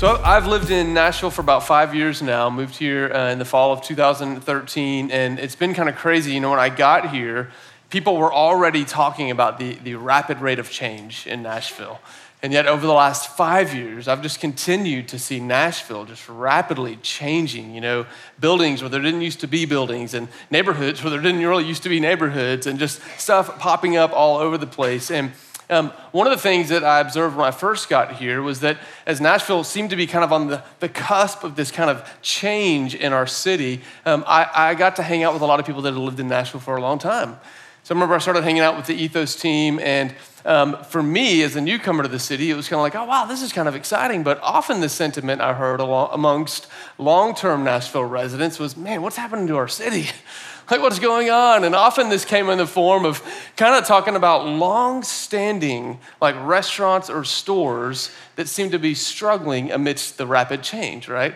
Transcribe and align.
So 0.00 0.18
I've 0.24 0.46
lived 0.46 0.70
in 0.70 0.94
Nashville 0.94 1.28
for 1.28 1.42
about 1.42 1.66
five 1.66 1.94
years 1.94 2.22
now. 2.22 2.48
Moved 2.48 2.76
here 2.76 3.12
uh, 3.12 3.32
in 3.32 3.38
the 3.38 3.44
fall 3.44 3.70
of 3.70 3.82
2013, 3.82 5.10
and 5.10 5.38
it's 5.38 5.54
been 5.54 5.74
kind 5.74 5.90
of 5.90 5.94
crazy. 5.94 6.32
You 6.32 6.40
know, 6.40 6.48
when 6.48 6.58
I 6.58 6.70
got 6.70 7.10
here, 7.10 7.50
people 7.90 8.16
were 8.16 8.32
already 8.32 8.86
talking 8.86 9.30
about 9.30 9.58
the, 9.58 9.74
the 9.74 9.96
rapid 9.96 10.40
rate 10.40 10.58
of 10.58 10.70
change 10.70 11.26
in 11.26 11.42
Nashville. 11.42 12.00
And 12.42 12.50
yet, 12.50 12.66
over 12.66 12.86
the 12.86 12.94
last 12.94 13.36
five 13.36 13.74
years, 13.74 14.08
I've 14.08 14.22
just 14.22 14.40
continued 14.40 15.06
to 15.08 15.18
see 15.18 15.38
Nashville 15.38 16.06
just 16.06 16.26
rapidly 16.30 16.96
changing. 17.02 17.74
You 17.74 17.82
know, 17.82 18.06
buildings 18.40 18.80
where 18.80 18.88
there 18.88 19.02
didn't 19.02 19.20
used 19.20 19.40
to 19.40 19.48
be 19.48 19.66
buildings, 19.66 20.14
and 20.14 20.28
neighborhoods 20.50 21.04
where 21.04 21.10
there 21.10 21.20
didn't 21.20 21.44
really 21.44 21.66
used 21.66 21.82
to 21.82 21.90
be 21.90 22.00
neighborhoods, 22.00 22.66
and 22.66 22.78
just 22.78 23.02
stuff 23.18 23.58
popping 23.58 23.98
up 23.98 24.14
all 24.14 24.38
over 24.38 24.56
the 24.56 24.66
place. 24.66 25.10
And 25.10 25.32
um, 25.70 25.90
one 26.10 26.26
of 26.26 26.32
the 26.32 26.42
things 26.42 26.68
that 26.70 26.82
I 26.82 27.00
observed 27.00 27.36
when 27.36 27.46
I 27.46 27.52
first 27.52 27.88
got 27.88 28.12
here 28.12 28.42
was 28.42 28.60
that 28.60 28.78
as 29.06 29.20
Nashville 29.20 29.64
seemed 29.64 29.90
to 29.90 29.96
be 29.96 30.06
kind 30.06 30.24
of 30.24 30.32
on 30.32 30.48
the, 30.48 30.62
the 30.80 30.88
cusp 30.88 31.44
of 31.44 31.56
this 31.56 31.70
kind 31.70 31.88
of 31.88 32.08
change 32.22 32.94
in 32.94 33.12
our 33.12 33.26
city, 33.26 33.80
um, 34.04 34.24
I, 34.26 34.48
I 34.52 34.74
got 34.74 34.96
to 34.96 35.02
hang 35.02 35.22
out 35.22 35.32
with 35.32 35.42
a 35.42 35.46
lot 35.46 35.60
of 35.60 35.66
people 35.66 35.82
that 35.82 35.92
had 35.92 36.00
lived 36.00 36.20
in 36.20 36.28
Nashville 36.28 36.60
for 36.60 36.76
a 36.76 36.80
long 36.80 36.98
time. 36.98 37.38
So 37.84 37.94
I 37.94 37.96
remember 37.96 38.14
I 38.14 38.18
started 38.18 38.44
hanging 38.44 38.62
out 38.62 38.76
with 38.76 38.86
the 38.86 38.94
Ethos 38.94 39.36
team, 39.36 39.78
and 39.78 40.14
um, 40.44 40.82
for 40.84 41.02
me 41.02 41.42
as 41.42 41.56
a 41.56 41.60
newcomer 41.60 42.02
to 42.02 42.08
the 42.08 42.18
city, 42.18 42.50
it 42.50 42.54
was 42.54 42.68
kind 42.68 42.78
of 42.78 42.82
like, 42.82 42.94
oh, 42.94 43.04
wow, 43.04 43.24
this 43.24 43.42
is 43.42 43.52
kind 43.52 43.68
of 43.68 43.74
exciting. 43.74 44.22
But 44.22 44.38
often 44.42 44.80
the 44.80 44.88
sentiment 44.88 45.40
I 45.40 45.54
heard 45.54 45.80
along, 45.80 46.10
amongst 46.12 46.66
long 46.98 47.34
term 47.34 47.64
Nashville 47.64 48.04
residents 48.04 48.58
was, 48.58 48.76
man, 48.76 49.02
what's 49.02 49.16
happening 49.16 49.46
to 49.46 49.56
our 49.56 49.68
city? 49.68 50.08
like 50.70 50.80
what's 50.80 50.98
going 50.98 51.30
on 51.30 51.64
and 51.64 51.74
often 51.74 52.08
this 52.08 52.24
came 52.24 52.48
in 52.48 52.58
the 52.58 52.66
form 52.66 53.04
of 53.04 53.22
kind 53.60 53.74
of 53.74 53.84
talking 53.84 54.16
about 54.16 54.46
long 54.46 55.02
standing 55.02 55.98
like 56.18 56.34
restaurants 56.46 57.10
or 57.10 57.24
stores 57.24 58.10
that 58.36 58.48
seem 58.48 58.70
to 58.70 58.78
be 58.78 58.94
struggling 58.94 59.70
amidst 59.70 60.16
the 60.16 60.26
rapid 60.26 60.62
change 60.62 61.08
right? 61.08 61.34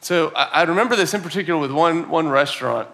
So 0.00 0.32
i, 0.34 0.62
remember 0.62 0.96
this 0.96 1.12
in 1.12 1.20
particular 1.20 1.60
with 1.60 1.70
one, 1.70 2.08
one 2.08 2.30
restaurant 2.30 2.88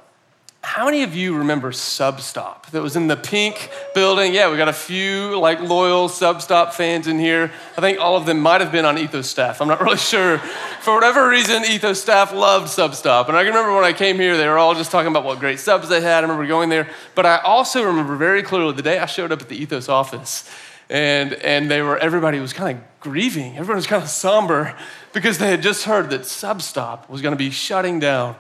how 0.62 0.84
many 0.84 1.02
of 1.02 1.14
you 1.14 1.36
remember 1.36 1.72
Substop 1.72 2.66
that 2.70 2.80
was 2.80 2.94
in 2.94 3.08
the 3.08 3.16
pink 3.16 3.68
building? 3.94 4.32
Yeah, 4.32 4.50
we 4.50 4.56
got 4.56 4.68
a 4.68 4.72
few 4.72 5.38
like 5.38 5.60
loyal 5.60 6.08
Substop 6.08 6.72
fans 6.72 7.08
in 7.08 7.18
here. 7.18 7.50
I 7.76 7.80
think 7.80 7.98
all 7.98 8.16
of 8.16 8.26
them 8.26 8.40
might 8.40 8.60
have 8.60 8.70
been 8.70 8.84
on 8.84 8.96
Ethos 8.96 9.28
staff. 9.28 9.60
I'm 9.60 9.66
not 9.66 9.80
really 9.82 9.96
sure. 9.96 10.38
For 10.80 10.94
whatever 10.94 11.28
reason, 11.28 11.64
Ethos 11.64 12.00
staff 12.00 12.32
loved 12.32 12.68
Substop. 12.68 13.28
And 13.28 13.36
I 13.36 13.42
can 13.42 13.52
remember 13.52 13.74
when 13.74 13.84
I 13.84 13.92
came 13.92 14.16
here, 14.16 14.36
they 14.36 14.46
were 14.46 14.56
all 14.56 14.74
just 14.74 14.92
talking 14.92 15.10
about 15.10 15.24
what 15.24 15.40
great 15.40 15.58
subs 15.58 15.88
they 15.88 16.00
had. 16.00 16.18
I 16.18 16.20
remember 16.20 16.46
going 16.46 16.68
there. 16.68 16.88
But 17.16 17.26
I 17.26 17.38
also 17.38 17.82
remember 17.82 18.14
very 18.14 18.42
clearly 18.42 18.72
the 18.72 18.82
day 18.82 19.00
I 19.00 19.06
showed 19.06 19.32
up 19.32 19.42
at 19.42 19.48
the 19.48 19.56
Ethos 19.60 19.88
office. 19.88 20.48
And, 20.88 21.34
and 21.34 21.70
they 21.70 21.82
were, 21.82 21.98
everybody 21.98 22.38
was 22.38 22.52
kind 22.52 22.78
of 22.78 23.00
grieving. 23.00 23.56
Everyone 23.56 23.76
was 23.76 23.86
kind 23.86 24.02
of 24.02 24.08
somber 24.08 24.76
because 25.12 25.38
they 25.38 25.50
had 25.50 25.60
just 25.60 25.84
heard 25.84 26.10
that 26.10 26.20
Substop 26.22 27.08
was 27.08 27.20
going 27.20 27.32
to 27.32 27.38
be 27.38 27.50
shutting 27.50 27.98
down 27.98 28.36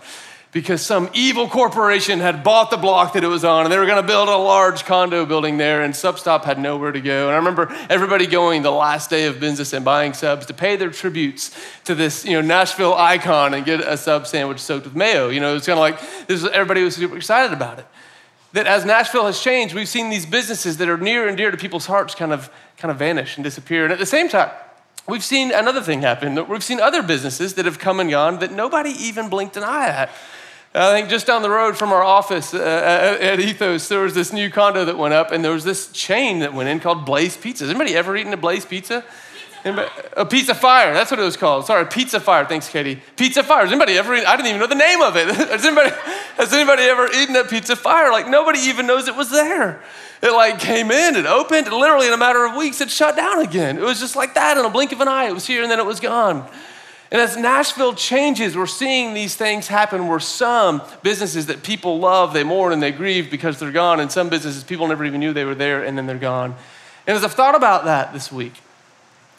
because 0.52 0.82
some 0.82 1.08
evil 1.14 1.48
corporation 1.48 2.20
had 2.20 2.44
bought 2.44 2.70
the 2.70 2.76
block 2.76 3.14
that 3.14 3.24
it 3.24 3.28
was 3.28 3.42
on 3.42 3.64
and 3.64 3.72
they 3.72 3.78
were 3.78 3.86
going 3.86 4.00
to 4.00 4.06
build 4.06 4.28
a 4.28 4.36
large 4.36 4.84
condo 4.84 5.24
building 5.24 5.56
there 5.56 5.82
and 5.82 5.94
substop 5.94 6.44
had 6.44 6.58
nowhere 6.58 6.92
to 6.92 7.00
go 7.00 7.26
and 7.26 7.32
i 7.32 7.36
remember 7.36 7.74
everybody 7.88 8.26
going 8.26 8.62
the 8.62 8.70
last 8.70 9.10
day 9.10 9.24
of 9.24 9.40
business 9.40 9.72
and 9.72 9.84
buying 9.84 10.12
subs 10.12 10.46
to 10.46 10.54
pay 10.54 10.76
their 10.76 10.90
tributes 10.90 11.50
to 11.84 11.94
this 11.94 12.24
you 12.24 12.32
know 12.32 12.42
nashville 12.42 12.94
icon 12.94 13.54
and 13.54 13.64
get 13.64 13.80
a 13.80 13.96
sub 13.96 14.26
sandwich 14.26 14.60
soaked 14.60 14.84
with 14.84 14.94
mayo 14.94 15.28
you 15.30 15.40
know 15.40 15.56
it's 15.56 15.66
kind 15.66 15.78
of 15.78 15.80
like 15.80 16.26
this 16.28 16.44
everybody 16.52 16.84
was 16.84 16.94
super 16.94 17.16
excited 17.16 17.52
about 17.52 17.78
it 17.78 17.86
that 18.52 18.66
as 18.66 18.84
nashville 18.84 19.26
has 19.26 19.40
changed 19.40 19.74
we've 19.74 19.88
seen 19.88 20.10
these 20.10 20.26
businesses 20.26 20.76
that 20.76 20.88
are 20.88 20.98
near 20.98 21.26
and 21.26 21.36
dear 21.36 21.50
to 21.50 21.56
people's 21.56 21.86
hearts 21.86 22.14
kind 22.14 22.32
of 22.32 22.50
kind 22.76 22.92
of 22.92 22.98
vanish 22.98 23.36
and 23.36 23.44
disappear 23.44 23.84
and 23.84 23.92
at 23.92 23.98
the 23.98 24.06
same 24.06 24.28
time 24.28 24.50
We've 25.08 25.24
seen 25.24 25.50
another 25.50 25.80
thing 25.80 26.02
happen. 26.02 26.46
We've 26.46 26.62
seen 26.62 26.78
other 26.78 27.02
businesses 27.02 27.54
that 27.54 27.64
have 27.64 27.80
come 27.80 27.98
and 27.98 28.08
gone 28.08 28.38
that 28.38 28.52
nobody 28.52 28.90
even 28.90 29.28
blinked 29.28 29.56
an 29.56 29.64
eye 29.64 29.88
at. 29.88 30.10
I 30.74 30.92
think 30.92 31.10
just 31.10 31.26
down 31.26 31.42
the 31.42 31.50
road 31.50 31.76
from 31.76 31.92
our 31.92 32.02
office 32.02 32.54
uh, 32.54 33.18
at 33.20 33.40
Ethos, 33.40 33.88
there 33.88 34.00
was 34.00 34.14
this 34.14 34.32
new 34.32 34.50
condo 34.50 34.86
that 34.86 34.96
went 34.96 35.12
up, 35.12 35.30
and 35.30 35.44
there 35.44 35.52
was 35.52 35.64
this 35.64 35.92
chain 35.92 36.38
that 36.38 36.54
went 36.54 36.70
in 36.70 36.80
called 36.80 37.04
Blaze 37.04 37.36
Pizza. 37.36 37.64
Has 37.64 37.70
anybody 37.70 37.94
ever 37.94 38.16
eaten 38.16 38.32
a 38.32 38.38
Blaze 38.38 38.64
Pizza? 38.64 39.04
Anybody, 39.64 39.90
a 40.16 40.24
pizza 40.24 40.54
fire, 40.54 40.92
that's 40.94 41.10
what 41.10 41.20
it 41.20 41.24
was 41.24 41.36
called. 41.36 41.66
Sorry, 41.66 41.86
pizza 41.86 42.18
fire. 42.18 42.46
Thanks, 42.46 42.68
Katie. 42.68 43.00
Pizza 43.16 43.44
fire. 43.44 43.62
Has 43.62 43.70
anybody 43.70 43.96
ever 43.96 44.14
eaten? 44.14 44.26
I 44.26 44.34
didn't 44.34 44.48
even 44.48 44.60
know 44.60 44.66
the 44.66 44.74
name 44.74 45.02
of 45.02 45.14
it. 45.14 45.28
has, 45.50 45.64
anybody, 45.64 45.90
has 46.36 46.52
anybody 46.52 46.82
ever 46.84 47.06
eaten 47.12 47.36
a 47.36 47.44
pizza 47.44 47.76
fire? 47.76 48.10
Like, 48.10 48.26
nobody 48.26 48.58
even 48.60 48.86
knows 48.86 49.06
it 49.08 49.14
was 49.14 49.30
there. 49.30 49.82
It 50.22 50.32
like 50.32 50.58
came 50.58 50.90
in, 50.90 51.16
it 51.16 51.26
opened, 51.26 51.66
and 51.66 51.76
literally 51.76 52.06
in 52.06 52.12
a 52.12 52.16
matter 52.16 52.44
of 52.44 52.56
weeks, 52.56 52.80
it 52.80 52.90
shut 52.90 53.14
down 53.14 53.40
again. 53.40 53.76
It 53.76 53.82
was 53.82 54.00
just 54.00 54.16
like 54.16 54.34
that 54.34 54.56
in 54.56 54.64
a 54.64 54.70
blink 54.70 54.92
of 54.92 55.00
an 55.00 55.08
eye. 55.08 55.26
It 55.26 55.34
was 55.34 55.46
here 55.46 55.62
and 55.62 55.70
then 55.70 55.78
it 55.78 55.86
was 55.86 56.00
gone. 56.00 56.48
And 57.12 57.20
as 57.20 57.36
Nashville 57.36 57.94
changes, 57.94 58.56
we're 58.56 58.66
seeing 58.66 59.12
these 59.12 59.36
things 59.36 59.68
happen 59.68 60.08
where 60.08 60.18
some 60.18 60.80
businesses 61.02 61.44
that 61.46 61.62
people 61.62 61.98
love, 61.98 62.32
they 62.32 62.42
mourn 62.42 62.72
and 62.72 62.82
they 62.82 62.90
grieve 62.90 63.30
because 63.30 63.58
they're 63.58 63.70
gone, 63.70 64.00
and 64.00 64.10
some 64.10 64.30
businesses 64.30 64.64
people 64.64 64.88
never 64.88 65.04
even 65.04 65.20
knew 65.20 65.34
they 65.34 65.44
were 65.44 65.54
there 65.54 65.84
and 65.84 65.98
then 65.98 66.06
they're 66.06 66.16
gone. 66.16 66.56
And 67.06 67.14
as 67.14 67.22
I've 67.22 67.34
thought 67.34 67.54
about 67.54 67.84
that 67.84 68.14
this 68.14 68.32
week, 68.32 68.54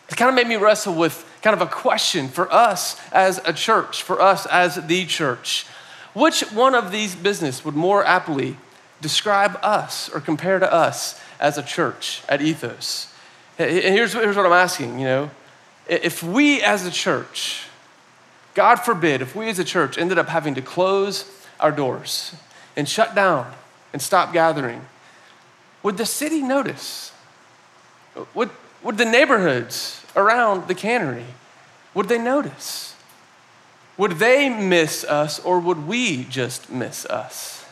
it 0.07 0.15
kind 0.15 0.29
of 0.29 0.35
made 0.35 0.47
me 0.47 0.55
wrestle 0.55 0.93
with 0.93 1.27
kind 1.41 1.55
of 1.55 1.63
a 1.63 1.65
question 1.65 2.27
for 2.27 2.53
us 2.53 3.01
as 3.11 3.41
a 3.43 3.51
church, 3.51 4.03
for 4.03 4.21
us 4.21 4.45
as 4.45 4.75
the 4.85 5.07
church. 5.07 5.65
Which 6.13 6.41
one 6.51 6.75
of 6.75 6.91
these 6.91 7.15
businesses 7.15 7.65
would 7.65 7.75
more 7.75 8.05
aptly 8.05 8.55
describe 9.01 9.57
us 9.63 10.09
or 10.09 10.19
compare 10.19 10.59
to 10.59 10.71
us 10.71 11.19
as 11.39 11.57
a 11.57 11.63
church 11.63 12.21
at 12.29 12.39
Ethos? 12.39 13.11
And 13.57 13.71
here's, 13.71 14.13
here's 14.13 14.35
what 14.35 14.45
I'm 14.45 14.51
asking, 14.53 14.99
you 14.99 15.05
know. 15.05 15.31
If 15.87 16.23
we 16.23 16.61
as 16.61 16.85
a 16.85 16.91
church, 16.91 17.65
God 18.53 18.75
forbid, 18.75 19.21
if 19.21 19.35
we 19.35 19.49
as 19.49 19.59
a 19.59 19.63
church 19.63 19.97
ended 19.97 20.17
up 20.17 20.29
having 20.29 20.55
to 20.55 20.61
close 20.61 21.29
our 21.59 21.71
doors 21.71 22.35
and 22.75 22.87
shut 22.87 23.15
down 23.15 23.51
and 23.91 24.01
stop 24.01 24.31
gathering, 24.31 24.85
would 25.81 25.97
the 25.97 26.05
city 26.05 26.41
notice? 26.41 27.11
Would, 28.33 28.51
would 28.81 28.97
the 28.97 29.05
neighborhoods 29.05 30.05
around 30.15 30.67
the 30.67 30.75
cannery, 30.75 31.25
would 31.93 32.07
they 32.07 32.19
notice? 32.19 32.95
Would 33.97 34.13
they 34.13 34.49
miss 34.49 35.03
us 35.03 35.39
or 35.39 35.59
would 35.59 35.87
we 35.87 36.23
just 36.25 36.69
miss 36.69 37.05
us? 37.05 37.62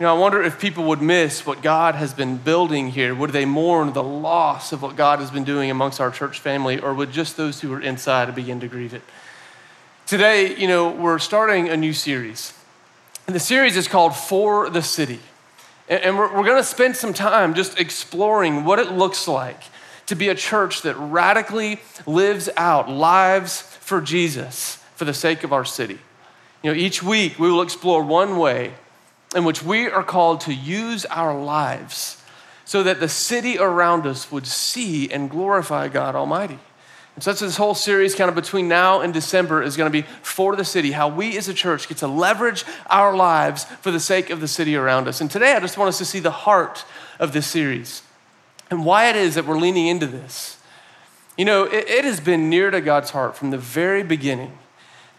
You 0.00 0.06
know, 0.06 0.16
I 0.16 0.18
wonder 0.18 0.42
if 0.42 0.60
people 0.60 0.84
would 0.84 1.00
miss 1.00 1.46
what 1.46 1.62
God 1.62 1.94
has 1.94 2.12
been 2.12 2.36
building 2.36 2.88
here. 2.88 3.14
Would 3.14 3.30
they 3.30 3.44
mourn 3.44 3.92
the 3.92 4.02
loss 4.02 4.72
of 4.72 4.82
what 4.82 4.96
God 4.96 5.20
has 5.20 5.30
been 5.30 5.44
doing 5.44 5.70
amongst 5.70 6.00
our 6.00 6.10
church 6.10 6.40
family, 6.40 6.80
or 6.80 6.92
would 6.92 7.12
just 7.12 7.36
those 7.36 7.60
who 7.60 7.72
are 7.72 7.80
inside 7.80 8.34
begin 8.34 8.58
to 8.58 8.66
grieve 8.66 8.92
it? 8.92 9.02
Today, 10.04 10.56
you 10.56 10.66
know, 10.66 10.90
we're 10.90 11.20
starting 11.20 11.68
a 11.68 11.76
new 11.76 11.92
series. 11.92 12.54
And 13.28 13.36
the 13.36 13.40
series 13.40 13.76
is 13.76 13.86
called 13.86 14.16
For 14.16 14.68
the 14.68 14.82
City. 14.82 15.20
And 15.88 16.18
we're, 16.18 16.34
we're 16.34 16.44
going 16.44 16.56
to 16.56 16.64
spend 16.64 16.96
some 16.96 17.14
time 17.14 17.54
just 17.54 17.78
exploring 17.78 18.64
what 18.64 18.80
it 18.80 18.90
looks 18.90 19.28
like 19.28 19.60
to 20.06 20.16
be 20.16 20.28
a 20.28 20.34
church 20.34 20.82
that 20.82 20.96
radically 20.96 21.80
lives 22.04 22.50
out 22.56 22.90
lives 22.90 23.62
for 23.62 24.00
Jesus 24.00 24.76
for 24.96 25.04
the 25.04 25.14
sake 25.14 25.44
of 25.44 25.52
our 25.52 25.64
city. 25.64 26.00
You 26.64 26.72
know, 26.72 26.76
each 26.76 27.00
week 27.00 27.38
we 27.38 27.48
will 27.48 27.62
explore 27.62 28.02
one 28.02 28.38
way 28.38 28.74
in 29.34 29.44
which 29.44 29.62
we 29.62 29.88
are 29.88 30.04
called 30.04 30.40
to 30.42 30.54
use 30.54 31.04
our 31.06 31.38
lives 31.38 32.22
so 32.64 32.82
that 32.82 33.00
the 33.00 33.08
city 33.08 33.58
around 33.58 34.06
us 34.06 34.32
would 34.32 34.46
see 34.46 35.10
and 35.10 35.30
glorify 35.30 35.88
God 35.88 36.14
Almighty. 36.14 36.58
And 37.14 37.22
so 37.22 37.30
that's 37.30 37.40
this 37.40 37.56
whole 37.56 37.74
series, 37.74 38.14
kind 38.14 38.28
of 38.28 38.34
between 38.34 38.66
now 38.66 39.00
and 39.00 39.14
December, 39.14 39.62
is 39.62 39.76
going 39.76 39.90
to 39.90 40.02
be 40.02 40.06
for 40.22 40.56
the 40.56 40.64
city, 40.64 40.90
how 40.92 41.08
we 41.08 41.36
as 41.36 41.48
a 41.48 41.54
church 41.54 41.86
get 41.86 41.98
to 41.98 42.08
leverage 42.08 42.64
our 42.86 43.14
lives 43.14 43.64
for 43.64 43.90
the 43.90 44.00
sake 44.00 44.30
of 44.30 44.40
the 44.40 44.48
city 44.48 44.74
around 44.74 45.06
us. 45.06 45.20
And 45.20 45.30
today, 45.30 45.52
I 45.52 45.60
just 45.60 45.78
want 45.78 45.88
us 45.88 45.98
to 45.98 46.04
see 46.04 46.18
the 46.18 46.32
heart 46.32 46.84
of 47.20 47.32
this 47.32 47.46
series 47.46 48.02
and 48.70 48.84
why 48.84 49.08
it 49.08 49.16
is 49.16 49.36
that 49.36 49.46
we're 49.46 49.58
leaning 49.58 49.86
into 49.86 50.06
this. 50.06 50.56
You 51.38 51.44
know, 51.44 51.64
it, 51.64 51.88
it 51.88 52.04
has 52.04 52.18
been 52.18 52.48
near 52.48 52.70
to 52.70 52.80
God's 52.80 53.10
heart 53.10 53.36
from 53.36 53.50
the 53.50 53.58
very 53.58 54.02
beginning. 54.02 54.58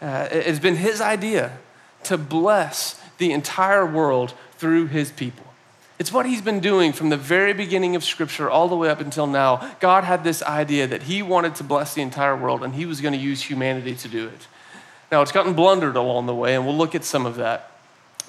Uh, 0.01 0.27
it's 0.31 0.59
been 0.59 0.75
His 0.75 0.99
idea 0.99 1.59
to 2.03 2.17
bless 2.17 3.01
the 3.17 3.31
entire 3.31 3.85
world 3.85 4.33
through 4.57 4.87
his 4.87 5.11
people. 5.11 5.45
It's 5.97 6.11
what 6.11 6.25
he's 6.25 6.41
been 6.41 6.59
doing 6.59 6.91
from 6.91 7.09
the 7.09 7.17
very 7.17 7.53
beginning 7.53 7.95
of 7.95 8.03
Scripture 8.03 8.49
all 8.49 8.67
the 8.67 8.75
way 8.75 8.89
up 8.89 8.99
until 8.99 9.27
now. 9.27 9.75
God 9.79 10.03
had 10.03 10.23
this 10.23 10.43
idea 10.43 10.87
that 10.87 11.03
he 11.03 11.21
wanted 11.21 11.55
to 11.55 11.63
bless 11.63 11.93
the 11.93 12.01
entire 12.01 12.35
world 12.35 12.63
and 12.63 12.75
he 12.75 12.85
was 12.85 12.99
going 12.99 13.13
to 13.13 13.19
use 13.19 13.41
humanity 13.43 13.95
to 13.95 14.07
do 14.09 14.27
it. 14.27 14.47
Now, 15.11 15.21
it's 15.21 15.31
gotten 15.31 15.53
blundered 15.53 15.95
along 15.95 16.25
the 16.25 16.35
way, 16.35 16.55
and 16.55 16.65
we'll 16.65 16.75
look 16.75 16.95
at 16.95 17.03
some 17.03 17.25
of 17.25 17.35
that. 17.35 17.71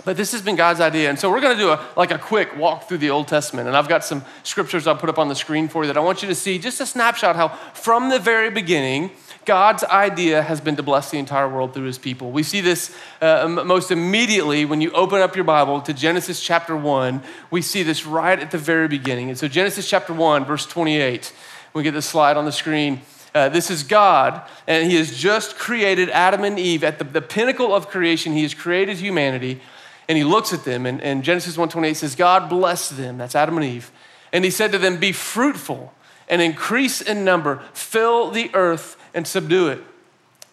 But 0.05 0.17
this 0.17 0.33
has 0.33 0.43
been 0.43 0.57
God's 0.57 0.81
idea. 0.81 1.09
And 1.09 1.19
so 1.19 1.31
we're 1.31 1.41
going 1.41 1.57
to 1.57 1.63
do 1.63 1.71
a, 1.71 1.85
like 1.97 2.11
a 2.11 2.19
quick 2.19 2.57
walk 2.57 2.87
through 2.87 2.99
the 2.99 3.11
Old 3.11 3.29
Testament. 3.29 3.67
And 3.67 3.77
I've 3.77 3.89
got 3.89 4.05
some 4.05 4.25
scriptures 4.43 4.87
I'll 4.87 4.97
put 4.97 5.09
up 5.09 5.19
on 5.19 5.29
the 5.29 5.35
screen 5.35 5.69
for 5.69 5.83
you 5.83 5.87
that 5.89 5.97
I 5.97 6.01
want 6.01 6.23
you 6.23 6.29
to 6.29 6.35
see 6.35 6.59
just 6.59 6.81
a 6.81 6.87
snapshot 6.87 7.35
how 7.35 7.49
from 7.73 8.11
the 8.11 8.19
very 8.19 8.51
beginning, 8.51 9.11
God's 9.47 9.85
idea 9.85 10.43
has 10.43 10.61
been 10.61 10.75
to 10.75 10.83
bless 10.83 11.13
the 11.13 11.19
entire 11.19 11.49
world 11.49 11.73
through 11.73 11.85
his 11.85 11.99
people. 11.99 12.33
We 12.33 12.43
see 12.43 12.61
this 12.61 12.95
uh, 13.23 13.47
most 13.49 13.93
immediately 13.93 14.65
when 14.65 14.81
you 14.81 14.91
open 14.91 15.23
up 15.23 15.37
your 15.37 15.45
Bible 15.45 15.81
to 15.83 15.95
Genesis 15.95 16.43
chapter 16.43 16.77
1. 16.77 17.23
We 17.53 17.63
see 17.63 17.85
this 17.85 18.05
right 18.05 18.39
at 18.39 18.51
the 18.51 18.59
very 18.59 18.89
beginning. 18.89 19.29
And 19.29 19.39
so, 19.39 19.47
Genesis 19.47 19.89
chapter 19.89 20.13
1, 20.13 20.45
verse 20.45 20.67
28, 20.67 21.33
we 21.75 21.85
get 21.85 21.93
this 21.93 22.07
slide 22.07 22.37
on 22.37 22.45
the 22.45 22.51
screen. 22.51 23.03
Uh, 23.37 23.49
this 23.49 23.71
is 23.71 23.85
God, 23.85 24.43
and 24.67 24.91
He 24.91 24.97
has 24.97 25.17
just 25.17 25.57
created 25.57 26.11
Adam 26.11 26.43
and 26.43 26.59
Eve 26.59 26.83
at 26.83 26.99
the, 26.99 27.05
the 27.05 27.23
pinnacle 27.23 27.73
of 27.73 27.89
creation. 27.89 28.33
He 28.33 28.43
has 28.43 28.53
created 28.53 28.97
humanity, 28.97 29.61
and 30.09 30.19
He 30.19 30.25
looks 30.25 30.53
at 30.53 30.65
them, 30.65 30.87
and, 30.87 31.01
and 31.03 31.23
Genesis 31.23 31.57
1:28 31.57 31.95
says, 31.95 32.17
God 32.17 32.49
blessed 32.49 32.97
them. 32.97 33.17
That's 33.17 33.37
Adam 33.37 33.57
and 33.59 33.65
Eve, 33.65 33.93
and 34.33 34.45
He 34.45 34.51
said 34.51 34.73
to 34.73 34.79
them, 34.79 34.97
"Be 34.97 35.13
fruitful 35.13 35.93
and 36.29 36.43
increase 36.43 37.01
in 37.01 37.25
number, 37.25 37.63
fill 37.73 38.31
the 38.31 38.51
earth 38.55 38.97
and 39.17 39.27
subdue 39.27 39.67
it." 39.67 39.83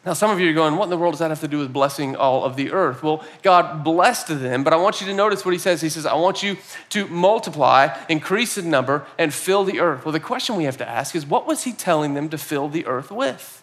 Now, 0.05 0.11
some 0.11 0.29
of 0.31 0.39
you 0.39 0.49
are 0.49 0.53
going, 0.53 0.75
what 0.75 0.85
in 0.85 0.89
the 0.89 0.97
world 0.97 1.13
does 1.13 1.19
that 1.19 1.29
have 1.29 1.39
to 1.39 1.47
do 1.47 1.59
with 1.59 1.71
blessing 1.71 2.13
all 2.17 2.43
of 2.43 2.57
the 2.57 2.73
earth? 2.73 3.03
Well, 3.03 3.23
God 3.41 3.85
blessed 3.85 4.27
them, 4.27 4.61
but 4.61 4.73
I 4.73 4.75
want 4.75 4.99
you 4.99 5.07
to 5.07 5.13
notice 5.13 5.45
what 5.45 5.53
he 5.53 5.57
says. 5.57 5.79
He 5.79 5.87
says, 5.87 6.05
I 6.05 6.15
want 6.15 6.43
you 6.43 6.57
to 6.89 7.07
multiply, 7.07 7.97
increase 8.09 8.57
in 8.57 8.69
number, 8.69 9.05
and 9.17 9.33
fill 9.33 9.63
the 9.63 9.79
earth. 9.79 10.03
Well, 10.03 10.11
the 10.11 10.19
question 10.19 10.57
we 10.57 10.65
have 10.65 10.75
to 10.77 10.89
ask 10.89 11.15
is, 11.15 11.25
what 11.25 11.47
was 11.47 11.63
he 11.63 11.71
telling 11.71 12.15
them 12.15 12.27
to 12.29 12.37
fill 12.37 12.67
the 12.67 12.85
earth 12.85 13.11
with? 13.11 13.62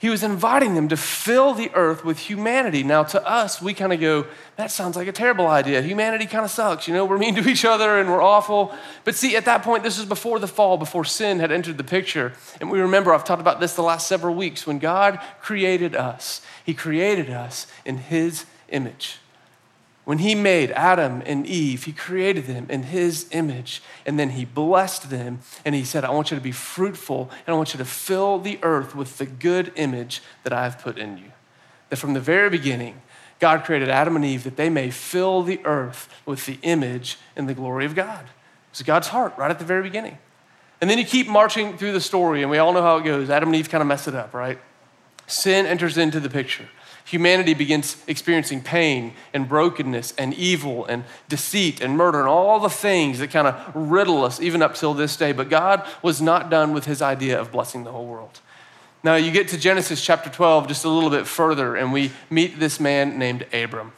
He 0.00 0.08
was 0.08 0.22
inviting 0.22 0.74
them 0.74 0.88
to 0.88 0.96
fill 0.96 1.52
the 1.52 1.70
earth 1.74 2.06
with 2.06 2.18
humanity. 2.18 2.82
Now, 2.82 3.02
to 3.02 3.22
us, 3.28 3.60
we 3.60 3.74
kind 3.74 3.92
of 3.92 4.00
go, 4.00 4.26
that 4.56 4.70
sounds 4.70 4.96
like 4.96 5.06
a 5.06 5.12
terrible 5.12 5.46
idea. 5.46 5.82
Humanity 5.82 6.24
kind 6.24 6.42
of 6.42 6.50
sucks. 6.50 6.88
You 6.88 6.94
know, 6.94 7.04
we're 7.04 7.18
mean 7.18 7.34
to 7.34 7.46
each 7.46 7.66
other 7.66 7.98
and 7.98 8.08
we're 8.08 8.22
awful. 8.22 8.74
But 9.04 9.14
see, 9.14 9.36
at 9.36 9.44
that 9.44 9.62
point, 9.62 9.82
this 9.82 9.98
is 9.98 10.06
before 10.06 10.38
the 10.38 10.48
fall, 10.48 10.78
before 10.78 11.04
sin 11.04 11.38
had 11.38 11.52
entered 11.52 11.76
the 11.76 11.84
picture. 11.84 12.32
And 12.62 12.70
we 12.70 12.80
remember, 12.80 13.12
I've 13.12 13.24
talked 13.24 13.42
about 13.42 13.60
this 13.60 13.74
the 13.74 13.82
last 13.82 14.08
several 14.08 14.34
weeks. 14.34 14.66
When 14.66 14.78
God 14.78 15.20
created 15.42 15.94
us, 15.94 16.40
He 16.64 16.72
created 16.72 17.28
us 17.28 17.66
in 17.84 17.98
His 17.98 18.46
image. 18.70 19.18
When 20.10 20.18
he 20.18 20.34
made 20.34 20.72
Adam 20.72 21.22
and 21.24 21.46
Eve, 21.46 21.84
he 21.84 21.92
created 21.92 22.46
them 22.46 22.66
in 22.68 22.82
his 22.82 23.26
image. 23.30 23.80
And 24.04 24.18
then 24.18 24.30
he 24.30 24.44
blessed 24.44 25.08
them 25.08 25.38
and 25.64 25.72
he 25.72 25.84
said, 25.84 26.04
I 26.04 26.10
want 26.10 26.32
you 26.32 26.36
to 26.36 26.42
be 26.42 26.50
fruitful 26.50 27.30
and 27.46 27.54
I 27.54 27.56
want 27.56 27.72
you 27.72 27.78
to 27.78 27.84
fill 27.84 28.40
the 28.40 28.58
earth 28.64 28.96
with 28.96 29.18
the 29.18 29.26
good 29.26 29.70
image 29.76 30.20
that 30.42 30.52
I 30.52 30.64
have 30.64 30.80
put 30.80 30.98
in 30.98 31.16
you. 31.16 31.30
That 31.90 31.98
from 31.98 32.14
the 32.14 32.20
very 32.20 32.50
beginning, 32.50 33.00
God 33.38 33.62
created 33.62 33.88
Adam 33.88 34.16
and 34.16 34.24
Eve 34.24 34.42
that 34.42 34.56
they 34.56 34.68
may 34.68 34.90
fill 34.90 35.44
the 35.44 35.64
earth 35.64 36.08
with 36.26 36.44
the 36.44 36.58
image 36.62 37.16
and 37.36 37.48
the 37.48 37.54
glory 37.54 37.84
of 37.84 37.94
God. 37.94 38.26
It's 38.72 38.82
God's 38.82 39.06
heart 39.06 39.38
right 39.38 39.52
at 39.52 39.60
the 39.60 39.64
very 39.64 39.84
beginning. 39.84 40.18
And 40.80 40.90
then 40.90 40.98
you 40.98 41.04
keep 41.04 41.28
marching 41.28 41.78
through 41.78 41.92
the 41.92 42.00
story, 42.00 42.42
and 42.42 42.50
we 42.50 42.58
all 42.58 42.72
know 42.72 42.82
how 42.82 42.96
it 42.96 43.04
goes. 43.04 43.30
Adam 43.30 43.50
and 43.50 43.54
Eve 43.54 43.70
kind 43.70 43.80
of 43.80 43.86
mess 43.86 44.08
it 44.08 44.16
up, 44.16 44.34
right? 44.34 44.58
Sin 45.28 45.66
enters 45.66 45.96
into 45.96 46.18
the 46.18 46.30
picture 46.30 46.68
humanity 47.04 47.54
begins 47.54 47.96
experiencing 48.06 48.62
pain 48.62 49.14
and 49.32 49.48
brokenness 49.48 50.12
and 50.18 50.34
evil 50.34 50.84
and 50.86 51.04
deceit 51.28 51.80
and 51.80 51.96
murder 51.96 52.20
and 52.20 52.28
all 52.28 52.60
the 52.60 52.70
things 52.70 53.18
that 53.18 53.30
kind 53.30 53.46
of 53.46 53.74
riddle 53.74 54.24
us 54.24 54.40
even 54.40 54.62
up 54.62 54.74
till 54.74 54.94
this 54.94 55.16
day. 55.16 55.32
But 55.32 55.48
God 55.48 55.86
was 56.02 56.20
not 56.20 56.50
done 56.50 56.72
with 56.72 56.84
his 56.84 57.02
idea 57.02 57.40
of 57.40 57.52
blessing 57.52 57.84
the 57.84 57.92
whole 57.92 58.06
world. 58.06 58.40
Now, 59.02 59.16
you 59.16 59.30
get 59.30 59.48
to 59.48 59.58
Genesis 59.58 60.04
chapter 60.04 60.28
12 60.28 60.68
just 60.68 60.84
a 60.84 60.88
little 60.88 61.08
bit 61.08 61.26
further, 61.26 61.74
and 61.74 61.92
we 61.92 62.12
meet 62.28 62.60
this 62.60 62.78
man 62.78 63.18
named 63.18 63.46
Abram. 63.52 63.92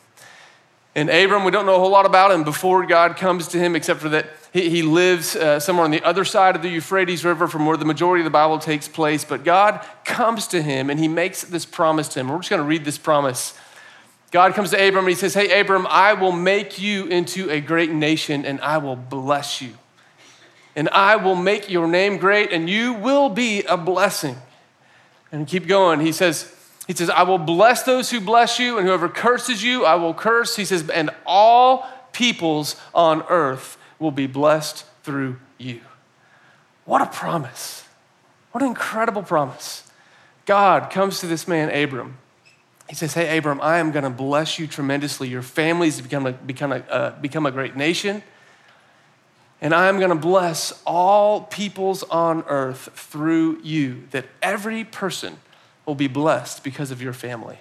And 0.94 1.10
Abram, 1.10 1.44
we 1.44 1.50
don't 1.50 1.66
know 1.66 1.74
a 1.74 1.78
whole 1.78 1.90
lot 1.90 2.06
about 2.06 2.30
him 2.30 2.44
before 2.44 2.86
God 2.86 3.16
comes 3.16 3.48
to 3.48 3.58
him, 3.58 3.74
except 3.74 4.00
for 4.00 4.08
that 4.10 4.26
he, 4.52 4.68
he 4.68 4.82
lives 4.82 5.34
uh, 5.34 5.58
somewhere 5.58 5.84
on 5.84 5.90
the 5.90 6.02
other 6.02 6.24
side 6.24 6.54
of 6.54 6.62
the 6.62 6.68
Euphrates 6.68 7.24
River 7.24 7.48
from 7.48 7.64
where 7.64 7.76
the 7.76 7.84
majority 7.84 8.20
of 8.20 8.24
the 8.24 8.30
Bible 8.30 8.58
takes 8.58 8.86
place. 8.86 9.24
But 9.24 9.44
God 9.44 9.84
comes 10.04 10.46
to 10.48 10.62
him 10.62 10.90
and 10.90 11.00
he 11.00 11.08
makes 11.08 11.42
this 11.42 11.64
promise 11.64 12.08
to 12.08 12.20
him. 12.20 12.28
We're 12.28 12.38
just 12.38 12.50
going 12.50 12.60
to 12.60 12.68
read 12.68 12.84
this 12.84 12.98
promise. 12.98 13.54
God 14.30 14.54
comes 14.54 14.70
to 14.70 14.76
Abram 14.76 15.04
and 15.04 15.08
he 15.08 15.14
says, 15.14 15.34
Hey, 15.34 15.60
Abram, 15.60 15.86
I 15.88 16.12
will 16.12 16.32
make 16.32 16.78
you 16.78 17.06
into 17.06 17.50
a 17.50 17.60
great 17.60 17.90
nation 17.90 18.44
and 18.44 18.60
I 18.60 18.78
will 18.78 18.96
bless 18.96 19.62
you. 19.62 19.72
And 20.76 20.88
I 20.90 21.16
will 21.16 21.36
make 21.36 21.70
your 21.70 21.86
name 21.86 22.18
great 22.18 22.52
and 22.52 22.68
you 22.68 22.92
will 22.94 23.28
be 23.30 23.62
a 23.64 23.76
blessing. 23.76 24.36
And 25.30 25.46
keep 25.46 25.66
going. 25.66 26.00
He 26.00 26.12
says, 26.12 26.54
he 26.86 26.94
says, 26.94 27.08
I 27.08 27.22
will 27.22 27.38
bless 27.38 27.84
those 27.84 28.10
who 28.10 28.20
bless 28.20 28.58
you, 28.58 28.76
and 28.76 28.86
whoever 28.86 29.08
curses 29.08 29.62
you, 29.62 29.84
I 29.86 29.94
will 29.94 30.12
curse. 30.12 30.56
He 30.56 30.64
says, 30.64 30.86
and 30.90 31.10
all 31.24 31.88
peoples 32.12 32.76
on 32.92 33.22
earth 33.30 33.78
will 34.02 34.10
be 34.10 34.26
blessed 34.26 34.84
through 35.02 35.38
you. 35.56 35.80
What 36.84 37.00
a 37.00 37.06
promise. 37.06 37.84
What 38.50 38.62
an 38.62 38.68
incredible 38.68 39.22
promise. 39.22 39.90
God 40.44 40.90
comes 40.90 41.20
to 41.20 41.26
this 41.26 41.48
man, 41.48 41.70
Abram. 41.70 42.18
He 42.88 42.94
says, 42.94 43.14
Hey, 43.14 43.38
Abram, 43.38 43.60
I 43.62 43.78
am 43.78 43.92
going 43.92 44.04
to 44.04 44.10
bless 44.10 44.58
you 44.58 44.66
tremendously. 44.66 45.28
Your 45.28 45.42
family's 45.42 46.00
become 46.00 46.26
a, 46.26 46.32
become, 46.32 46.72
a, 46.72 46.78
uh, 46.78 47.20
become 47.20 47.46
a 47.46 47.50
great 47.50 47.76
nation. 47.76 48.22
And 49.60 49.72
I 49.72 49.88
am 49.88 49.98
going 49.98 50.10
to 50.10 50.16
bless 50.16 50.82
all 50.84 51.42
peoples 51.42 52.02
on 52.04 52.42
earth 52.48 52.88
through 52.94 53.60
you, 53.62 54.08
that 54.10 54.26
every 54.42 54.82
person 54.82 55.36
will 55.86 55.94
be 55.94 56.08
blessed 56.08 56.64
because 56.64 56.90
of 56.90 57.00
your 57.00 57.12
family. 57.12 57.60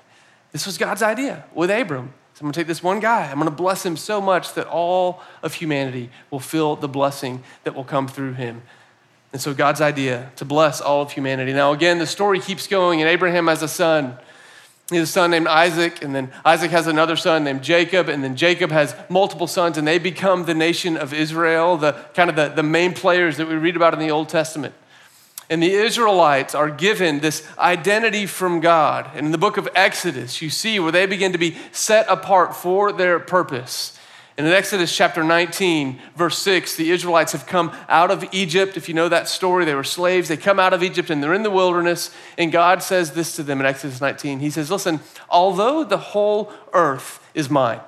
This 0.52 0.66
was 0.66 0.80
God's 0.80 1.04
idea 1.04 1.46
with 1.54 1.70
Abram. 1.70 2.14
I'm 2.42 2.46
gonna 2.46 2.54
take 2.54 2.66
this 2.66 2.82
one 2.82 3.00
guy, 3.00 3.30
I'm 3.30 3.38
gonna 3.38 3.52
bless 3.52 3.86
him 3.86 3.96
so 3.96 4.20
much 4.20 4.56
that 4.56 4.66
all 4.66 5.22
of 5.44 5.54
humanity 5.54 6.10
will 6.32 6.40
feel 6.40 6.76
the 6.76 6.88
blessing 6.88 7.44
that 7.66 7.76
will 7.76 7.84
come 7.84 8.08
through 8.08 8.34
him. 8.34 8.64
And 9.32 9.40
so, 9.40 9.54
God's 9.54 9.80
idea 9.80 10.32
to 10.38 10.46
bless 10.46 10.82
all 10.82 11.04
of 11.04 11.12
humanity. 11.12 11.54
Now, 11.54 11.72
again, 11.72 12.00
the 12.00 12.08
story 12.08 12.40
keeps 12.40 12.66
going, 12.66 13.00
and 13.00 13.08
Abraham 13.08 13.46
has 13.46 13.62
a 13.62 13.68
son. 13.68 14.18
He 14.90 14.98
has 14.98 15.08
a 15.08 15.12
son 15.12 15.30
named 15.30 15.48
Isaac, 15.48 16.04
and 16.04 16.16
then 16.16 16.32
Isaac 16.44 16.72
has 16.72 16.88
another 16.88 17.16
son 17.16 17.44
named 17.44 17.62
Jacob, 17.62 18.10
and 18.10 18.24
then 18.24 18.36
Jacob 18.36 18.72
has 18.72 18.96
multiple 19.08 19.48
sons, 19.48 19.78
and 19.78 19.88
they 19.88 20.00
become 20.00 20.46
the 20.46 20.56
nation 20.56 20.98
of 20.98 21.14
Israel, 21.14 21.78
the 21.78 21.94
kind 22.16 22.30
of 22.30 22.36
the, 22.36 22.50
the 22.50 22.64
main 22.64 22.94
players 22.94 23.38
that 23.38 23.48
we 23.48 23.56
read 23.56 23.76
about 23.76 23.94
in 23.94 24.00
the 24.00 24.10
Old 24.12 24.30
Testament. 24.30 24.74
And 25.52 25.62
the 25.62 25.74
Israelites 25.74 26.56
are 26.56 26.70
given 26.70 27.20
this 27.20 27.46
identity 27.60 28.26
from 28.26 28.62
God. 28.62 29.12
And 29.14 29.26
in 29.26 29.34
the 29.34 29.38
book 29.38 29.58
of 29.58 29.68
Exodus, 29.76 30.42
you 30.42 30.50
see 30.50 30.80
where 30.80 30.94
they 30.94 31.06
begin 31.06 31.34
to 31.34 31.38
be 31.38 31.58
set 31.74 32.06
apart 32.08 32.56
for 32.56 32.94
their 32.94 33.20
purpose. 33.20 34.00
And 34.38 34.48
in 34.48 34.54
Exodus 34.54 34.96
chapter 34.96 35.26
19, 35.26 36.00
verse 36.16 36.38
6, 36.38 36.78
the 36.78 36.90
Israelites 36.90 37.34
have 37.34 37.46
come 37.46 37.76
out 37.90 38.12
of 38.12 38.24
Egypt. 38.32 38.78
If 38.78 38.88
you 38.88 38.96
know 38.96 39.10
that 39.10 39.28
story, 39.28 39.66
they 39.66 39.76
were 39.76 39.84
slaves. 39.84 40.30
They 40.30 40.38
come 40.38 40.58
out 40.58 40.72
of 40.72 40.84
Egypt 40.84 41.10
and 41.10 41.22
they're 41.22 41.34
in 41.34 41.44
the 41.44 41.52
wilderness. 41.52 42.16
And 42.38 42.50
God 42.50 42.82
says 42.82 43.12
this 43.12 43.36
to 43.36 43.44
them 43.44 43.60
in 43.60 43.66
Exodus 43.66 44.00
19. 44.00 44.40
He 44.40 44.52
says, 44.52 44.72
Listen, 44.72 45.02
although 45.30 45.84
the 45.84 45.98
whole 45.98 46.54
earth 46.72 47.30
is 47.34 47.50
mine, 47.50 47.82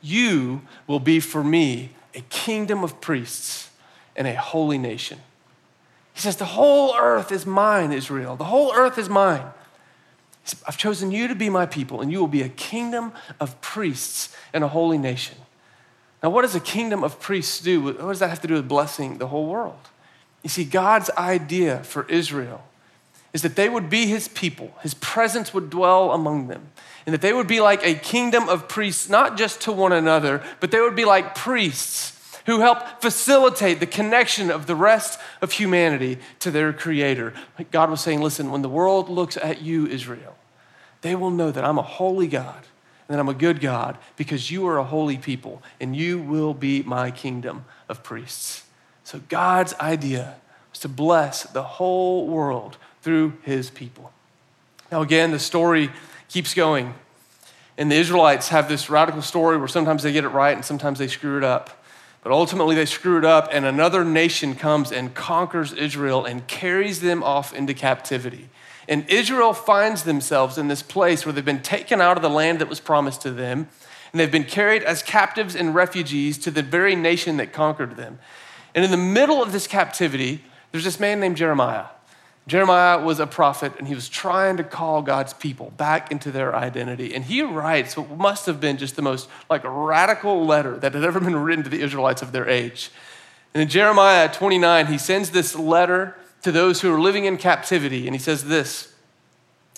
you 0.00 0.62
will 0.86 0.98
be 0.98 1.20
for 1.20 1.44
me 1.44 1.90
a 2.14 2.22
kingdom 2.22 2.82
of 2.82 3.02
priests 3.02 3.68
and 4.16 4.26
a 4.26 4.34
holy 4.34 4.78
nation. 4.78 5.18
He 6.14 6.20
says, 6.20 6.36
The 6.36 6.44
whole 6.44 6.94
earth 6.96 7.32
is 7.32 7.46
mine, 7.46 7.92
Israel. 7.92 8.36
The 8.36 8.44
whole 8.44 8.72
earth 8.74 8.98
is 8.98 9.08
mine. 9.08 9.46
I've 10.66 10.76
chosen 10.76 11.12
you 11.12 11.28
to 11.28 11.34
be 11.34 11.48
my 11.48 11.66
people, 11.66 12.00
and 12.00 12.10
you 12.10 12.18
will 12.18 12.26
be 12.26 12.42
a 12.42 12.48
kingdom 12.48 13.12
of 13.38 13.60
priests 13.60 14.34
and 14.52 14.64
a 14.64 14.68
holy 14.68 14.98
nation. 14.98 15.36
Now, 16.22 16.30
what 16.30 16.42
does 16.42 16.54
a 16.54 16.60
kingdom 16.60 17.04
of 17.04 17.20
priests 17.20 17.60
do? 17.60 17.80
What 17.80 17.98
does 17.98 18.18
that 18.18 18.28
have 18.28 18.40
to 18.42 18.48
do 18.48 18.54
with 18.54 18.68
blessing 18.68 19.18
the 19.18 19.28
whole 19.28 19.46
world? 19.46 19.78
You 20.42 20.50
see, 20.50 20.64
God's 20.64 21.10
idea 21.16 21.82
for 21.84 22.04
Israel 22.08 22.64
is 23.32 23.42
that 23.42 23.56
they 23.56 23.68
would 23.68 23.88
be 23.88 24.06
his 24.06 24.28
people, 24.28 24.74
his 24.82 24.94
presence 24.94 25.54
would 25.54 25.70
dwell 25.70 26.12
among 26.12 26.48
them, 26.48 26.70
and 27.06 27.14
that 27.14 27.22
they 27.22 27.32
would 27.32 27.46
be 27.46 27.60
like 27.60 27.84
a 27.84 27.94
kingdom 27.94 28.48
of 28.48 28.68
priests, 28.68 29.08
not 29.08 29.38
just 29.38 29.60
to 29.62 29.72
one 29.72 29.92
another, 29.92 30.42
but 30.60 30.70
they 30.70 30.80
would 30.80 30.94
be 30.94 31.04
like 31.04 31.34
priests 31.34 32.10
who 32.46 32.60
help 32.60 33.00
facilitate 33.00 33.80
the 33.80 33.86
connection 33.86 34.50
of 34.50 34.66
the 34.66 34.74
rest 34.74 35.18
of 35.40 35.52
humanity 35.52 36.18
to 36.40 36.50
their 36.50 36.72
Creator. 36.72 37.34
God 37.70 37.90
was 37.90 38.00
saying, 38.00 38.20
listen, 38.20 38.50
when 38.50 38.62
the 38.62 38.68
world 38.68 39.08
looks 39.08 39.36
at 39.36 39.62
you, 39.62 39.86
Israel, 39.86 40.36
they 41.02 41.14
will 41.14 41.30
know 41.30 41.50
that 41.50 41.64
I'm 41.64 41.78
a 41.78 41.82
holy 41.82 42.28
God 42.28 42.64
and 43.08 43.14
that 43.14 43.20
I'm 43.20 43.28
a 43.28 43.34
good 43.34 43.60
God 43.60 43.98
because 44.16 44.50
you 44.50 44.66
are 44.66 44.78
a 44.78 44.84
holy 44.84 45.18
people 45.18 45.62
and 45.80 45.94
you 45.94 46.18
will 46.20 46.54
be 46.54 46.82
my 46.82 47.10
kingdom 47.10 47.64
of 47.88 48.02
priests. 48.02 48.64
So 49.04 49.20
God's 49.28 49.74
idea 49.74 50.36
was 50.70 50.78
to 50.80 50.88
bless 50.88 51.42
the 51.44 51.62
whole 51.62 52.26
world 52.26 52.76
through 53.02 53.34
his 53.42 53.70
people. 53.70 54.12
Now, 54.90 55.02
again, 55.02 55.30
the 55.30 55.38
story 55.38 55.90
keeps 56.28 56.54
going. 56.54 56.94
And 57.78 57.90
the 57.90 57.96
Israelites 57.96 58.48
have 58.48 58.68
this 58.68 58.90
radical 58.90 59.22
story 59.22 59.56
where 59.56 59.68
sometimes 59.68 60.02
they 60.02 60.12
get 60.12 60.24
it 60.24 60.28
right 60.28 60.54
and 60.54 60.64
sometimes 60.64 60.98
they 60.98 61.08
screw 61.08 61.38
it 61.38 61.44
up. 61.44 61.81
But 62.22 62.32
ultimately, 62.32 62.76
they 62.76 62.86
screwed 62.86 63.24
up, 63.24 63.48
and 63.50 63.64
another 63.64 64.04
nation 64.04 64.54
comes 64.54 64.92
and 64.92 65.12
conquers 65.12 65.72
Israel 65.72 66.24
and 66.24 66.46
carries 66.46 67.00
them 67.00 67.22
off 67.22 67.52
into 67.52 67.74
captivity. 67.74 68.48
And 68.88 69.08
Israel 69.08 69.52
finds 69.52 70.04
themselves 70.04 70.56
in 70.56 70.68
this 70.68 70.82
place 70.82 71.26
where 71.26 71.32
they've 71.32 71.44
been 71.44 71.62
taken 71.62 72.00
out 72.00 72.16
of 72.16 72.22
the 72.22 72.30
land 72.30 72.60
that 72.60 72.68
was 72.68 72.80
promised 72.80 73.22
to 73.22 73.32
them, 73.32 73.68
and 74.12 74.20
they've 74.20 74.30
been 74.30 74.44
carried 74.44 74.84
as 74.84 75.02
captives 75.02 75.56
and 75.56 75.74
refugees 75.74 76.38
to 76.38 76.50
the 76.50 76.62
very 76.62 76.94
nation 76.94 77.38
that 77.38 77.52
conquered 77.52 77.96
them. 77.96 78.18
And 78.74 78.84
in 78.84 78.90
the 78.90 78.96
middle 78.96 79.42
of 79.42 79.50
this 79.50 79.66
captivity, 79.66 80.44
there's 80.70 80.84
this 80.84 81.00
man 81.00 81.18
named 81.18 81.36
Jeremiah. 81.36 81.86
Jeremiah 82.48 83.02
was 83.02 83.20
a 83.20 83.26
prophet 83.26 83.72
and 83.78 83.86
he 83.86 83.94
was 83.94 84.08
trying 84.08 84.56
to 84.56 84.64
call 84.64 85.02
God's 85.02 85.32
people 85.32 85.70
back 85.76 86.10
into 86.10 86.32
their 86.32 86.54
identity. 86.54 87.14
And 87.14 87.24
he 87.24 87.42
writes 87.42 87.96
what 87.96 88.10
must 88.10 88.46
have 88.46 88.60
been 88.60 88.78
just 88.78 88.96
the 88.96 89.02
most 89.02 89.28
like 89.48 89.62
radical 89.64 90.44
letter 90.44 90.76
that 90.78 90.94
had 90.94 91.04
ever 91.04 91.20
been 91.20 91.36
written 91.36 91.62
to 91.64 91.70
the 91.70 91.80
Israelites 91.80 92.20
of 92.20 92.32
their 92.32 92.48
age. 92.48 92.90
And 93.54 93.62
in 93.62 93.68
Jeremiah 93.68 94.32
29, 94.32 94.86
he 94.86 94.98
sends 94.98 95.30
this 95.30 95.54
letter 95.54 96.16
to 96.42 96.50
those 96.50 96.80
who 96.80 96.92
are 96.92 97.00
living 97.00 97.26
in 97.26 97.36
captivity. 97.36 98.06
And 98.06 98.14
he 98.14 98.20
says 98.20 98.46
this 98.46 98.92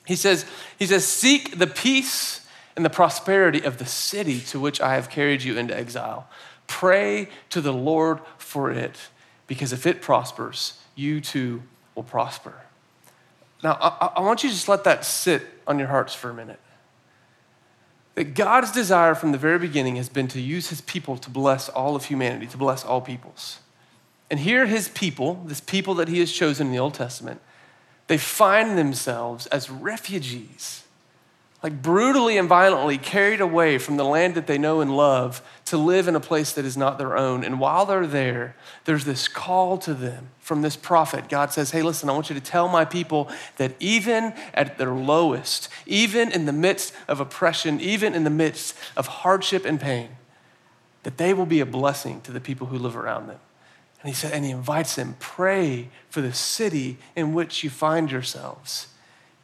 He 0.07 0.17
says, 0.17 0.47
he 0.79 0.87
says 0.87 1.07
Seek 1.07 1.59
the 1.59 1.67
peace 1.67 2.47
and 2.77 2.85
the 2.85 2.91
prosperity 2.91 3.63
of 3.63 3.77
the 3.77 3.87
city 3.87 4.41
to 4.41 4.59
which 4.59 4.81
I 4.81 4.95
have 4.95 5.11
carried 5.11 5.43
you 5.43 5.59
into 5.59 5.77
exile. 5.77 6.29
Pray 6.67 7.29
to 7.51 7.61
the 7.61 7.75
Lord 7.75 8.21
for 8.39 8.71
it, 8.71 8.97
because 9.47 9.73
if 9.73 9.87
it 9.87 10.01
prospers, 10.01 10.81
you 10.95 11.21
too 11.21 11.63
will 11.95 12.03
prosper. 12.03 12.55
Now, 13.63 13.79
I, 13.81 14.13
I 14.17 14.21
want 14.21 14.43
you 14.43 14.51
to 14.51 14.55
just 14.55 14.69
let 14.69 14.85
that 14.85 15.05
sit 15.05 15.43
on 15.67 15.79
your 15.79 15.89
hearts 15.89 16.15
for 16.15 16.31
a 16.31 16.35
minute. 16.35 16.61
That 18.15 18.35
God's 18.35 18.71
desire 18.71 19.15
from 19.15 19.33
the 19.33 19.39
very 19.39 19.59
beginning 19.59 19.97
has 19.97 20.09
been 20.09 20.29
to 20.29 20.41
use 20.41 20.69
his 20.69 20.81
people 20.81 21.17
to 21.17 21.31
bless 21.31 21.69
all 21.69 21.97
of 21.97 22.05
humanity, 22.05 22.47
to 22.49 22.57
bless 22.57 22.85
all 22.85 23.01
peoples. 23.01 23.59
And 24.31 24.41
here, 24.41 24.67
his 24.67 24.89
people, 24.89 25.43
this 25.47 25.61
people 25.61 25.95
that 25.95 26.09
he 26.09 26.21
has 26.21 26.31
chosen 26.33 26.69
in 26.69 26.73
the 26.73 26.79
Old 26.79 26.95
Testament, 26.95 27.41
they 28.07 28.19
find 28.19 28.79
themselves 28.79 29.47
as 29.47 29.71
refugees 29.71 30.84
like 31.65 31.81
brutally 31.81 32.37
and 32.37 32.47
violently 32.47 32.99
carried 32.99 33.41
away 33.41 33.79
from 33.79 33.97
the 33.97 34.05
land 34.05 34.35
that 34.35 34.47
they 34.47 34.59
know 34.59 34.83
and 34.83 34.95
love 34.95 35.41
to 35.65 35.79
live 35.79 36.07
in 36.07 36.15
a 36.15 36.21
place 36.21 36.53
that 36.53 36.65
is 36.67 36.77
not 36.77 36.99
their 36.99 37.17
own. 37.17 37.43
And 37.43 37.59
while 37.59 37.87
they're 37.87 38.07
there, 38.07 38.55
there's 38.85 39.07
this 39.07 39.29
call 39.29 39.79
to 39.79 39.95
them 39.95 40.29
from 40.41 40.61
this 40.61 40.77
prophet. 40.77 41.31
God 41.31 41.53
says, 41.53 41.71
Hey, 41.71 41.81
listen, 41.81 42.11
I 42.11 42.13
want 42.13 42.29
you 42.29 42.35
to 42.35 42.41
tell 42.41 42.69
my 42.69 42.85
people 42.85 43.31
that 43.57 43.73
even 43.81 44.35
at 44.53 44.77
their 44.77 44.93
lowest, 44.93 45.71
even 45.87 46.31
in 46.31 46.45
the 46.45 46.53
midst 46.53 46.93
of 47.09 47.19
oppression, 47.19 47.81
even 47.81 48.15
in 48.15 48.25
the 48.25 48.31
midst 48.31 48.77
of 48.95 49.07
hardship 49.07 49.65
and 49.65 49.81
pain, 49.81 50.11
that 51.03 51.17
they 51.17 51.33
will 51.33 51.47
be 51.47 51.61
a 51.61 51.67
blessing 51.67 52.21
to 52.23 52.33
the 52.33 52.41
people 52.41 52.67
who 52.67 52.77
live 52.77 52.95
around 52.95 53.27
them. 53.27 53.41
And 54.03 54.11
he 54.11 54.15
said, 54.15 54.33
and 54.33 54.45
he 54.45 54.51
invites 54.51 54.97
them, 54.97 55.17
pray 55.19 55.89
for 56.11 56.21
the 56.21 56.35
city 56.35 56.99
in 57.17 57.33
which 57.33 57.65
you 57.65 57.71
find 57.71 58.13
yourselves. 58.13 58.89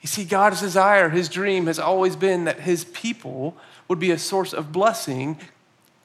You 0.00 0.08
see, 0.08 0.24
God's 0.24 0.60
desire, 0.60 1.10
his 1.10 1.28
dream 1.28 1.66
has 1.66 1.78
always 1.78 2.16
been 2.16 2.44
that 2.44 2.60
his 2.60 2.84
people 2.84 3.56
would 3.88 3.98
be 3.98 4.10
a 4.10 4.18
source 4.18 4.52
of 4.52 4.72
blessing 4.72 5.38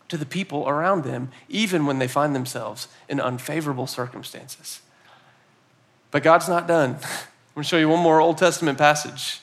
to 0.10 0.18
the 0.18 0.26
people 0.26 0.68
around 0.68 1.04
them, 1.04 1.32
even 1.50 1.86
when 1.86 2.00
they 2.00 2.08
find 2.08 2.36
themselves 2.36 2.88
in 3.08 3.20
unfavorable 3.20 3.88
circumstances. 3.88 4.82
But 6.12 6.24
God's 6.24 6.50
not 6.50 6.68
done. 6.68 6.92
I'm 7.56 7.62
going 7.62 7.64
to 7.64 7.70
show 7.70 7.78
you 7.78 7.90
one 7.90 8.02
more 8.02 8.20
Old 8.20 8.38
Testament 8.38 8.78
passage. 8.78 9.40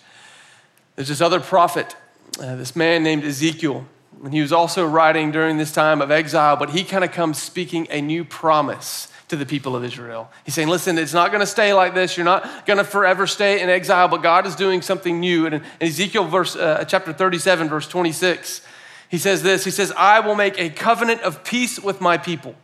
There's 0.97 1.09
this 1.09 1.23
other 1.23 1.41
prophet, 1.41 1.97
uh, 2.39 2.57
this 2.57 2.77
man 2.77 3.03
named 3.03 3.25
Ezekiel, 3.25 3.87
and 4.23 4.33
he 4.33 4.43
was 4.43 4.53
also 4.53 4.87
writing 4.87 5.33
during 5.33 5.57
this 5.57 5.73
time 5.73 6.03
of 6.03 6.11
exile, 6.11 6.57
but 6.57 6.71
he 6.71 6.85
kind 6.85 7.03
of 7.03 7.11
comes 7.11 7.41
speaking 7.41 7.89
a 7.91 8.01
new 8.01 8.25
promise 8.25 9.09
to 9.33 9.37
the 9.37 9.47
people 9.47 9.75
of 9.75 9.83
Israel. 9.83 10.31
He's 10.45 10.53
saying, 10.53 10.69
listen, 10.69 10.99
it's 10.99 11.15
not 11.15 11.31
going 11.31 11.41
to 11.41 11.47
stay 11.47 11.73
like 11.73 11.95
this. 11.95 12.19
You're 12.19 12.27
not 12.27 12.67
going 12.67 12.77
to 12.77 12.85
forever 12.85 13.27
stay 13.27 13.62
in 13.62 13.71
exile, 13.71 14.07
but 14.07 14.23
God 14.23 14.47
is 14.47 14.55
doing 14.55 14.83
something 14.83 15.21
new. 15.21 15.47
And 15.47 15.55
in 15.55 15.62
Ezekiel 15.81 16.29
verse, 16.29 16.55
uh, 16.55 16.85
chapter 16.87 17.15
37, 17.15 17.71
verse 17.71 17.89
26, 17.89 18.61
he 19.09 19.17
says 19.17 19.43
this 19.43 19.65
He 19.65 19.71
says, 19.71 19.91
I 19.97 20.21
will 20.21 20.35
make 20.35 20.59
a 20.59 20.69
covenant 20.69 21.23
of 21.23 21.45
peace 21.45 21.81
with 21.81 21.99
my 21.99 22.19
people. 22.19 22.55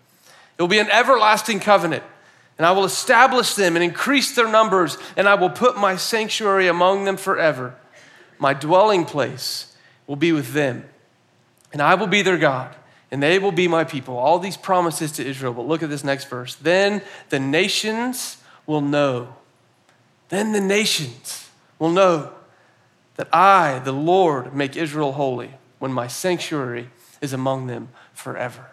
It 0.58 0.62
will 0.62 0.68
be 0.68 0.78
an 0.78 0.90
everlasting 0.90 1.60
covenant. 1.60 2.04
And 2.58 2.66
I 2.66 2.72
will 2.72 2.84
establish 2.84 3.54
them 3.54 3.74
and 3.74 3.82
increase 3.82 4.34
their 4.34 4.48
numbers, 4.48 4.98
and 5.16 5.26
I 5.26 5.36
will 5.36 5.48
put 5.48 5.78
my 5.78 5.96
sanctuary 5.96 6.68
among 6.68 7.06
them 7.06 7.16
forever. 7.16 7.76
My 8.38 8.52
dwelling 8.52 9.06
place 9.06 9.74
will 10.06 10.16
be 10.16 10.32
with 10.32 10.52
them, 10.52 10.84
and 11.72 11.80
I 11.80 11.94
will 11.94 12.08
be 12.08 12.20
their 12.20 12.36
God 12.36 12.74
and 13.10 13.22
they 13.22 13.38
will 13.38 13.52
be 13.52 13.68
my 13.68 13.84
people. 13.84 14.16
All 14.16 14.38
these 14.38 14.56
promises 14.56 15.12
to 15.12 15.26
Israel. 15.26 15.54
But 15.54 15.66
look 15.66 15.82
at 15.82 15.88
this 15.88 16.04
next 16.04 16.28
verse. 16.28 16.54
Then 16.54 17.02
the 17.30 17.40
nations 17.40 18.38
will 18.66 18.80
know. 18.82 19.34
Then 20.28 20.52
the 20.52 20.60
nations 20.60 21.48
will 21.78 21.90
know 21.90 22.32
that 23.16 23.28
I, 23.32 23.80
the 23.80 23.92
Lord, 23.92 24.54
make 24.54 24.76
Israel 24.76 25.12
holy 25.12 25.54
when 25.78 25.92
my 25.92 26.06
sanctuary 26.06 26.90
is 27.20 27.32
among 27.32 27.66
them 27.66 27.88
forever. 28.12 28.66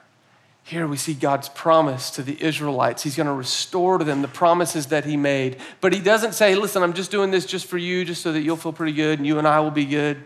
Here 0.64 0.88
we 0.88 0.98
see 0.98 1.14
God's 1.14 1.48
promise 1.48 2.10
to 2.12 2.24
the 2.24 2.42
Israelites. 2.44 3.04
He's 3.04 3.16
going 3.16 3.28
to 3.28 3.34
restore 3.34 4.00
to 4.00 4.04
them 4.04 4.24
the 4.24 4.28
promises 4.28 4.88
that 4.88 5.06
He 5.06 5.16
made. 5.16 5.58
But 5.80 5.94
He 5.94 6.00
doesn't 6.00 6.34
say, 6.34 6.56
Listen, 6.56 6.82
I'm 6.82 6.94
just 6.94 7.12
doing 7.12 7.30
this 7.30 7.46
just 7.46 7.68
for 7.68 7.78
you, 7.78 8.04
just 8.04 8.24
so 8.24 8.34
that 8.34 8.42
you'll 8.42 8.58
feel 8.58 8.74
pretty 8.74 8.94
good 8.94 9.20
and 9.20 9.28
you 9.28 9.38
and 9.38 9.48
I 9.48 9.60
will 9.60 9.72
be 9.72 9.86
good. 9.86 10.24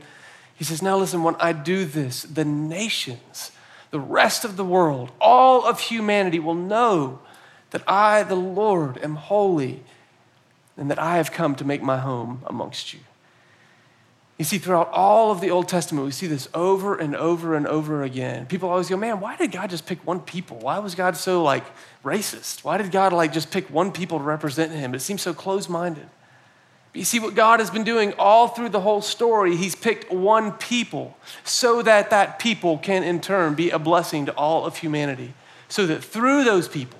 He 0.56 0.64
says, 0.64 0.82
Now 0.82 0.98
listen, 0.98 1.24
when 1.24 1.36
I 1.36 1.52
do 1.52 1.84
this, 1.84 2.24
the 2.24 2.46
nations 2.46 3.52
the 3.92 4.00
rest 4.00 4.46
of 4.46 4.58
the 4.58 4.66
world, 4.66 5.12
all 5.20 5.66
of 5.66 5.80
humanity 5.80 6.40
will 6.40 6.56
know 6.56 7.20
that 7.72 7.84
I, 7.88 8.24
the 8.24 8.36
Lord, 8.36 8.98
am 9.04 9.16
holy 9.16 9.84
and 10.78 10.90
that 10.90 11.00
I 11.00 11.18
have 11.18 11.32
come 11.32 11.56
to 11.56 11.66
make 11.66 11.82
my 11.82 11.98
home 11.98 12.42
amongst 12.46 12.94
you. 12.94 13.00
You 14.38 14.46
see, 14.46 14.58
throughout 14.58 14.90
all 14.94 15.32
of 15.32 15.42
the 15.42 15.52
Old 15.52 15.68
Testament, 15.68 16.06
we 16.06 16.12
see 16.12 16.26
this 16.26 16.48
over 16.54 16.96
and 16.96 17.14
over 17.14 17.56
and 17.56 17.68
over 17.68 18.04
again. 18.04 18.46
People 18.46 18.70
always 18.70 18.88
go, 18.88 18.96
man, 18.96 19.20
why 19.20 19.36
did 19.36 19.52
God 19.52 19.70
just 19.70 19.86
pick 19.86 20.06
one 20.08 20.22
people? 20.22 20.58
Why 20.60 20.80
was 20.80 20.96
God 20.96 21.18
so 21.18 21.44
like 21.44 21.66
racist? 22.06 22.64
Why 22.64 22.78
did 22.78 22.90
God 22.90 23.12
like 23.12 23.34
just 23.34 23.52
pick 23.52 23.70
one 23.70 23.92
people 23.92 24.18
to 24.18 24.24
represent 24.24 24.72
him? 24.72 24.96
It 24.96 25.02
seems 25.02 25.22
so 25.22 25.34
close 25.34 25.68
minded. 25.68 26.08
You 26.94 27.04
see 27.04 27.20
what 27.20 27.36
God 27.36 27.60
has 27.60 27.70
been 27.70 27.84
doing 27.84 28.14
all 28.18 28.48
through 28.48 28.70
the 28.70 28.82
whole 28.82 29.02
story. 29.02 29.56
He's 29.56 29.76
picked 29.76 30.12
one 30.12 30.54
people 30.54 31.16
so 31.44 31.82
that 31.84 32.10
that 32.10 32.40
people 32.40 32.78
can 32.80 33.04
in 33.04 33.22
turn 33.22 33.54
be 33.54 33.70
a 33.70 33.78
blessing 33.78 34.26
to 34.26 34.32
all 34.34 34.66
of 34.66 34.78
humanity. 34.78 35.34
So 35.68 35.86
that 35.86 36.04
through 36.04 36.44
those 36.46 36.68
people, 36.68 36.98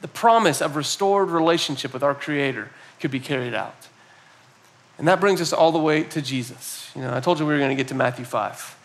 the 0.00 0.08
promise 0.08 0.62
of 0.62 0.76
restored 0.76 1.28
relationship 1.28 1.92
with 1.92 2.02
our 2.02 2.14
Creator 2.14 2.70
could 3.00 3.10
be 3.10 3.20
carried 3.20 3.54
out. 3.54 3.88
And 4.98 5.06
that 5.08 5.20
brings 5.20 5.42
us 5.42 5.52
all 5.52 5.72
the 5.72 5.78
way 5.78 6.04
to 6.04 6.22
Jesus. 6.22 6.90
You 6.94 7.02
know, 7.02 7.14
I 7.14 7.20
told 7.20 7.38
you 7.38 7.44
we 7.44 7.52
were 7.52 7.58
going 7.58 7.70
to 7.70 7.76
get 7.76 7.88
to 7.88 7.94
Matthew 7.94 8.24
5. 8.24 8.76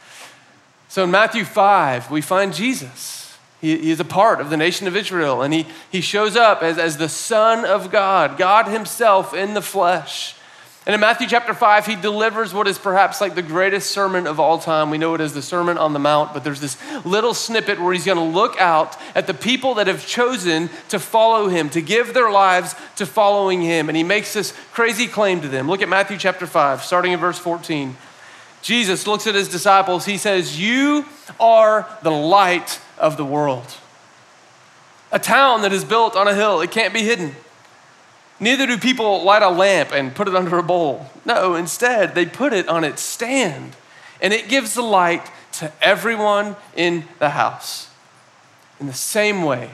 So 0.89 1.05
in 1.05 1.11
Matthew 1.11 1.45
5, 1.45 2.11
we 2.11 2.19
find 2.19 2.53
Jesus. 2.53 3.20
He, 3.61 3.77
he, 3.77 3.91
is 3.91 3.99
a 3.99 4.05
part 4.05 4.41
of 4.41 4.49
the 4.49 4.57
nation 4.57 4.87
of 4.87 4.95
Israel, 4.95 5.41
and 5.41 5.53
he, 5.53 5.67
he 5.91 6.01
shows 6.01 6.35
up 6.35 6.63
as, 6.63 6.77
as 6.77 6.97
the 6.97 7.07
Son 7.07 7.63
of 7.63 7.91
God, 7.91 8.37
God 8.37 8.67
Himself 8.67 9.33
in 9.33 9.53
the 9.53 9.61
flesh. 9.61 10.35
And 10.83 10.95
in 10.95 10.99
Matthew 10.99 11.27
chapter 11.27 11.53
5, 11.53 11.85
he 11.85 11.95
delivers 11.95 12.55
what 12.55 12.67
is 12.67 12.79
perhaps 12.79 13.21
like 13.21 13.35
the 13.35 13.43
greatest 13.43 13.91
sermon 13.91 14.25
of 14.25 14.39
all 14.39 14.57
time. 14.57 14.89
We 14.89 14.97
know 14.97 15.13
it 15.13 15.21
as 15.21 15.35
the 15.35 15.41
Sermon 15.43 15.77
on 15.77 15.93
the 15.93 15.99
Mount, 15.99 16.33
but 16.33 16.43
there's 16.43 16.59
this 16.59 16.75
little 17.05 17.35
snippet 17.35 17.79
where 17.79 17.93
he's 17.93 18.05
going 18.05 18.17
to 18.17 18.23
look 18.23 18.59
out 18.59 18.97
at 19.13 19.27
the 19.27 19.35
people 19.35 19.75
that 19.75 19.85
have 19.85 20.07
chosen 20.07 20.71
to 20.89 20.97
follow 20.97 21.49
him, 21.49 21.69
to 21.69 21.81
give 21.81 22.15
their 22.15 22.31
lives 22.31 22.73
to 22.95 23.05
following 23.05 23.61
him. 23.61 23.89
And 23.89 23.95
he 23.95 24.03
makes 24.03 24.33
this 24.33 24.55
crazy 24.71 25.05
claim 25.05 25.41
to 25.41 25.47
them. 25.47 25.69
Look 25.69 25.83
at 25.83 25.89
Matthew 25.89 26.17
chapter 26.17 26.47
5, 26.47 26.83
starting 26.83 27.11
in 27.11 27.19
verse 27.19 27.37
14. 27.37 27.95
Jesus 28.63 29.05
looks 29.05 29.27
at 29.27 29.35
his 29.35 29.49
disciples. 29.49 30.05
He 30.05 30.17
says, 30.17 30.59
You 30.59 31.05
are 31.39 31.87
the 32.01 32.11
light 32.11 32.79
of 33.01 33.17
the 33.17 33.25
world. 33.25 33.75
A 35.11 35.19
town 35.19 35.63
that 35.63 35.73
is 35.73 35.83
built 35.83 36.15
on 36.15 36.27
a 36.27 36.33
hill, 36.33 36.61
it 36.61 36.71
can't 36.71 36.93
be 36.93 37.01
hidden. 37.01 37.35
Neither 38.39 38.65
do 38.65 38.77
people 38.77 39.23
light 39.23 39.43
a 39.43 39.49
lamp 39.49 39.91
and 39.91 40.15
put 40.15 40.27
it 40.27 40.35
under 40.35 40.57
a 40.57 40.63
bowl. 40.63 41.07
No, 41.25 41.55
instead, 41.55 42.15
they 42.15 42.25
put 42.25 42.53
it 42.53 42.69
on 42.69 42.83
its 42.83 43.01
stand, 43.01 43.75
and 44.21 44.31
it 44.33 44.47
gives 44.47 44.73
the 44.73 44.81
light 44.81 45.29
to 45.53 45.71
everyone 45.81 46.55
in 46.75 47.03
the 47.19 47.31
house. 47.31 47.89
In 48.79 48.87
the 48.87 48.93
same 48.93 49.43
way, 49.43 49.69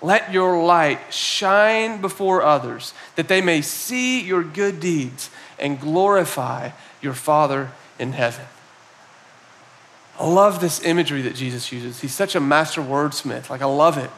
let 0.00 0.32
your 0.32 0.62
light 0.62 1.12
shine 1.12 2.00
before 2.00 2.42
others, 2.42 2.94
that 3.16 3.28
they 3.28 3.40
may 3.40 3.62
see 3.62 4.20
your 4.20 4.42
good 4.42 4.80
deeds 4.80 5.30
and 5.58 5.80
glorify 5.80 6.70
your 7.00 7.14
Father 7.14 7.70
in 7.98 8.12
heaven. 8.12 8.46
I 10.18 10.26
love 10.26 10.60
this 10.60 10.84
imagery 10.84 11.22
that 11.22 11.34
Jesus 11.34 11.70
uses. 11.72 12.00
He's 12.00 12.14
such 12.14 12.34
a 12.34 12.40
master 12.40 12.80
wordsmith. 12.80 13.50
Like, 13.50 13.62
I 13.62 13.66
love 13.66 13.98
it. 13.98 14.10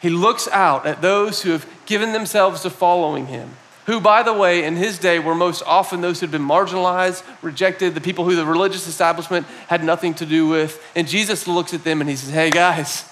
He 0.00 0.10
looks 0.10 0.48
out 0.48 0.86
at 0.86 1.02
those 1.02 1.42
who 1.42 1.50
have 1.50 1.66
given 1.86 2.12
themselves 2.12 2.62
to 2.62 2.70
following 2.70 3.26
him, 3.26 3.50
who, 3.86 4.00
by 4.00 4.22
the 4.22 4.32
way, 4.32 4.64
in 4.64 4.76
his 4.76 4.98
day 4.98 5.18
were 5.18 5.34
most 5.34 5.62
often 5.66 6.00
those 6.00 6.20
who 6.20 6.26
had 6.26 6.30
been 6.30 6.46
marginalized, 6.46 7.24
rejected, 7.42 7.94
the 7.94 8.00
people 8.00 8.24
who 8.24 8.36
the 8.36 8.44
religious 8.44 8.86
establishment 8.86 9.46
had 9.68 9.82
nothing 9.82 10.14
to 10.14 10.26
do 10.26 10.48
with. 10.48 10.84
And 10.94 11.08
Jesus 11.08 11.48
looks 11.48 11.74
at 11.74 11.84
them 11.84 12.00
and 12.00 12.08
he 12.08 12.16
says, 12.16 12.30
Hey, 12.30 12.50
guys, 12.50 13.10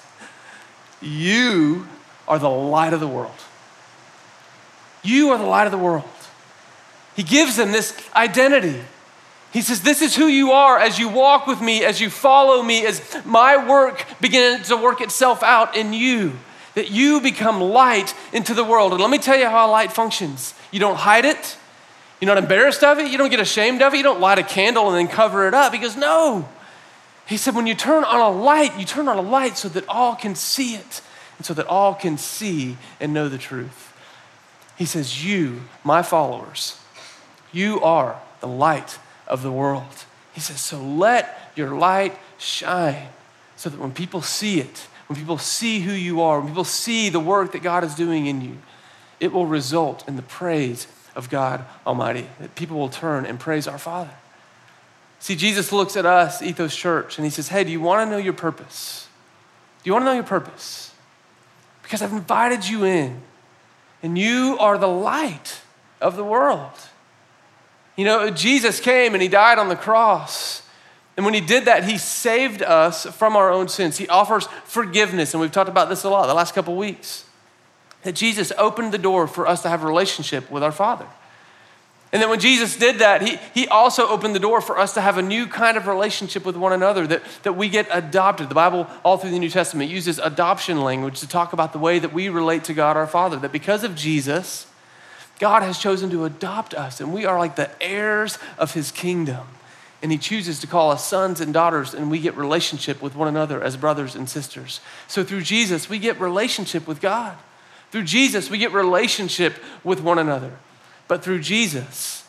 you 1.01 1.87
are 2.27 2.39
the 2.39 2.49
light 2.49 2.93
of 2.93 2.99
the 2.99 3.07
world. 3.07 3.31
You 5.03 5.29
are 5.29 5.37
the 5.37 5.45
light 5.45 5.65
of 5.65 5.71
the 5.71 5.77
world. 5.77 6.03
He 7.15 7.23
gives 7.23 7.55
them 7.55 7.71
this 7.71 7.97
identity. 8.15 8.81
He 9.57 9.63
says, 9.63 9.81
This 9.81 10.03
is 10.03 10.15
who 10.15 10.27
you 10.27 10.51
are 10.51 10.77
as 10.77 10.99
you 10.99 11.09
walk 11.09 11.47
with 11.47 11.61
me, 11.61 11.83
as 11.83 11.99
you 11.99 12.11
follow 12.11 12.61
me, 12.61 12.85
as 12.85 13.01
my 13.25 13.67
work 13.67 14.05
begins 14.21 14.67
to 14.67 14.77
work 14.77 15.01
itself 15.01 15.41
out 15.41 15.75
in 15.75 15.93
you, 15.93 16.33
that 16.75 16.91
you 16.91 17.21
become 17.21 17.59
light 17.59 18.13
into 18.31 18.53
the 18.53 18.63
world. 18.63 18.91
And 18.91 19.01
let 19.01 19.09
me 19.09 19.17
tell 19.17 19.35
you 19.35 19.47
how 19.47 19.71
light 19.71 19.91
functions 19.91 20.53
you 20.69 20.79
don't 20.79 20.97
hide 20.97 21.25
it, 21.25 21.57
you're 22.21 22.27
not 22.27 22.37
embarrassed 22.37 22.83
of 22.83 22.99
it, 22.99 23.09
you 23.09 23.17
don't 23.17 23.31
get 23.31 23.39
ashamed 23.39 23.81
of 23.81 23.95
it, 23.95 23.97
you 23.97 24.03
don't 24.03 24.19
light 24.19 24.37
a 24.37 24.43
candle 24.43 24.89
and 24.89 24.95
then 24.95 25.07
cover 25.07 25.47
it 25.47 25.55
up. 25.55 25.73
He 25.73 25.79
goes, 25.79 25.97
No. 25.97 26.47
He 27.25 27.35
said, 27.35 27.55
When 27.55 27.65
you 27.65 27.73
turn 27.73 28.03
on 28.03 28.19
a 28.19 28.29
light, 28.29 28.77
you 28.77 28.85
turn 28.85 29.07
on 29.07 29.17
a 29.17 29.21
light 29.21 29.57
so 29.57 29.69
that 29.69 29.89
all 29.89 30.13
can 30.13 30.35
see 30.35 30.75
it 30.75 31.01
and 31.37 31.47
so 31.47 31.55
that 31.55 31.65
all 31.65 31.95
can 31.95 32.19
see 32.19 32.77
and 32.99 33.11
know 33.11 33.27
the 33.27 33.39
truth. 33.39 33.91
He 34.77 34.85
says, 34.85 35.25
You, 35.25 35.63
my 35.83 36.03
followers, 36.03 36.79
you 37.51 37.81
are 37.81 38.21
the 38.39 38.47
light 38.47 38.99
of 39.27 39.43
the 39.43 39.51
world. 39.51 40.05
He 40.33 40.41
says, 40.41 40.61
So 40.61 40.81
let 40.81 41.51
your 41.55 41.75
light 41.75 42.17
shine 42.37 43.09
so 43.55 43.69
that 43.69 43.79
when 43.79 43.91
people 43.91 44.21
see 44.21 44.59
it, 44.59 44.87
when 45.07 45.17
people 45.17 45.37
see 45.37 45.79
who 45.79 45.91
you 45.91 46.21
are, 46.21 46.39
when 46.39 46.49
people 46.49 46.63
see 46.63 47.09
the 47.09 47.19
work 47.19 47.53
that 47.53 47.63
God 47.63 47.83
is 47.83 47.95
doing 47.95 48.27
in 48.27 48.41
you, 48.41 48.57
it 49.19 49.31
will 49.31 49.45
result 49.45 50.07
in 50.07 50.15
the 50.15 50.21
praise 50.21 50.87
of 51.15 51.29
God 51.29 51.65
Almighty, 51.85 52.27
that 52.39 52.55
people 52.55 52.77
will 52.77 52.89
turn 52.89 53.25
and 53.25 53.39
praise 53.39 53.67
our 53.67 53.79
Father. 53.79 54.11
See, 55.19 55.35
Jesus 55.35 55.71
looks 55.71 55.97
at 55.97 56.05
us, 56.05 56.41
Ethos 56.41 56.75
Church, 56.75 57.17
and 57.17 57.25
he 57.25 57.31
says, 57.31 57.47
Hey, 57.47 57.63
do 57.63 57.71
you 57.71 57.81
want 57.81 58.05
to 58.05 58.11
know 58.11 58.17
your 58.17 58.33
purpose? 58.33 59.07
Do 59.83 59.89
you 59.89 59.93
want 59.93 60.03
to 60.03 60.05
know 60.05 60.13
your 60.13 60.23
purpose? 60.23 60.93
Because 61.81 62.01
I've 62.01 62.11
invited 62.11 62.67
you 62.67 62.85
in, 62.85 63.21
and 64.03 64.17
you 64.17 64.57
are 64.59 64.77
the 64.77 64.87
light 64.87 65.61
of 65.99 66.15
the 66.15 66.23
world. 66.23 66.73
You 67.97 68.05
know, 68.05 68.29
Jesus 68.29 68.79
came 68.79 69.13
and 69.13 69.21
he 69.21 69.27
died 69.27 69.59
on 69.59 69.67
the 69.67 69.75
cross. 69.75 70.61
And 71.17 71.25
when 71.25 71.33
he 71.33 71.41
did 71.41 71.65
that, 71.65 71.83
he 71.83 71.97
saved 71.97 72.61
us 72.61 73.07
from 73.07 73.35
our 73.35 73.51
own 73.51 73.67
sins. 73.67 73.97
He 73.97 74.07
offers 74.07 74.47
forgiveness, 74.65 75.33
and 75.33 75.41
we've 75.41 75.51
talked 75.51 75.69
about 75.69 75.89
this 75.89 76.03
a 76.03 76.09
lot 76.09 76.27
the 76.27 76.35
last 76.35 76.53
couple 76.53 76.75
weeks. 76.75 77.25
That 78.03 78.13
Jesus 78.13 78.53
opened 78.57 78.93
the 78.93 78.99
door 78.99 79.27
for 79.27 79.47
us 79.47 79.63
to 79.63 79.69
have 79.69 79.83
a 79.83 79.87
relationship 79.87 80.49
with 80.51 80.61
our 80.61 80.71
Father. 80.71 81.07
And 82.13 82.21
then 82.21 82.29
when 82.29 82.39
Jesus 82.39 82.77
did 82.77 82.99
that, 82.99 83.21
he, 83.21 83.37
he 83.53 83.67
also 83.67 84.07
opened 84.07 84.35
the 84.35 84.39
door 84.39 84.61
for 84.61 84.77
us 84.77 84.93
to 84.93 85.01
have 85.01 85.17
a 85.17 85.21
new 85.21 85.47
kind 85.47 85.75
of 85.75 85.87
relationship 85.87 86.45
with 86.45 86.55
one 86.55 86.71
another, 86.71 87.05
that, 87.07 87.23
that 87.43 87.53
we 87.53 87.67
get 87.67 87.87
adopted. 87.91 88.47
The 88.47 88.55
Bible, 88.55 88.87
all 89.03 89.17
through 89.17 89.31
the 89.31 89.39
New 89.39 89.49
Testament, 89.49 89.89
uses 89.89 90.19
adoption 90.19 90.81
language 90.81 91.19
to 91.19 91.27
talk 91.27 91.51
about 91.51 91.73
the 91.73 91.79
way 91.79 91.97
that 91.97 92.13
we 92.13 92.29
relate 92.29 92.63
to 92.65 92.73
God 92.73 92.95
our 92.95 93.07
Father. 93.07 93.37
That 93.37 93.51
because 93.51 93.83
of 93.83 93.95
Jesus, 93.95 94.67
God 95.39 95.61
has 95.63 95.77
chosen 95.77 96.09
to 96.11 96.25
adopt 96.25 96.73
us, 96.73 96.99
and 96.99 97.13
we 97.13 97.25
are 97.25 97.37
like 97.37 97.55
the 97.55 97.69
heirs 97.81 98.39
of 98.57 98.73
his 98.73 98.91
kingdom. 98.91 99.47
And 100.01 100.11
he 100.11 100.17
chooses 100.17 100.59
to 100.59 100.67
call 100.67 100.91
us 100.91 101.05
sons 101.05 101.41
and 101.41 101.53
daughters, 101.53 101.93
and 101.93 102.11
we 102.11 102.19
get 102.19 102.35
relationship 102.35 103.01
with 103.01 103.15
one 103.15 103.27
another 103.27 103.61
as 103.61 103.77
brothers 103.77 104.15
and 104.15 104.29
sisters. 104.29 104.79
So 105.07 105.23
through 105.23 105.41
Jesus, 105.41 105.89
we 105.89 105.97
get 105.97 106.19
relationship 106.19 106.87
with 106.87 107.01
God. 107.01 107.35
Through 107.91 108.03
Jesus, 108.03 108.49
we 108.49 108.57
get 108.57 108.71
relationship 108.73 109.55
with 109.83 110.01
one 110.01 110.19
another. 110.19 110.57
But 111.07 111.23
through 111.23 111.39
Jesus, 111.39 112.25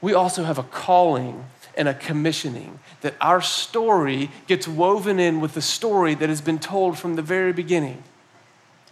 we 0.00 0.14
also 0.14 0.44
have 0.44 0.58
a 0.58 0.64
calling 0.64 1.44
and 1.76 1.88
a 1.88 1.94
commissioning 1.94 2.80
that 3.02 3.14
our 3.20 3.42
story 3.42 4.30
gets 4.46 4.66
woven 4.66 5.20
in 5.20 5.40
with 5.40 5.54
the 5.54 5.62
story 5.62 6.14
that 6.14 6.28
has 6.28 6.40
been 6.40 6.58
told 6.58 6.98
from 6.98 7.14
the 7.16 7.22
very 7.22 7.52
beginning. 7.52 8.02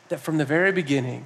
That 0.08 0.20
from 0.20 0.36
the 0.38 0.44
very 0.44 0.70
beginning, 0.70 1.24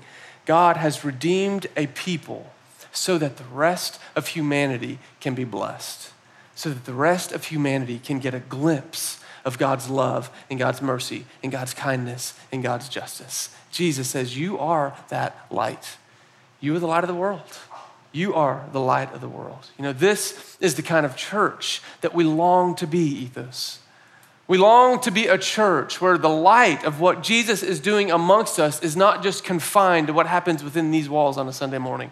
God 0.48 0.78
has 0.78 1.04
redeemed 1.04 1.66
a 1.76 1.88
people 1.88 2.50
so 2.90 3.18
that 3.18 3.36
the 3.36 3.44
rest 3.44 4.00
of 4.16 4.28
humanity 4.28 4.98
can 5.20 5.34
be 5.34 5.44
blessed, 5.44 6.10
so 6.54 6.70
that 6.70 6.86
the 6.86 6.94
rest 6.94 7.32
of 7.32 7.44
humanity 7.44 7.98
can 7.98 8.18
get 8.18 8.32
a 8.32 8.40
glimpse 8.40 9.20
of 9.44 9.58
God's 9.58 9.90
love 9.90 10.30
and 10.48 10.58
God's 10.58 10.80
mercy 10.80 11.26
and 11.42 11.52
God's 11.52 11.74
kindness 11.74 12.32
and 12.50 12.62
God's 12.62 12.88
justice. 12.88 13.54
Jesus 13.70 14.08
says, 14.08 14.38
You 14.38 14.58
are 14.58 14.96
that 15.10 15.36
light. 15.50 15.98
You 16.60 16.74
are 16.74 16.78
the 16.78 16.86
light 16.86 17.04
of 17.04 17.08
the 17.08 17.14
world. 17.14 17.42
You 18.10 18.32
are 18.32 18.64
the 18.72 18.80
light 18.80 19.12
of 19.12 19.20
the 19.20 19.28
world. 19.28 19.66
You 19.76 19.84
know, 19.84 19.92
this 19.92 20.56
is 20.60 20.76
the 20.76 20.82
kind 20.82 21.04
of 21.04 21.14
church 21.14 21.82
that 22.00 22.14
we 22.14 22.24
long 22.24 22.74
to 22.76 22.86
be, 22.86 23.00
Ethos. 23.00 23.80
We 24.48 24.56
long 24.56 24.98
to 25.00 25.10
be 25.10 25.26
a 25.26 25.36
church 25.36 26.00
where 26.00 26.16
the 26.16 26.30
light 26.30 26.84
of 26.84 27.00
what 27.00 27.22
Jesus 27.22 27.62
is 27.62 27.80
doing 27.80 28.10
amongst 28.10 28.58
us 28.58 28.82
is 28.82 28.96
not 28.96 29.22
just 29.22 29.44
confined 29.44 30.06
to 30.06 30.14
what 30.14 30.26
happens 30.26 30.64
within 30.64 30.90
these 30.90 31.08
walls 31.08 31.36
on 31.36 31.46
a 31.46 31.52
Sunday 31.52 31.76
morning. 31.76 32.10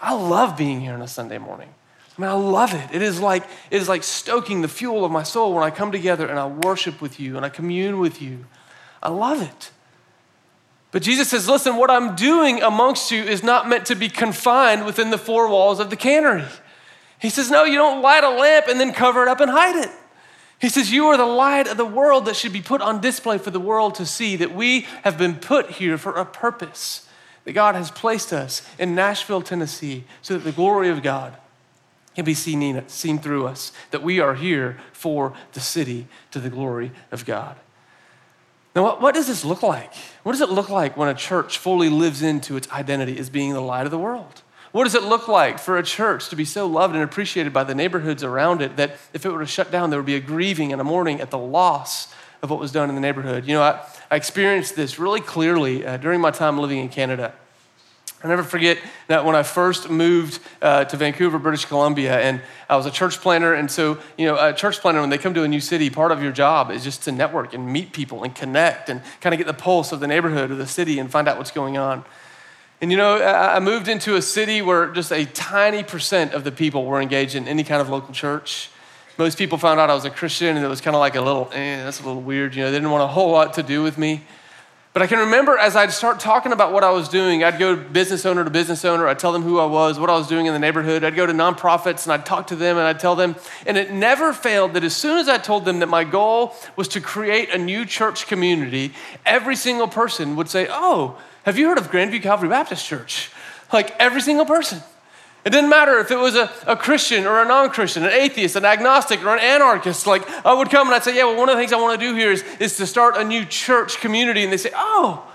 I 0.00 0.14
love 0.14 0.56
being 0.56 0.80
here 0.80 0.94
on 0.94 1.02
a 1.02 1.08
Sunday 1.08 1.36
morning. 1.36 1.68
I 2.16 2.20
mean, 2.22 2.30
I 2.30 2.34
love 2.34 2.72
it. 2.72 2.88
It 2.92 3.02
is 3.02 3.20
like 3.20 3.44
it 3.70 3.80
is 3.80 3.88
like 3.88 4.02
stoking 4.02 4.62
the 4.62 4.68
fuel 4.68 5.04
of 5.04 5.12
my 5.12 5.22
soul 5.22 5.54
when 5.54 5.62
I 5.62 5.70
come 5.70 5.92
together 5.92 6.26
and 6.26 6.38
I 6.38 6.46
worship 6.46 7.02
with 7.02 7.20
you 7.20 7.36
and 7.36 7.44
I 7.44 7.50
commune 7.50 7.98
with 7.98 8.22
you. 8.22 8.46
I 9.02 9.10
love 9.10 9.42
it. 9.42 9.70
But 10.90 11.02
Jesus 11.02 11.28
says, 11.28 11.48
listen, 11.48 11.76
what 11.76 11.90
I'm 11.90 12.16
doing 12.16 12.62
amongst 12.62 13.10
you 13.10 13.22
is 13.22 13.42
not 13.42 13.68
meant 13.68 13.84
to 13.86 13.94
be 13.94 14.08
confined 14.08 14.86
within 14.86 15.10
the 15.10 15.18
four 15.18 15.48
walls 15.48 15.80
of 15.80 15.90
the 15.90 15.96
cannery. 15.96 16.46
He 17.20 17.28
says, 17.28 17.50
no, 17.50 17.64
you 17.64 17.76
don't 17.76 18.00
light 18.00 18.24
a 18.24 18.30
lamp 18.30 18.68
and 18.68 18.80
then 18.80 18.92
cover 18.92 19.22
it 19.22 19.28
up 19.28 19.40
and 19.40 19.50
hide 19.50 19.76
it. 19.76 19.90
He 20.60 20.68
says, 20.68 20.90
You 20.90 21.06
are 21.06 21.16
the 21.16 21.24
light 21.24 21.68
of 21.68 21.76
the 21.76 21.84
world 21.84 22.24
that 22.24 22.36
should 22.36 22.52
be 22.52 22.60
put 22.60 22.80
on 22.80 23.00
display 23.00 23.38
for 23.38 23.50
the 23.50 23.60
world 23.60 23.94
to 23.96 24.06
see 24.06 24.36
that 24.36 24.54
we 24.54 24.82
have 25.02 25.16
been 25.16 25.36
put 25.36 25.70
here 25.72 25.96
for 25.96 26.12
a 26.14 26.24
purpose, 26.24 27.08
that 27.44 27.52
God 27.52 27.74
has 27.74 27.90
placed 27.90 28.32
us 28.32 28.68
in 28.78 28.94
Nashville, 28.94 29.42
Tennessee, 29.42 30.04
so 30.20 30.34
that 30.34 30.44
the 30.44 30.52
glory 30.52 30.88
of 30.88 31.02
God 31.02 31.36
can 32.16 32.24
be 32.24 32.34
seen, 32.34 32.82
seen 32.88 33.18
through 33.18 33.46
us, 33.46 33.70
that 33.92 34.02
we 34.02 34.18
are 34.18 34.34
here 34.34 34.78
for 34.92 35.32
the 35.52 35.60
city 35.60 36.08
to 36.32 36.40
the 36.40 36.50
glory 36.50 36.90
of 37.12 37.24
God. 37.24 37.56
Now, 38.74 38.82
what, 38.82 39.00
what 39.00 39.14
does 39.14 39.28
this 39.28 39.44
look 39.44 39.62
like? 39.62 39.94
What 40.24 40.32
does 40.32 40.40
it 40.40 40.50
look 40.50 40.68
like 40.68 40.96
when 40.96 41.08
a 41.08 41.14
church 41.14 41.58
fully 41.58 41.88
lives 41.88 42.22
into 42.22 42.56
its 42.56 42.68
identity 42.70 43.18
as 43.18 43.30
being 43.30 43.52
the 43.52 43.60
light 43.60 43.86
of 43.86 43.92
the 43.92 43.98
world? 43.98 44.42
What 44.72 44.84
does 44.84 44.94
it 44.94 45.02
look 45.02 45.28
like 45.28 45.58
for 45.58 45.78
a 45.78 45.82
church 45.82 46.28
to 46.28 46.36
be 46.36 46.44
so 46.44 46.66
loved 46.66 46.94
and 46.94 47.02
appreciated 47.02 47.52
by 47.52 47.64
the 47.64 47.74
neighborhoods 47.74 48.22
around 48.22 48.60
it 48.60 48.76
that 48.76 48.96
if 49.12 49.24
it 49.24 49.30
were 49.30 49.40
to 49.40 49.46
shut 49.46 49.70
down, 49.70 49.90
there 49.90 49.98
would 49.98 50.06
be 50.06 50.16
a 50.16 50.20
grieving 50.20 50.72
and 50.72 50.80
a 50.80 50.84
mourning 50.84 51.20
at 51.20 51.30
the 51.30 51.38
loss 51.38 52.12
of 52.42 52.50
what 52.50 52.60
was 52.60 52.70
done 52.70 52.88
in 52.88 52.94
the 52.94 53.00
neighborhood? 53.00 53.46
You 53.46 53.54
know, 53.54 53.62
I, 53.62 53.80
I 54.10 54.16
experienced 54.16 54.76
this 54.76 54.98
really 54.98 55.20
clearly 55.20 55.86
uh, 55.86 55.96
during 55.96 56.20
my 56.20 56.30
time 56.30 56.58
living 56.58 56.78
in 56.78 56.88
Canada. 56.88 57.32
I 58.22 58.26
never 58.26 58.42
forget 58.42 58.78
that 59.06 59.24
when 59.24 59.36
I 59.36 59.44
first 59.44 59.88
moved 59.88 60.40
uh, 60.60 60.84
to 60.86 60.96
Vancouver, 60.96 61.38
British 61.38 61.66
Columbia, 61.66 62.18
and 62.20 62.42
I 62.68 62.76
was 62.76 62.84
a 62.84 62.90
church 62.90 63.20
planter. 63.20 63.54
And 63.54 63.70
so, 63.70 63.98
you 64.16 64.26
know, 64.26 64.36
a 64.36 64.52
church 64.52 64.80
planter, 64.80 65.00
when 65.00 65.10
they 65.10 65.18
come 65.18 65.34
to 65.34 65.44
a 65.44 65.48
new 65.48 65.60
city, 65.60 65.88
part 65.88 66.10
of 66.10 66.20
your 66.20 66.32
job 66.32 66.72
is 66.72 66.82
just 66.82 67.04
to 67.04 67.12
network 67.12 67.54
and 67.54 67.72
meet 67.72 67.92
people 67.92 68.24
and 68.24 68.34
connect 68.34 68.88
and 68.88 69.02
kind 69.20 69.34
of 69.34 69.38
get 69.38 69.46
the 69.46 69.54
pulse 69.54 69.92
of 69.92 70.00
the 70.00 70.08
neighborhood 70.08 70.50
or 70.50 70.56
the 70.56 70.66
city 70.66 70.98
and 70.98 71.12
find 71.12 71.28
out 71.28 71.38
what's 71.38 71.52
going 71.52 71.78
on. 71.78 72.04
And 72.80 72.92
you 72.92 72.96
know, 72.96 73.20
I 73.20 73.58
moved 73.58 73.88
into 73.88 74.14
a 74.14 74.22
city 74.22 74.62
where 74.62 74.86
just 74.92 75.10
a 75.10 75.24
tiny 75.24 75.82
percent 75.82 76.32
of 76.32 76.44
the 76.44 76.52
people 76.52 76.84
were 76.84 77.00
engaged 77.00 77.34
in 77.34 77.48
any 77.48 77.64
kind 77.64 77.80
of 77.80 77.88
local 77.88 78.14
church. 78.14 78.70
Most 79.16 79.36
people 79.36 79.58
found 79.58 79.80
out 79.80 79.90
I 79.90 79.94
was 79.94 80.04
a 80.04 80.10
Christian, 80.10 80.56
and 80.56 80.64
it 80.64 80.68
was 80.68 80.80
kind 80.80 80.94
of 80.94 81.00
like 81.00 81.16
a 81.16 81.20
little, 81.20 81.50
eh, 81.52 81.82
that's 81.82 82.00
a 82.00 82.06
little 82.06 82.22
weird. 82.22 82.54
You 82.54 82.62
know, 82.62 82.70
they 82.70 82.76
didn't 82.76 82.92
want 82.92 83.02
a 83.02 83.08
whole 83.08 83.32
lot 83.32 83.54
to 83.54 83.64
do 83.64 83.82
with 83.82 83.98
me. 83.98 84.22
But 84.98 85.02
I 85.02 85.06
can 85.06 85.18
remember 85.18 85.58
as 85.58 85.76
I'd 85.76 85.92
start 85.92 86.18
talking 86.18 86.52
about 86.52 86.72
what 86.72 86.82
I 86.82 86.90
was 86.90 87.08
doing, 87.08 87.44
I'd 87.44 87.58
go 87.58 87.76
business 87.76 88.24
owner 88.24 88.42
to 88.42 88.50
business 88.50 88.84
owner, 88.84 89.06
I'd 89.06 89.18
tell 89.18 89.32
them 89.32 89.42
who 89.42 89.58
I 89.58 89.66
was, 89.66 89.98
what 89.98 90.10
I 90.10 90.16
was 90.16 90.26
doing 90.26 90.46
in 90.46 90.52
the 90.52 90.58
neighborhood. 90.58 91.04
I'd 91.04 91.14
go 91.14 91.26
to 91.26 91.32
nonprofits 91.32 92.04
and 92.04 92.12
I'd 92.12 92.26
talk 92.26 92.48
to 92.48 92.56
them 92.56 92.78
and 92.78 92.86
I'd 92.86 92.98
tell 92.98 93.14
them. 93.14 93.36
And 93.66 93.76
it 93.76 93.92
never 93.92 94.32
failed 94.32 94.74
that 94.74 94.82
as 94.82 94.96
soon 94.96 95.18
as 95.18 95.28
I 95.28 95.38
told 95.38 95.64
them 95.64 95.80
that 95.80 95.88
my 95.88 96.04
goal 96.04 96.54
was 96.74 96.88
to 96.88 97.00
create 97.00 97.50
a 97.50 97.58
new 97.58 97.84
church 97.84 98.26
community, 98.26 98.92
every 99.24 99.54
single 99.54 99.88
person 99.88 100.34
would 100.36 100.48
say, 100.48 100.66
Oh, 100.70 101.18
have 101.48 101.56
you 101.56 101.68
heard 101.68 101.78
of 101.78 101.90
Grandview 101.90 102.22
Calvary 102.22 102.50
Baptist 102.50 102.84
Church? 102.84 103.30
Like 103.72 103.96
every 103.98 104.20
single 104.20 104.44
person. 104.44 104.82
It 105.46 105.50
didn't 105.50 105.70
matter 105.70 105.98
if 105.98 106.10
it 106.10 106.16
was 106.16 106.34
a, 106.34 106.50
a 106.66 106.76
Christian 106.76 107.26
or 107.26 107.40
a 107.40 107.46
non 107.46 107.70
Christian, 107.70 108.04
an 108.04 108.12
atheist, 108.12 108.54
an 108.54 108.66
agnostic, 108.66 109.24
or 109.24 109.34
an 109.34 109.40
anarchist. 109.40 110.06
Like, 110.06 110.28
I 110.44 110.52
would 110.52 110.68
come 110.68 110.88
and 110.88 110.94
I'd 110.94 111.04
say, 111.04 111.16
Yeah, 111.16 111.24
well, 111.24 111.38
one 111.38 111.48
of 111.48 111.56
the 111.56 111.62
things 111.62 111.72
I 111.72 111.80
want 111.80 111.98
to 111.98 112.06
do 112.06 112.14
here 112.14 112.30
is, 112.30 112.44
is 112.60 112.76
to 112.76 112.86
start 112.86 113.16
a 113.16 113.24
new 113.24 113.46
church 113.46 113.98
community. 113.98 114.42
And 114.42 114.52
they 114.52 114.58
say, 114.58 114.72
Oh, 114.74 115.26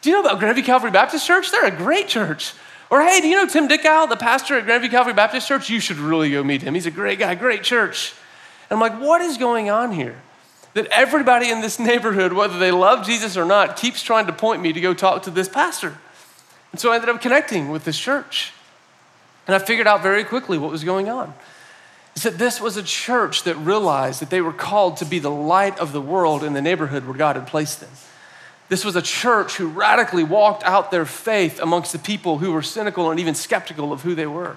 do 0.00 0.08
you 0.08 0.16
know 0.16 0.26
about 0.26 0.40
Grandview 0.40 0.64
Calvary 0.64 0.90
Baptist 0.90 1.26
Church? 1.26 1.50
They're 1.50 1.66
a 1.66 1.70
great 1.70 2.08
church. 2.08 2.54
Or, 2.88 3.02
hey, 3.02 3.20
do 3.20 3.28
you 3.28 3.36
know 3.36 3.46
Tim 3.46 3.68
Dickau, 3.68 4.06
the 4.06 4.16
pastor 4.16 4.56
at 4.56 4.64
Grandview 4.64 4.90
Calvary 4.90 5.12
Baptist 5.12 5.46
Church? 5.46 5.68
You 5.68 5.80
should 5.80 5.98
really 5.98 6.30
go 6.30 6.42
meet 6.42 6.62
him. 6.62 6.72
He's 6.72 6.86
a 6.86 6.90
great 6.90 7.18
guy, 7.18 7.34
great 7.34 7.62
church. 7.62 8.14
And 8.70 8.76
I'm 8.76 8.80
like, 8.80 8.98
What 8.98 9.20
is 9.20 9.36
going 9.36 9.68
on 9.68 9.92
here? 9.92 10.16
That 10.78 10.86
everybody 10.92 11.50
in 11.50 11.60
this 11.60 11.78
neighborhood, 11.80 12.32
whether 12.32 12.56
they 12.56 12.70
love 12.70 13.04
Jesus 13.04 13.36
or 13.36 13.44
not, 13.44 13.76
keeps 13.76 14.00
trying 14.00 14.28
to 14.28 14.32
point 14.32 14.62
me 14.62 14.72
to 14.72 14.80
go 14.80 14.94
talk 14.94 15.24
to 15.24 15.30
this 15.30 15.48
pastor. 15.48 15.98
And 16.70 16.80
so 16.80 16.92
I 16.92 16.94
ended 16.94 17.10
up 17.10 17.20
connecting 17.20 17.68
with 17.68 17.84
this 17.84 17.98
church. 17.98 18.52
And 19.48 19.56
I 19.56 19.58
figured 19.58 19.88
out 19.88 20.04
very 20.04 20.22
quickly 20.22 20.56
what 20.56 20.70
was 20.70 20.84
going 20.84 21.08
on. 21.08 21.34
Is 22.14 22.22
that 22.22 22.38
this 22.38 22.60
was 22.60 22.76
a 22.76 22.82
church 22.84 23.42
that 23.42 23.56
realized 23.56 24.22
that 24.22 24.30
they 24.30 24.40
were 24.40 24.52
called 24.52 24.98
to 24.98 25.04
be 25.04 25.18
the 25.18 25.32
light 25.32 25.76
of 25.80 25.90
the 25.90 26.00
world 26.00 26.44
in 26.44 26.52
the 26.52 26.62
neighborhood 26.62 27.06
where 27.06 27.16
God 27.16 27.34
had 27.34 27.48
placed 27.48 27.80
them. 27.80 27.90
This 28.68 28.84
was 28.84 28.94
a 28.94 29.02
church 29.02 29.56
who 29.56 29.66
radically 29.66 30.22
walked 30.22 30.62
out 30.62 30.92
their 30.92 31.06
faith 31.06 31.58
amongst 31.58 31.90
the 31.90 31.98
people 31.98 32.38
who 32.38 32.52
were 32.52 32.62
cynical 32.62 33.10
and 33.10 33.18
even 33.18 33.34
skeptical 33.34 33.92
of 33.92 34.02
who 34.02 34.14
they 34.14 34.28
were. 34.28 34.56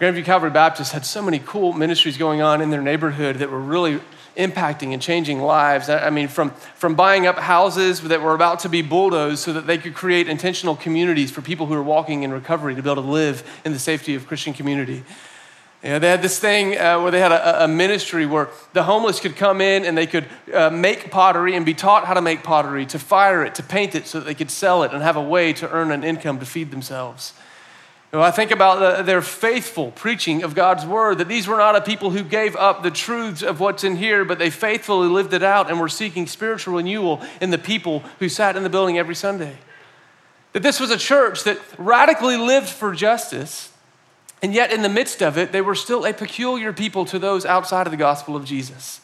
Grandview 0.00 0.24
Calvary 0.24 0.50
Baptist 0.50 0.92
had 0.92 1.04
so 1.04 1.20
many 1.20 1.40
cool 1.40 1.72
ministries 1.72 2.16
going 2.16 2.40
on 2.40 2.60
in 2.60 2.70
their 2.70 2.80
neighborhood 2.80 3.38
that 3.38 3.50
were 3.50 3.58
really 3.58 4.00
impacting 4.36 4.92
and 4.92 5.02
changing 5.02 5.40
lives. 5.40 5.88
I 5.88 6.10
mean, 6.10 6.28
from, 6.28 6.50
from 6.74 6.94
buying 6.94 7.26
up 7.26 7.38
houses 7.38 8.00
that 8.02 8.22
were 8.22 8.34
about 8.34 8.60
to 8.60 8.68
be 8.68 8.82
bulldozed 8.82 9.40
so 9.40 9.52
that 9.52 9.66
they 9.66 9.78
could 9.78 9.94
create 9.94 10.28
intentional 10.28 10.76
communities 10.76 11.30
for 11.30 11.42
people 11.42 11.66
who 11.66 11.74
are 11.74 11.82
walking 11.82 12.22
in 12.22 12.32
recovery 12.32 12.74
to 12.74 12.82
be 12.82 12.90
able 12.90 13.02
to 13.02 13.08
live 13.08 13.42
in 13.64 13.72
the 13.72 13.78
safety 13.78 14.14
of 14.14 14.26
Christian 14.26 14.52
community. 14.52 15.04
You 15.82 15.90
know, 15.90 15.98
they 15.98 16.08
had 16.08 16.22
this 16.22 16.38
thing 16.38 16.78
uh, 16.78 17.00
where 17.00 17.10
they 17.10 17.18
had 17.18 17.32
a, 17.32 17.64
a, 17.64 17.68
ministry 17.68 18.24
where 18.24 18.50
the 18.72 18.84
homeless 18.84 19.18
could 19.18 19.34
come 19.34 19.60
in 19.60 19.84
and 19.84 19.98
they 19.98 20.06
could 20.06 20.26
uh, 20.54 20.70
make 20.70 21.10
pottery 21.10 21.56
and 21.56 21.66
be 21.66 21.74
taught 21.74 22.04
how 22.04 22.14
to 22.14 22.22
make 22.22 22.44
pottery, 22.44 22.86
to 22.86 23.00
fire 23.00 23.44
it, 23.44 23.56
to 23.56 23.64
paint 23.64 23.96
it 23.96 24.06
so 24.06 24.20
that 24.20 24.26
they 24.26 24.34
could 24.34 24.50
sell 24.50 24.84
it 24.84 24.92
and 24.92 25.02
have 25.02 25.16
a 25.16 25.22
way 25.22 25.52
to 25.54 25.68
earn 25.70 25.90
an 25.90 26.04
income 26.04 26.38
to 26.38 26.46
feed 26.46 26.70
themselves. 26.70 27.34
I 28.14 28.30
think 28.30 28.50
about 28.50 28.78
the, 28.78 29.02
their 29.02 29.22
faithful 29.22 29.90
preaching 29.90 30.42
of 30.42 30.54
God's 30.54 30.84
word, 30.84 31.18
that 31.18 31.28
these 31.28 31.46
were 31.48 31.56
not 31.56 31.76
a 31.76 31.80
people 31.80 32.10
who 32.10 32.22
gave 32.22 32.54
up 32.56 32.82
the 32.82 32.90
truths 32.90 33.42
of 33.42 33.58
what's 33.58 33.84
in 33.84 33.96
here, 33.96 34.24
but 34.24 34.38
they 34.38 34.50
faithfully 34.50 35.08
lived 35.08 35.32
it 35.32 35.42
out 35.42 35.70
and 35.70 35.80
were 35.80 35.88
seeking 35.88 36.26
spiritual 36.26 36.74
renewal 36.74 37.22
in 37.40 37.50
the 37.50 37.58
people 37.58 38.00
who 38.18 38.28
sat 38.28 38.54
in 38.54 38.64
the 38.64 38.68
building 38.68 38.98
every 38.98 39.14
Sunday. 39.14 39.56
That 40.52 40.62
this 40.62 40.78
was 40.78 40.90
a 40.90 40.98
church 40.98 41.44
that 41.44 41.58
radically 41.78 42.36
lived 42.36 42.68
for 42.68 42.94
justice 42.94 43.72
and 44.42 44.52
yet, 44.52 44.72
in 44.72 44.82
the 44.82 44.88
midst 44.88 45.22
of 45.22 45.38
it, 45.38 45.52
they 45.52 45.60
were 45.60 45.76
still 45.76 46.04
a 46.04 46.12
peculiar 46.12 46.72
people 46.72 47.04
to 47.06 47.18
those 47.20 47.46
outside 47.46 47.86
of 47.86 47.92
the 47.92 47.96
gospel 47.96 48.34
of 48.34 48.44
Jesus. 48.44 49.00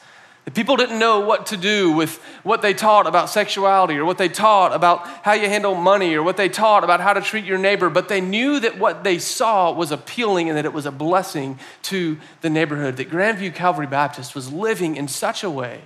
People 0.55 0.77
didn't 0.77 0.99
know 0.99 1.21
what 1.21 1.47
to 1.47 1.57
do 1.57 1.93
with 1.93 2.23
what 2.43 2.63
they 2.63 2.73
taught 2.73 3.07
about 3.07 3.29
sexuality 3.29 3.97
or 3.97 4.05
what 4.05 4.19
they 4.19 4.29
taught 4.29 4.73
about 4.73 5.07
how 5.25 5.33
you 5.33 5.49
handle 5.49 5.75
money 5.75 6.15
or 6.15 6.23
what 6.23 6.37
they 6.37 6.49
taught 6.49 6.85
about 6.85 7.01
how 7.01 7.13
to 7.13 7.21
treat 7.21 7.45
your 7.45 7.59
neighbor, 7.59 7.91
but 7.91 8.09
they 8.09 8.21
knew 8.21 8.61
that 8.61 8.79
what 8.79 9.05
they 9.05 9.19
saw 9.19 9.73
was 9.73 9.91
appealing 9.91 10.49
and 10.49 10.57
that 10.57 10.65
it 10.65 10.73
was 10.73 10.87
a 10.87 10.93
blessing 10.93 11.59
to 11.83 12.19
the 12.41 12.49
neighborhood. 12.49 12.97
That 12.97 13.11
Grandview 13.11 13.55
Calvary 13.55 13.87
Baptist 13.87 14.35
was 14.35 14.53
living 14.53 14.97
in 14.97 15.09
such 15.09 15.43
a 15.43 15.51
way 15.51 15.83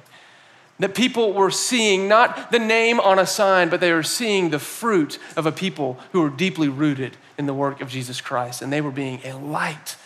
that 0.79 0.95
people 0.95 1.33
were 1.33 1.51
seeing 1.51 2.09
not 2.09 2.51
the 2.51 2.59
name 2.59 2.99
on 2.99 3.19
a 3.19 3.27
sign, 3.27 3.69
but 3.69 3.81
they 3.81 3.93
were 3.93 4.03
seeing 4.03 4.51
the 4.51 4.59
fruit 4.59 5.19
of 5.37 5.47
a 5.47 5.53
people 5.53 5.99
who 6.11 6.21
were 6.21 6.31
deeply 6.31 6.69
rooted 6.69 7.17
in 7.39 7.47
the 7.47 7.55
work 7.55 7.81
of 7.81 7.89
Jesus 7.89 8.21
Christ, 8.21 8.63
and 8.63 8.73
they 8.73 8.81
were 8.81 8.91
being 8.91 9.21
a 9.25 9.35
light 9.35 9.97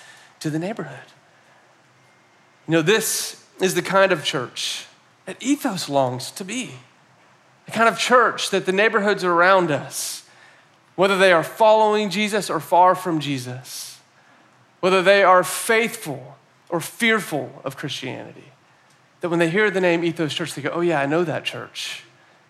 to 0.40 0.50
the 0.50 0.58
neighborhood. 0.58 1.12
You 2.68 2.72
know, 2.72 2.82
this 2.82 3.45
is 3.60 3.74
the 3.74 3.82
kind 3.82 4.12
of 4.12 4.24
church 4.24 4.86
that 5.24 5.42
Ethos 5.42 5.88
longs 5.88 6.30
to 6.32 6.44
be. 6.44 6.72
The 7.66 7.72
kind 7.72 7.88
of 7.88 7.98
church 7.98 8.50
that 8.50 8.66
the 8.66 8.72
neighborhoods 8.72 9.24
around 9.24 9.70
us, 9.70 10.28
whether 10.94 11.18
they 11.18 11.32
are 11.32 11.42
following 11.42 12.10
Jesus 12.10 12.48
or 12.48 12.60
far 12.60 12.94
from 12.94 13.18
Jesus, 13.18 14.00
whether 14.80 15.02
they 15.02 15.22
are 15.22 15.42
faithful 15.42 16.36
or 16.68 16.80
fearful 16.80 17.60
of 17.64 17.76
Christianity, 17.76 18.52
that 19.20 19.30
when 19.30 19.38
they 19.38 19.50
hear 19.50 19.70
the 19.70 19.80
name 19.80 20.04
Ethos 20.04 20.34
Church, 20.34 20.54
they 20.54 20.62
go, 20.62 20.70
oh, 20.70 20.80
yeah, 20.80 21.00
I 21.00 21.06
know 21.06 21.24
that 21.24 21.44
church, 21.44 22.04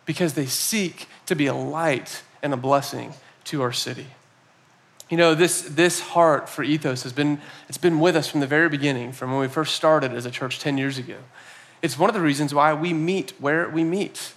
because 0.04 0.34
they 0.34 0.46
seek 0.46 1.08
to 1.26 1.34
be 1.34 1.46
a 1.46 1.54
light 1.54 2.22
and 2.42 2.52
a 2.52 2.56
blessing 2.56 3.14
to 3.44 3.62
our 3.62 3.72
city. 3.72 4.08
You 5.08 5.16
know, 5.16 5.34
this, 5.34 5.62
this 5.62 6.00
heart 6.00 6.48
for 6.48 6.64
ethos 6.64 7.04
has 7.04 7.12
been, 7.12 7.40
it's 7.68 7.78
been 7.78 8.00
with 8.00 8.16
us 8.16 8.28
from 8.28 8.40
the 8.40 8.46
very 8.46 8.68
beginning, 8.68 9.12
from 9.12 9.30
when 9.30 9.40
we 9.40 9.48
first 9.48 9.76
started 9.76 10.12
as 10.12 10.26
a 10.26 10.30
church 10.30 10.58
10 10.58 10.78
years 10.78 10.98
ago. 10.98 11.16
It's 11.80 11.98
one 11.98 12.10
of 12.10 12.14
the 12.14 12.20
reasons 12.20 12.52
why 12.52 12.74
we 12.74 12.92
meet 12.92 13.32
where 13.38 13.68
we 13.68 13.84
meet. 13.84 14.32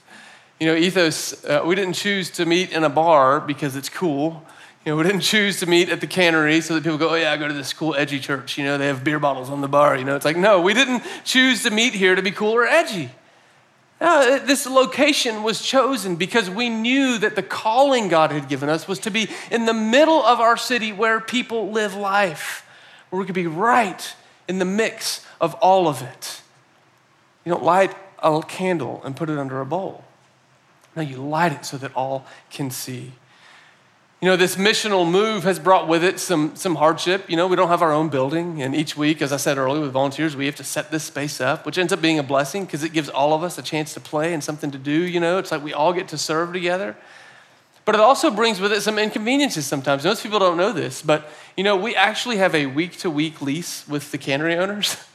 You 0.60 0.67
know, 0.67 0.75
ethos, 0.75 1.43
uh, 1.45 1.63
we 1.65 1.73
didn't 1.73 1.93
choose 1.93 2.29
to 2.32 2.45
meet 2.45 2.71
in 2.71 2.84
a 2.84 2.89
bar 2.89 3.39
because 3.39 3.75
it's 3.75 3.89
cool. 3.89 4.45
You 4.86 4.91
know, 4.91 4.97
we 4.97 5.03
didn't 5.03 5.21
choose 5.21 5.60
to 5.62 5.65
meet 5.65 5.89
at 5.89 6.01
the 6.01 6.08
cannery 6.08 6.62
so 6.62 6.75
that 6.75 6.84
people 6.84 6.97
go, 6.97 7.10
oh, 7.10 7.15
yeah, 7.15 7.32
I 7.32 7.38
go 7.38 7.47
to 7.47 7.53
this 7.53 7.73
cool, 7.73 7.95
edgy 7.95 8.19
church. 8.19 8.58
You 8.58 8.65
know, 8.65 8.77
they 8.77 8.88
have 8.88 9.03
beer 9.03 9.19
bottles 9.19 9.49
on 9.49 9.62
the 9.62 9.67
bar. 9.67 9.97
You 9.97 10.05
know, 10.05 10.15
it's 10.15 10.25
like, 10.25 10.38
no, 10.38 10.62
we 10.62 10.73
didn't 10.73 11.01
choose 11.23 11.63
to 11.63 11.71
meet 11.71 11.93
here 11.93 12.13
to 12.13 12.21
be 12.21 12.32
cool 12.32 12.51
or 12.51 12.65
edgy. 12.65 13.10
No, 14.01 14.07
uh, 14.07 14.45
this 14.45 14.65
location 14.65 15.43
was 15.43 15.62
chosen 15.62 16.15
because 16.15 16.49
we 16.49 16.69
knew 16.69 17.17
that 17.17 17.35
the 17.35 17.43
calling 17.43 18.07
God 18.07 18.31
had 18.31 18.47
given 18.47 18.69
us 18.69 18.88
was 18.88 18.99
to 18.99 19.12
be 19.12 19.29
in 19.51 19.65
the 19.65 19.73
middle 19.73 20.23
of 20.23 20.39
our 20.39 20.55
city 20.55 20.93
where 20.93 21.19
people 21.19 21.71
live 21.71 21.95
life, 21.95 22.65
where 23.09 23.19
we 23.19 23.25
could 23.25 23.35
be 23.35 23.47
right 23.47 24.15
in 24.47 24.59
the 24.59 24.65
mix 24.65 25.25
of 25.41 25.53
all 25.55 25.88
of 25.88 26.01
it. 26.01 26.41
You 27.43 27.51
don't 27.51 27.63
light 27.63 27.93
a 28.19 28.41
candle 28.41 29.01
and 29.03 29.15
put 29.15 29.29
it 29.29 29.38
under 29.38 29.59
a 29.59 29.65
bowl. 29.65 30.03
No, 30.95 31.01
you 31.01 31.17
light 31.17 31.51
it 31.51 31.65
so 31.65 31.77
that 31.77 31.93
all 31.93 32.25
can 32.49 32.71
see. 32.71 33.13
You 34.21 34.27
know, 34.27 34.36
this 34.36 34.58
missional 34.58 35.10
move 35.10 35.43
has 35.43 35.60
brought 35.60 35.88
with 35.88 36.03
it 36.03 36.19
some, 36.19 36.53
some 36.58 36.75
hardship. 36.75 37.29
You 37.29 37.38
know, 37.38 37.47
we 37.47 37.55
don't 37.55 37.69
have 37.69 37.82
our 37.82 37.93
own 37.93 38.10
building. 38.10 38.62
And 38.62 38.75
each 38.75 38.97
week, 38.97 39.21
as 39.21 39.32
I 39.32 39.38
said 39.38 39.58
earlier, 39.58 39.79
with 39.79 39.93
volunteers, 39.93 40.36
we 40.36 40.45
have 40.45 40.58
to 40.58 40.63
set 40.65 40.91
this 40.91 41.05
space 41.05 41.39
up, 41.39 41.65
which 41.65 41.77
ends 41.77 41.93
up 41.93 42.01
being 42.01 42.19
a 42.19 42.23
blessing 42.23 42.65
because 42.65 42.84
it 42.84 42.91
gives 42.91 43.08
all 43.08 43.34
of 43.34 43.43
us 43.43 43.58
a 43.58 43.62
chance 43.62 43.93
to 43.93 44.01
play 44.01 44.34
and 44.34 44.43
something 44.43 44.71
to 44.71 44.77
do. 44.77 44.91
You 44.91 45.21
know, 45.21 45.38
it's 45.38 45.51
like 45.51 45.63
we 45.63 45.71
all 45.71 45.93
get 45.93 46.10
to 46.10 46.17
serve 46.17 46.51
together. 46.51 46.97
But 47.86 47.95
it 47.95 48.01
also 48.01 48.29
brings 48.29 48.60
with 48.60 48.73
it 48.73 48.82
some 48.82 48.99
inconveniences 48.99 49.65
sometimes. 49.65 50.03
Most 50.03 50.21
people 50.21 50.39
don't 50.39 50.58
know 50.58 50.73
this, 50.73 51.01
but, 51.01 51.32
you 51.55 51.63
know, 51.63 51.77
we 51.77 51.95
actually 51.95 52.38
have 52.38 52.53
a 52.53 52.65
week 52.65 52.97
to 52.97 53.10
week 53.10 53.41
lease 53.41 53.88
with 53.88 54.12
the 54.12 54.17
cannery 54.17 54.55
owners. 54.55 54.97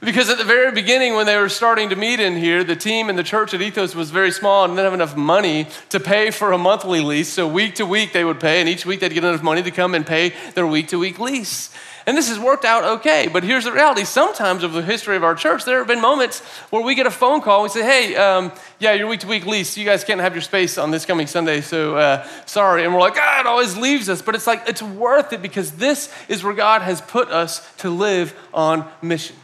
Because 0.00 0.28
at 0.28 0.36
the 0.36 0.44
very 0.44 0.70
beginning, 0.72 1.14
when 1.14 1.24
they 1.24 1.38
were 1.38 1.48
starting 1.48 1.88
to 1.88 1.96
meet 1.96 2.20
in 2.20 2.36
here, 2.36 2.62
the 2.62 2.76
team 2.76 3.08
and 3.08 3.18
the 3.18 3.22
church 3.22 3.54
at 3.54 3.62
Ethos 3.62 3.94
was 3.94 4.10
very 4.10 4.30
small 4.30 4.64
and 4.64 4.72
didn't 4.72 4.84
have 4.84 4.92
enough 4.92 5.16
money 5.16 5.68
to 5.88 5.98
pay 5.98 6.30
for 6.30 6.52
a 6.52 6.58
monthly 6.58 7.00
lease. 7.00 7.30
So 7.30 7.48
week 7.48 7.76
to 7.76 7.86
week 7.86 8.12
they 8.12 8.22
would 8.22 8.38
pay, 8.38 8.60
and 8.60 8.68
each 8.68 8.84
week 8.84 9.00
they'd 9.00 9.12
get 9.12 9.24
enough 9.24 9.42
money 9.42 9.62
to 9.62 9.70
come 9.70 9.94
and 9.94 10.06
pay 10.06 10.34
their 10.54 10.66
week 10.66 10.88
to 10.88 10.98
week 10.98 11.18
lease. 11.18 11.70
And 12.04 12.16
this 12.16 12.28
has 12.28 12.38
worked 12.38 12.66
out 12.66 12.84
okay. 12.98 13.26
But 13.32 13.42
here's 13.42 13.64
the 13.64 13.72
reality 13.72 14.04
sometimes 14.04 14.62
of 14.62 14.74
the 14.74 14.82
history 14.82 15.16
of 15.16 15.24
our 15.24 15.34
church, 15.34 15.64
there 15.64 15.78
have 15.78 15.88
been 15.88 16.02
moments 16.02 16.40
where 16.70 16.82
we 16.82 16.94
get 16.94 17.06
a 17.06 17.10
phone 17.10 17.40
call. 17.40 17.62
We 17.62 17.70
say, 17.70 17.82
hey, 17.82 18.14
um, 18.16 18.52
yeah, 18.78 18.92
your 18.92 19.08
week 19.08 19.20
to 19.20 19.26
week 19.26 19.46
lease, 19.46 19.78
you 19.78 19.86
guys 19.86 20.04
can't 20.04 20.20
have 20.20 20.34
your 20.34 20.42
space 20.42 20.76
on 20.76 20.90
this 20.90 21.06
coming 21.06 21.26
Sunday, 21.26 21.62
so 21.62 21.96
uh, 21.96 22.28
sorry. 22.44 22.84
And 22.84 22.92
we're 22.92 23.00
like, 23.00 23.16
ah, 23.16 23.40
it 23.40 23.46
always 23.46 23.76
leaves 23.78 24.10
us. 24.10 24.20
But 24.20 24.34
it's 24.34 24.46
like, 24.46 24.68
it's 24.68 24.82
worth 24.82 25.32
it 25.32 25.40
because 25.40 25.72
this 25.72 26.12
is 26.28 26.44
where 26.44 26.54
God 26.54 26.82
has 26.82 27.00
put 27.00 27.28
us 27.28 27.66
to 27.78 27.88
live 27.88 28.38
on 28.52 28.86
mission. 29.00 29.36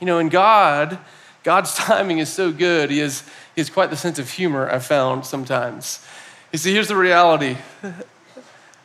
You 0.00 0.06
know, 0.06 0.18
in 0.18 0.28
God, 0.28 0.98
God's 1.42 1.74
timing 1.76 2.18
is 2.18 2.32
so 2.32 2.52
good. 2.52 2.90
He 2.90 2.98
has, 2.98 3.22
he 3.54 3.60
has 3.60 3.70
quite 3.70 3.90
the 3.90 3.96
sense 3.96 4.18
of 4.18 4.30
humor, 4.30 4.70
I've 4.70 4.84
found 4.84 5.24
sometimes. 5.26 6.04
You 6.52 6.58
see, 6.58 6.72
here's 6.72 6.88
the 6.88 6.96
reality. 6.96 7.56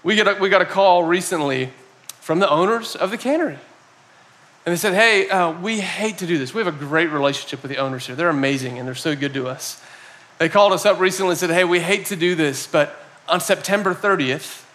We 0.03 0.17
got, 0.17 0.37
a, 0.37 0.41
we 0.41 0.49
got 0.49 0.61
a 0.61 0.65
call 0.65 1.05
recently 1.05 1.69
from 2.19 2.39
the 2.39 2.49
owners 2.49 2.93
of 2.93 3.09
the 3.09 3.17
cannery. 3.17 3.57
And 4.65 4.71
they 4.73 4.75
said, 4.75 4.93
hey, 4.93 5.29
uh, 5.29 5.51
we 5.59 5.79
hate 5.79 6.17
to 6.17 6.27
do 6.27 6.37
this. 6.37 6.53
We 6.53 6.61
have 6.61 6.73
a 6.73 6.77
great 6.77 7.09
relationship 7.09 7.61
with 7.61 7.71
the 7.71 7.77
owners 7.77 8.05
here. 8.07 8.15
They're 8.15 8.29
amazing 8.29 8.77
and 8.77 8.87
they're 8.87 8.95
so 8.95 9.15
good 9.15 9.33
to 9.33 9.47
us. 9.47 9.81
They 10.39 10.49
called 10.49 10.73
us 10.73 10.85
up 10.85 10.99
recently 10.99 11.31
and 11.31 11.39
said, 11.39 11.51
hey, 11.51 11.63
we 11.63 11.79
hate 11.79 12.07
to 12.07 12.15
do 12.15 12.35
this, 12.35 12.67
but 12.67 12.99
on 13.29 13.39
September 13.39 13.93
30th, 13.93 14.65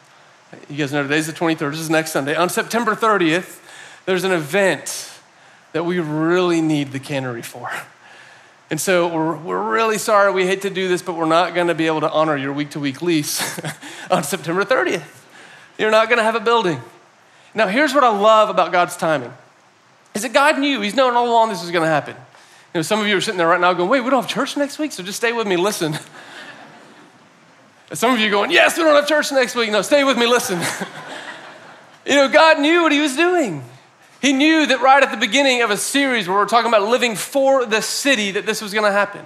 you 0.71 0.77
guys 0.77 0.93
know 0.93 1.03
today's 1.03 1.27
the 1.27 1.33
23rd, 1.33 1.73
this 1.73 1.81
is 1.81 1.91
next 1.91 2.13
Sunday. 2.13 2.35
On 2.35 2.49
September 2.49 2.95
30th, 2.95 3.61
there's 4.07 4.25
an 4.25 4.33
event 4.33 5.13
that 5.79 5.85
we 5.85 6.01
really 6.01 6.61
need 6.61 6.91
the 6.91 6.99
cannery 6.99 7.41
for. 7.41 7.71
And 8.69 8.81
so 8.81 9.07
we're, 9.07 9.37
we're 9.37 9.63
really 9.63 9.97
sorry, 9.97 10.33
we 10.33 10.45
hate 10.45 10.63
to 10.63 10.71
do 10.71 10.89
this, 10.89 11.03
but 11.03 11.15
we're 11.15 11.25
not 11.25 11.55
gonna 11.55 11.73
be 11.73 11.87
able 11.87 12.01
to 12.01 12.11
honor 12.11 12.37
your 12.37 12.53
week 12.53 12.71
to 12.71 12.81
week 12.81 13.01
lease 13.01 13.61
on 14.11 14.25
September 14.25 14.65
30th. 14.65 15.07
You're 15.79 15.93
not 15.93 16.09
gonna 16.11 16.25
have 16.25 16.35
a 16.35 16.41
building. 16.41 16.81
Now, 17.55 17.69
here's 17.69 17.95
what 17.95 18.03
I 18.03 18.09
love 18.09 18.51
about 18.51 18.73
God's 18.73 18.97
timing 18.97 19.33
is 20.17 20.23
that 20.23 20.33
God 20.33 20.59
knew, 20.59 20.81
He's 20.81 20.97
known 20.97 21.15
all 21.15 21.29
along 21.29 21.51
this 21.51 21.63
was 21.63 21.71
gonna 21.71 21.87
happen. 21.87 22.17
You 22.75 22.79
know, 22.79 22.83
some 22.83 22.99
of 22.99 23.07
you 23.07 23.17
are 23.17 23.21
sitting 23.21 23.39
there 23.39 23.47
right 23.47 23.61
now 23.61 23.73
going, 23.73 23.89
wait, 23.89 24.01
we 24.01 24.11
don't 24.11 24.23
have 24.23 24.29
church 24.29 24.57
next 24.57 24.81
week, 24.81 24.91
so 24.91 25.05
just 25.05 25.19
stay 25.19 25.33
with 25.33 25.47
me, 25.47 25.57
listen. 25.57 25.97
some 27.93 28.13
of 28.13 28.19
you 28.19 28.31
going, 28.33 28.51
yes, 28.51 28.77
we 28.77 28.83
don't 28.83 28.97
have 28.97 29.07
church 29.07 29.31
next 29.31 29.55
week. 29.55 29.71
No, 29.71 29.83
stay 29.83 30.03
with 30.03 30.19
me, 30.19 30.27
listen. 30.27 30.59
you 32.05 32.17
know, 32.17 32.29
God 32.29 32.59
knew 32.59 32.83
what 32.83 32.91
He 32.91 32.99
was 32.99 33.15
doing. 33.15 33.63
He 34.21 34.33
knew 34.33 34.67
that 34.67 34.81
right 34.81 35.03
at 35.03 35.11
the 35.11 35.17
beginning 35.17 35.63
of 35.63 35.71
a 35.71 35.77
series 35.77 36.29
where 36.29 36.37
we're 36.37 36.47
talking 36.47 36.69
about 36.69 36.89
living 36.89 37.15
for 37.15 37.65
the 37.65 37.81
city, 37.81 38.33
that 38.33 38.47
this 38.47 38.61
was 38.61 38.73
going 38.73 38.85
to 38.85 38.93
happen. 38.93 39.25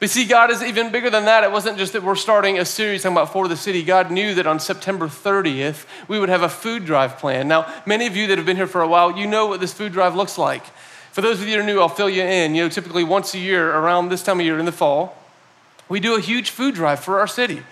But 0.00 0.10
see, 0.10 0.26
God 0.26 0.50
is 0.50 0.62
even 0.62 0.92
bigger 0.92 1.10
than 1.10 1.24
that. 1.24 1.42
It 1.42 1.50
wasn't 1.50 1.76
just 1.76 1.92
that 1.92 2.02
we're 2.02 2.14
starting 2.14 2.58
a 2.58 2.64
series 2.64 3.02
talking 3.02 3.16
about 3.16 3.32
for 3.32 3.48
the 3.48 3.56
city. 3.56 3.82
God 3.82 4.10
knew 4.10 4.34
that 4.34 4.46
on 4.46 4.60
September 4.60 5.08
30th, 5.08 5.86
we 6.06 6.20
would 6.20 6.28
have 6.28 6.42
a 6.42 6.48
food 6.48 6.84
drive 6.84 7.18
plan. 7.18 7.48
Now, 7.48 7.72
many 7.84 8.06
of 8.06 8.16
you 8.16 8.28
that 8.28 8.38
have 8.38 8.46
been 8.46 8.56
here 8.56 8.68
for 8.68 8.80
a 8.80 8.88
while, 8.88 9.16
you 9.16 9.26
know 9.26 9.46
what 9.46 9.60
this 9.60 9.72
food 9.72 9.92
drive 9.92 10.14
looks 10.14 10.38
like. 10.38 10.64
For 11.12 11.20
those 11.20 11.40
of 11.40 11.48
you 11.48 11.56
that 11.56 11.62
are 11.62 11.66
new, 11.66 11.80
I'll 11.80 11.88
fill 11.88 12.10
you 12.10 12.22
in. 12.22 12.54
You 12.54 12.62
know, 12.62 12.68
typically 12.68 13.02
once 13.02 13.34
a 13.34 13.38
year, 13.38 13.74
around 13.74 14.08
this 14.08 14.22
time 14.22 14.38
of 14.38 14.46
year 14.46 14.58
in 14.58 14.66
the 14.66 14.72
fall, 14.72 15.16
we 15.88 15.98
do 15.98 16.14
a 16.14 16.20
huge 16.20 16.50
food 16.50 16.76
drive 16.76 17.00
for 17.00 17.18
our 17.18 17.26
city. 17.26 17.62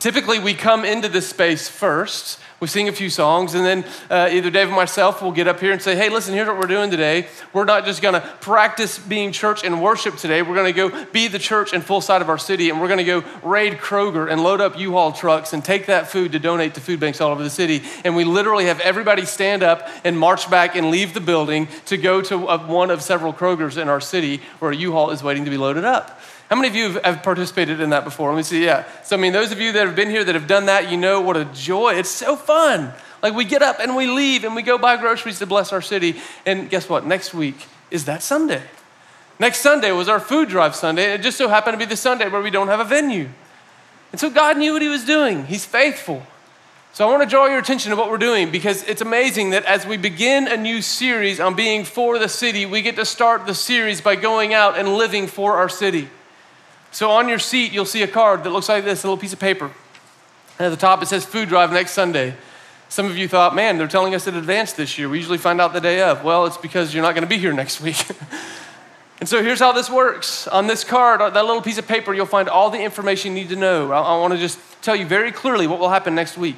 Typically, 0.00 0.38
we 0.38 0.54
come 0.54 0.84
into 0.84 1.08
this 1.08 1.28
space 1.28 1.68
first 1.68 2.38
we 2.60 2.66
sing 2.66 2.88
a 2.88 2.92
few 2.92 3.08
songs, 3.08 3.54
and 3.54 3.64
then 3.64 3.84
uh, 4.10 4.28
either 4.32 4.50
Dave 4.50 4.68
or 4.68 4.74
myself 4.74 5.22
will 5.22 5.30
get 5.30 5.46
up 5.46 5.60
here 5.60 5.70
and 5.70 5.80
say, 5.80 5.94
hey, 5.94 6.08
listen, 6.08 6.34
here's 6.34 6.48
what 6.48 6.58
we're 6.58 6.66
doing 6.66 6.90
today. 6.90 7.28
We're 7.52 7.64
not 7.64 7.84
just 7.84 8.02
gonna 8.02 8.20
practice 8.40 8.98
being 8.98 9.30
church 9.30 9.62
and 9.62 9.80
worship 9.80 10.16
today. 10.16 10.42
We're 10.42 10.56
gonna 10.56 10.72
go 10.72 11.04
be 11.12 11.28
the 11.28 11.38
church 11.38 11.72
in 11.72 11.82
full 11.82 12.00
sight 12.00 12.20
of 12.20 12.28
our 12.28 12.36
city, 12.36 12.68
and 12.68 12.80
we're 12.80 12.88
gonna 12.88 13.04
go 13.04 13.22
raid 13.44 13.74
Kroger 13.74 14.28
and 14.28 14.42
load 14.42 14.60
up 14.60 14.76
U 14.76 14.90
Haul 14.90 15.12
trucks 15.12 15.52
and 15.52 15.64
take 15.64 15.86
that 15.86 16.08
food 16.08 16.32
to 16.32 16.40
donate 16.40 16.74
to 16.74 16.80
food 16.80 16.98
banks 16.98 17.20
all 17.20 17.30
over 17.30 17.44
the 17.44 17.50
city. 17.50 17.80
And 18.04 18.16
we 18.16 18.24
literally 18.24 18.64
have 18.64 18.80
everybody 18.80 19.24
stand 19.24 19.62
up 19.62 19.88
and 20.02 20.18
march 20.18 20.50
back 20.50 20.74
and 20.74 20.90
leave 20.90 21.14
the 21.14 21.20
building 21.20 21.68
to 21.86 21.96
go 21.96 22.20
to 22.22 22.38
one 22.38 22.90
of 22.90 23.02
several 23.02 23.32
Krogers 23.32 23.80
in 23.80 23.88
our 23.88 24.00
city 24.00 24.40
where 24.58 24.72
a 24.72 24.76
U 24.76 24.90
Haul 24.90 25.10
is 25.10 25.22
waiting 25.22 25.44
to 25.44 25.50
be 25.50 25.58
loaded 25.58 25.84
up. 25.84 26.17
How 26.48 26.56
many 26.56 26.68
of 26.68 26.74
you 26.74 26.98
have 27.00 27.22
participated 27.22 27.80
in 27.80 27.90
that 27.90 28.04
before? 28.04 28.30
Let 28.30 28.38
me 28.38 28.42
see. 28.42 28.64
Yeah. 28.64 28.86
So, 29.02 29.16
I 29.16 29.20
mean, 29.20 29.34
those 29.34 29.52
of 29.52 29.60
you 29.60 29.72
that 29.72 29.86
have 29.86 29.94
been 29.94 30.08
here 30.08 30.24
that 30.24 30.34
have 30.34 30.46
done 30.46 30.66
that, 30.66 30.90
you 30.90 30.96
know 30.96 31.20
what 31.20 31.36
a 31.36 31.44
joy. 31.46 31.94
It's 31.94 32.08
so 32.08 32.36
fun. 32.36 32.92
Like 33.22 33.34
we 33.34 33.44
get 33.44 33.62
up 33.62 33.80
and 33.80 33.94
we 33.94 34.06
leave 34.06 34.44
and 34.44 34.54
we 34.54 34.62
go 34.62 34.78
buy 34.78 34.96
groceries 34.96 35.38
to 35.40 35.46
bless 35.46 35.72
our 35.72 35.82
city. 35.82 36.16
And 36.46 36.70
guess 36.70 36.88
what? 36.88 37.04
Next 37.04 37.34
week 37.34 37.66
is 37.90 38.06
that 38.06 38.22
Sunday. 38.22 38.62
Next 39.38 39.60
Sunday 39.60 39.92
was 39.92 40.08
our 40.08 40.20
food 40.20 40.48
drive 40.48 40.74
Sunday. 40.74 41.12
It 41.12 41.22
just 41.22 41.36
so 41.36 41.48
happened 41.48 41.74
to 41.74 41.78
be 41.78 41.88
the 41.88 41.96
Sunday 41.96 42.28
where 42.28 42.42
we 42.42 42.50
don't 42.50 42.68
have 42.68 42.80
a 42.80 42.84
venue. 42.84 43.28
And 44.10 44.20
so 44.20 44.30
God 44.30 44.56
knew 44.56 44.72
what 44.72 44.82
He 44.82 44.88
was 44.88 45.04
doing. 45.04 45.46
He's 45.46 45.66
faithful. 45.66 46.22
So 46.92 47.06
I 47.06 47.10
want 47.10 47.22
to 47.22 47.28
draw 47.28 47.46
your 47.46 47.58
attention 47.58 47.90
to 47.90 47.96
what 47.96 48.10
we're 48.10 48.18
doing 48.18 48.50
because 48.50 48.82
it's 48.84 49.02
amazing 49.02 49.50
that 49.50 49.64
as 49.66 49.86
we 49.86 49.96
begin 49.96 50.48
a 50.48 50.56
new 50.56 50.80
series 50.80 51.38
on 51.38 51.54
being 51.54 51.84
for 51.84 52.18
the 52.18 52.28
city, 52.28 52.66
we 52.66 52.82
get 52.82 52.96
to 52.96 53.04
start 53.04 53.46
the 53.46 53.54
series 53.54 54.00
by 54.00 54.16
going 54.16 54.54
out 54.54 54.78
and 54.78 54.88
living 54.94 55.26
for 55.26 55.56
our 55.56 55.68
city. 55.68 56.08
So 56.90 57.10
on 57.10 57.28
your 57.28 57.38
seat, 57.38 57.72
you'll 57.72 57.84
see 57.84 58.02
a 58.02 58.08
card 58.08 58.44
that 58.44 58.50
looks 58.50 58.68
like 58.68 58.84
this, 58.84 59.04
a 59.04 59.06
little 59.06 59.18
piece 59.18 59.32
of 59.32 59.38
paper. 59.38 59.70
And 60.58 60.66
at 60.66 60.70
the 60.70 60.76
top, 60.76 61.02
it 61.02 61.06
says 61.06 61.24
food 61.24 61.48
drive 61.48 61.72
next 61.72 61.92
Sunday. 61.92 62.34
Some 62.88 63.06
of 63.06 63.18
you 63.18 63.28
thought, 63.28 63.54
man, 63.54 63.76
they're 63.76 63.86
telling 63.86 64.14
us 64.14 64.26
in 64.26 64.34
advance 64.34 64.72
this 64.72 64.98
year. 64.98 65.08
We 65.08 65.18
usually 65.18 65.38
find 65.38 65.60
out 65.60 65.72
the 65.72 65.80
day 65.80 66.00
of. 66.02 66.24
Well, 66.24 66.46
it's 66.46 66.56
because 66.56 66.94
you're 66.94 67.02
not 67.02 67.12
going 67.12 67.22
to 67.22 67.28
be 67.28 67.38
here 67.38 67.52
next 67.52 67.80
week. 67.80 68.02
and 69.20 69.28
so 69.28 69.42
here's 69.42 69.60
how 69.60 69.72
this 69.72 69.90
works. 69.90 70.48
On 70.48 70.66
this 70.66 70.84
card, 70.84 71.20
that 71.20 71.34
little 71.34 71.60
piece 71.60 71.78
of 71.78 71.86
paper, 71.86 72.14
you'll 72.14 72.26
find 72.26 72.48
all 72.48 72.70
the 72.70 72.80
information 72.80 73.36
you 73.36 73.42
need 73.42 73.50
to 73.50 73.56
know. 73.56 73.92
I, 73.92 74.00
I 74.00 74.18
want 74.18 74.32
to 74.32 74.38
just 74.38 74.58
tell 74.80 74.96
you 74.96 75.04
very 75.04 75.30
clearly 75.30 75.66
what 75.66 75.78
will 75.78 75.90
happen 75.90 76.14
next 76.14 76.38
week. 76.38 76.56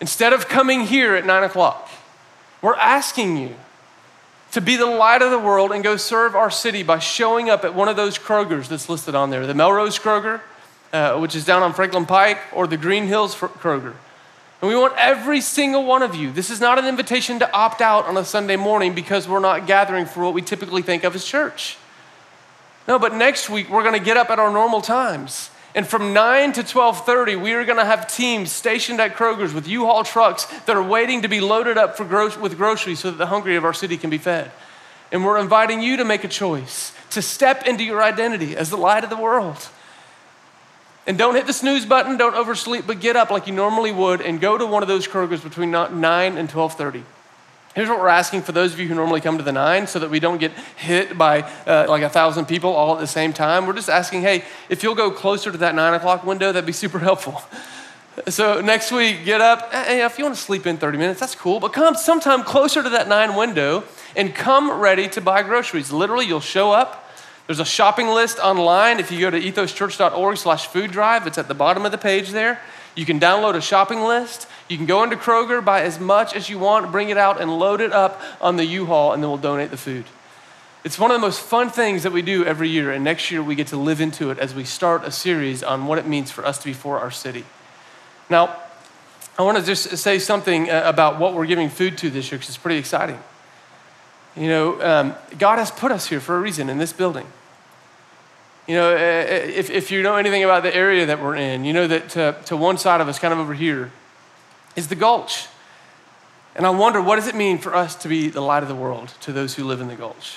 Instead 0.00 0.32
of 0.32 0.48
coming 0.48 0.82
here 0.82 1.14
at 1.14 1.24
nine 1.24 1.42
o'clock, 1.42 1.88
we're 2.60 2.76
asking 2.76 3.38
you 3.38 3.56
to 4.52 4.60
be 4.60 4.76
the 4.76 4.86
light 4.86 5.22
of 5.22 5.30
the 5.30 5.38
world 5.38 5.72
and 5.72 5.84
go 5.84 5.96
serve 5.96 6.34
our 6.34 6.50
city 6.50 6.82
by 6.82 6.98
showing 6.98 7.50
up 7.50 7.64
at 7.64 7.74
one 7.74 7.88
of 7.88 7.96
those 7.96 8.18
Krogers 8.18 8.68
that's 8.68 8.88
listed 8.88 9.14
on 9.14 9.30
there 9.30 9.46
the 9.46 9.54
Melrose 9.54 9.98
Kroger, 9.98 10.40
uh, 10.92 11.18
which 11.18 11.34
is 11.34 11.44
down 11.44 11.62
on 11.62 11.74
Franklin 11.74 12.06
Pike, 12.06 12.38
or 12.52 12.66
the 12.66 12.76
Green 12.76 13.06
Hills 13.06 13.34
Kroger. 13.34 13.94
And 14.60 14.68
we 14.68 14.74
want 14.74 14.94
every 14.96 15.40
single 15.40 15.84
one 15.84 16.02
of 16.02 16.14
you. 16.14 16.32
This 16.32 16.50
is 16.50 16.60
not 16.60 16.78
an 16.78 16.86
invitation 16.86 17.38
to 17.38 17.52
opt 17.52 17.80
out 17.80 18.06
on 18.06 18.16
a 18.16 18.24
Sunday 18.24 18.56
morning 18.56 18.94
because 18.94 19.28
we're 19.28 19.38
not 19.38 19.66
gathering 19.66 20.04
for 20.04 20.24
what 20.24 20.34
we 20.34 20.42
typically 20.42 20.82
think 20.82 21.04
of 21.04 21.14
as 21.14 21.24
church. 21.24 21.76
No, 22.88 22.98
but 22.98 23.14
next 23.14 23.50
week 23.50 23.70
we're 23.70 23.82
going 23.82 23.98
to 23.98 24.04
get 24.04 24.16
up 24.16 24.30
at 24.30 24.38
our 24.38 24.50
normal 24.50 24.80
times. 24.80 25.50
And 25.78 25.86
from 25.86 26.12
9 26.12 26.54
to 26.54 26.64
12:30, 26.64 27.40
we 27.40 27.52
are 27.52 27.64
going 27.64 27.78
to 27.78 27.84
have 27.84 28.12
teams 28.12 28.50
stationed 28.50 28.98
at 28.98 29.14
Kroger's 29.14 29.54
with 29.54 29.68
U-Haul 29.68 30.02
trucks 30.02 30.46
that 30.66 30.74
are 30.74 30.82
waiting 30.82 31.22
to 31.22 31.28
be 31.28 31.38
loaded 31.38 31.78
up 31.78 31.96
for 31.96 32.04
gro- 32.04 32.36
with 32.40 32.56
groceries 32.56 32.98
so 32.98 33.12
that 33.12 33.16
the 33.16 33.26
hungry 33.26 33.54
of 33.54 33.64
our 33.64 33.72
city 33.72 33.96
can 33.96 34.10
be 34.10 34.18
fed. 34.18 34.50
And 35.12 35.24
we're 35.24 35.38
inviting 35.38 35.80
you 35.80 35.98
to 35.98 36.04
make 36.04 36.24
a 36.24 36.28
choice, 36.28 36.92
to 37.10 37.22
step 37.22 37.64
into 37.64 37.84
your 37.84 38.02
identity 38.02 38.56
as 38.56 38.70
the 38.70 38.76
light 38.76 39.04
of 39.04 39.10
the 39.10 39.16
world. 39.16 39.68
And 41.06 41.16
don't 41.16 41.36
hit 41.36 41.46
the 41.46 41.52
snooze 41.52 41.86
button, 41.86 42.16
don't 42.16 42.34
oversleep, 42.34 42.84
but 42.84 42.98
get 42.98 43.14
up 43.14 43.30
like 43.30 43.46
you 43.46 43.54
normally 43.54 43.92
would 43.92 44.20
and 44.20 44.40
go 44.40 44.58
to 44.58 44.66
one 44.66 44.82
of 44.82 44.88
those 44.88 45.06
Kroger's 45.06 45.42
between 45.42 45.70
9 45.70 46.36
and 46.36 46.50
12:30. 46.50 47.04
Here's 47.74 47.88
what 47.88 48.00
we're 48.00 48.08
asking 48.08 48.42
for 48.42 48.52
those 48.52 48.72
of 48.72 48.80
you 48.80 48.88
who 48.88 48.94
normally 48.94 49.20
come 49.20 49.38
to 49.38 49.44
the 49.44 49.52
nine 49.52 49.86
so 49.86 49.98
that 49.98 50.10
we 50.10 50.20
don't 50.20 50.38
get 50.38 50.52
hit 50.76 51.16
by 51.16 51.42
uh, 51.66 51.86
like 51.88 52.02
a 52.02 52.08
thousand 52.08 52.46
people 52.46 52.70
all 52.72 52.94
at 52.94 53.00
the 53.00 53.06
same 53.06 53.32
time. 53.32 53.66
We're 53.66 53.74
just 53.74 53.88
asking, 53.90 54.22
hey, 54.22 54.44
if 54.68 54.82
you'll 54.82 54.94
go 54.94 55.10
closer 55.10 55.52
to 55.52 55.58
that 55.58 55.74
nine 55.74 55.94
o'clock 55.94 56.24
window, 56.24 56.50
that'd 56.50 56.66
be 56.66 56.72
super 56.72 56.98
helpful. 56.98 57.42
So 58.26 58.60
next 58.60 58.90
week, 58.90 59.24
get 59.24 59.40
up. 59.40 59.72
Hey, 59.72 60.04
if 60.04 60.18
you 60.18 60.24
want 60.24 60.36
to 60.36 60.42
sleep 60.42 60.66
in 60.66 60.76
30 60.76 60.98
minutes, 60.98 61.20
that's 61.20 61.36
cool. 61.36 61.60
But 61.60 61.72
come 61.72 61.94
sometime 61.94 62.42
closer 62.42 62.82
to 62.82 62.88
that 62.88 63.06
nine 63.06 63.36
window 63.36 63.84
and 64.16 64.34
come 64.34 64.80
ready 64.80 65.08
to 65.10 65.20
buy 65.20 65.44
groceries. 65.44 65.92
Literally, 65.92 66.26
you'll 66.26 66.40
show 66.40 66.72
up. 66.72 67.08
There's 67.46 67.60
a 67.60 67.64
shopping 67.64 68.08
list 68.08 68.40
online. 68.40 68.98
If 68.98 69.12
you 69.12 69.20
go 69.20 69.30
to 69.30 69.40
ethoschurch.org 69.40 70.36
slash 70.36 70.66
food 70.66 70.90
drive, 70.90 71.28
it's 71.28 71.38
at 71.38 71.48
the 71.48 71.54
bottom 71.54 71.86
of 71.86 71.92
the 71.92 71.98
page 71.98 72.30
there. 72.30 72.60
You 72.94 73.06
can 73.06 73.20
download 73.20 73.54
a 73.54 73.60
shopping 73.60 74.00
list. 74.00 74.48
You 74.68 74.76
can 74.76 74.86
go 74.86 75.02
into 75.02 75.16
Kroger, 75.16 75.64
buy 75.64 75.82
as 75.82 75.98
much 75.98 76.34
as 76.34 76.50
you 76.50 76.58
want, 76.58 76.92
bring 76.92 77.08
it 77.08 77.16
out, 77.16 77.40
and 77.40 77.58
load 77.58 77.80
it 77.80 77.92
up 77.92 78.20
on 78.40 78.56
the 78.56 78.64
U 78.66 78.86
Haul, 78.86 79.12
and 79.12 79.22
then 79.22 79.30
we'll 79.30 79.38
donate 79.38 79.70
the 79.70 79.76
food. 79.78 80.04
It's 80.84 80.98
one 80.98 81.10
of 81.10 81.16
the 81.16 81.26
most 81.26 81.40
fun 81.40 81.70
things 81.70 82.02
that 82.02 82.12
we 82.12 82.22
do 82.22 82.44
every 82.44 82.68
year, 82.68 82.92
and 82.92 83.02
next 83.02 83.30
year 83.30 83.42
we 83.42 83.54
get 83.54 83.68
to 83.68 83.76
live 83.76 84.00
into 84.00 84.30
it 84.30 84.38
as 84.38 84.54
we 84.54 84.64
start 84.64 85.04
a 85.04 85.10
series 85.10 85.62
on 85.62 85.86
what 85.86 85.98
it 85.98 86.06
means 86.06 86.30
for 86.30 86.44
us 86.44 86.58
to 86.58 86.66
be 86.66 86.72
for 86.72 87.00
our 87.00 87.10
city. 87.10 87.44
Now, 88.30 88.56
I 89.38 89.42
want 89.42 89.56
to 89.58 89.64
just 89.64 89.96
say 89.98 90.18
something 90.18 90.68
uh, 90.68 90.82
about 90.84 91.18
what 91.18 91.34
we're 91.34 91.46
giving 91.46 91.68
food 91.68 91.96
to 91.98 92.10
this 92.10 92.30
year 92.30 92.38
because 92.38 92.48
it's 92.48 92.58
pretty 92.58 92.78
exciting. 92.78 93.18
You 94.36 94.48
know, 94.48 94.82
um, 94.82 95.14
God 95.38 95.58
has 95.58 95.70
put 95.70 95.90
us 95.90 96.08
here 96.08 96.20
for 96.20 96.36
a 96.36 96.40
reason 96.40 96.68
in 96.68 96.78
this 96.78 96.92
building. 96.92 97.26
You 98.66 98.74
know, 98.74 98.90
uh, 98.90 98.94
uh, 98.94 98.98
if, 98.98 99.70
if 99.70 99.90
you 99.90 100.02
know 100.02 100.16
anything 100.16 100.44
about 100.44 100.62
the 100.62 100.74
area 100.74 101.06
that 101.06 101.22
we're 101.22 101.36
in, 101.36 101.64
you 101.64 101.72
know 101.72 101.86
that 101.86 102.10
to, 102.10 102.36
to 102.46 102.56
one 102.56 102.76
side 102.78 103.00
of 103.00 103.08
us, 103.08 103.18
kind 103.18 103.32
of 103.32 103.40
over 103.40 103.54
here, 103.54 103.90
is 104.78 104.88
the 104.88 104.94
gulch. 104.94 105.46
And 106.54 106.66
I 106.66 106.70
wonder, 106.70 107.02
what 107.02 107.16
does 107.16 107.26
it 107.26 107.34
mean 107.34 107.58
for 107.58 107.74
us 107.74 107.94
to 107.96 108.08
be 108.08 108.28
the 108.28 108.40
light 108.40 108.62
of 108.62 108.68
the 108.68 108.74
world 108.74 109.12
to 109.22 109.32
those 109.32 109.54
who 109.54 109.64
live 109.64 109.80
in 109.80 109.88
the 109.88 109.94
gulch? 109.94 110.36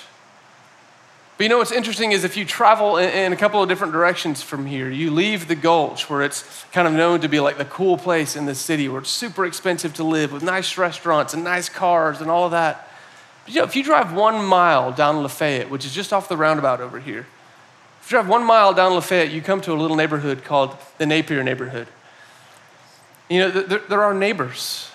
But 1.38 1.45
you 1.45 1.49
know 1.49 1.58
what's 1.60 1.71
interesting 1.71 2.12
is 2.12 2.23
if 2.23 2.38
you 2.38 2.45
travel 2.45 2.97
in, 2.97 3.34
a 3.34 3.36
couple 3.36 3.63
of 3.63 3.69
different 3.69 3.93
directions 3.93 4.43
from 4.43 4.65
here, 4.65 4.89
you 4.89 5.10
leave 5.10 5.47
the 5.47 5.56
gulch 5.56 6.10
where 6.10 6.21
it's 6.21 6.65
kind 6.71 6.88
of 6.88 6.93
known 6.93 7.21
to 7.21 7.27
be 7.27 7.39
like 7.39 7.58
the 7.58 7.65
cool 7.65 7.97
place 7.97 8.36
in 8.36 8.45
the 8.45 8.54
city 8.54 8.88
where 8.89 9.01
it's 9.01 9.10
super 9.10 9.45
expensive 9.45 9.93
to 9.95 10.04
live 10.04 10.32
with 10.32 10.43
nice 10.43 10.77
restaurants 10.77 11.34
and 11.34 11.43
nice 11.43 11.69
cars 11.69 12.21
and 12.21 12.30
all 12.30 12.45
of 12.45 12.51
that. 12.51 12.88
But 13.45 13.56
you 13.56 13.62
know, 13.62 13.65
if 13.65 13.75
you 13.75 13.84
drive 13.84 14.13
one 14.13 14.43
mile 14.45 14.91
down 14.91 15.23
Lafayette, 15.23 15.69
which 15.71 15.86
is 15.86 15.93
just 15.93 16.13
off 16.13 16.30
the 16.30 16.38
roundabout 16.38 16.82
over 16.82 16.99
here, 16.99 17.25
if 18.01 18.12
you 18.12 18.17
drive 18.17 18.27
one 18.27 18.43
mile 18.43 18.73
down 18.73 18.93
Lafayette, 18.93 19.32
you 19.32 19.41
come 19.41 19.62
to 19.62 19.73
a 19.73 19.80
little 19.80 19.97
neighborhood 19.97 20.43
called 20.43 20.77
the 20.99 21.08
Napier 21.08 21.43
neighborhood. 21.43 21.88
You 23.32 23.39
know, 23.39 23.50
they're 23.50 24.04
our 24.04 24.13
neighbors. 24.13 24.89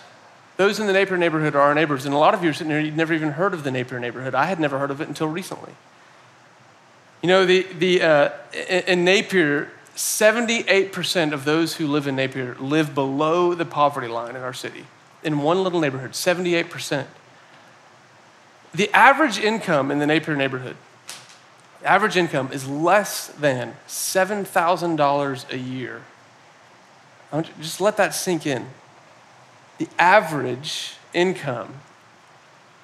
Those 0.59 0.79
in 0.79 0.87
the 0.87 0.93
Napier 0.93 1.17
neighborhood 1.17 1.55
are 1.55 1.63
our 1.63 1.75
neighbors. 1.75 2.05
And 2.05 2.15
a 2.15 2.19
lot 2.19 2.35
of 2.35 2.45
you 2.45 2.51
are 2.51 2.53
sitting 2.53 2.71
here, 2.71 2.81
you've 2.81 2.95
never 2.95 3.15
even 3.15 3.31
heard 3.31 3.55
of 3.55 3.65
the 3.65 3.71
Napier 3.71 3.99
neighborhood. 3.99 4.35
I 4.35 4.45
had 4.45 4.61
never 4.61 4.79
heard 4.79 4.91
of 4.91 5.01
it 5.01 5.09
until 5.09 5.27
recently. 5.27 5.73
You 7.23 7.29
know, 7.31 7.47
the, 7.47 7.63
the, 7.63 8.03
uh, 8.03 8.31
in 8.87 9.07
Napier, 9.07 9.71
78% 9.95 11.33
of 11.33 11.47
those 11.47 11.77
who 11.77 11.87
live 11.87 12.07
in 12.07 12.17
Napier 12.17 12.57
live 12.61 12.95
below 12.95 13.55
the 13.55 13.65
poverty 13.65 14.09
line 14.09 14.37
in 14.37 14.43
our 14.43 14.53
city. 14.53 14.85
In 15.23 15.39
one 15.39 15.65
little 15.65 15.81
neighborhood, 15.81 16.11
78%. 16.11 17.07
The 18.75 18.91
average 18.93 19.39
income 19.39 19.91
in 19.91 19.99
the 19.99 20.07
Napier 20.07 20.37
neighborhood, 20.37 20.77
average 21.83 22.19
income 22.19 22.51
is 22.53 22.69
less 22.69 23.29
than 23.29 23.77
$7,000 23.89 25.51
a 25.51 25.59
year 25.59 26.03
just 27.43 27.81
let 27.81 27.97
that 27.97 28.15
sink 28.15 28.47
in. 28.47 28.67
The 29.79 29.89
average 29.99 30.95
income 31.13 31.75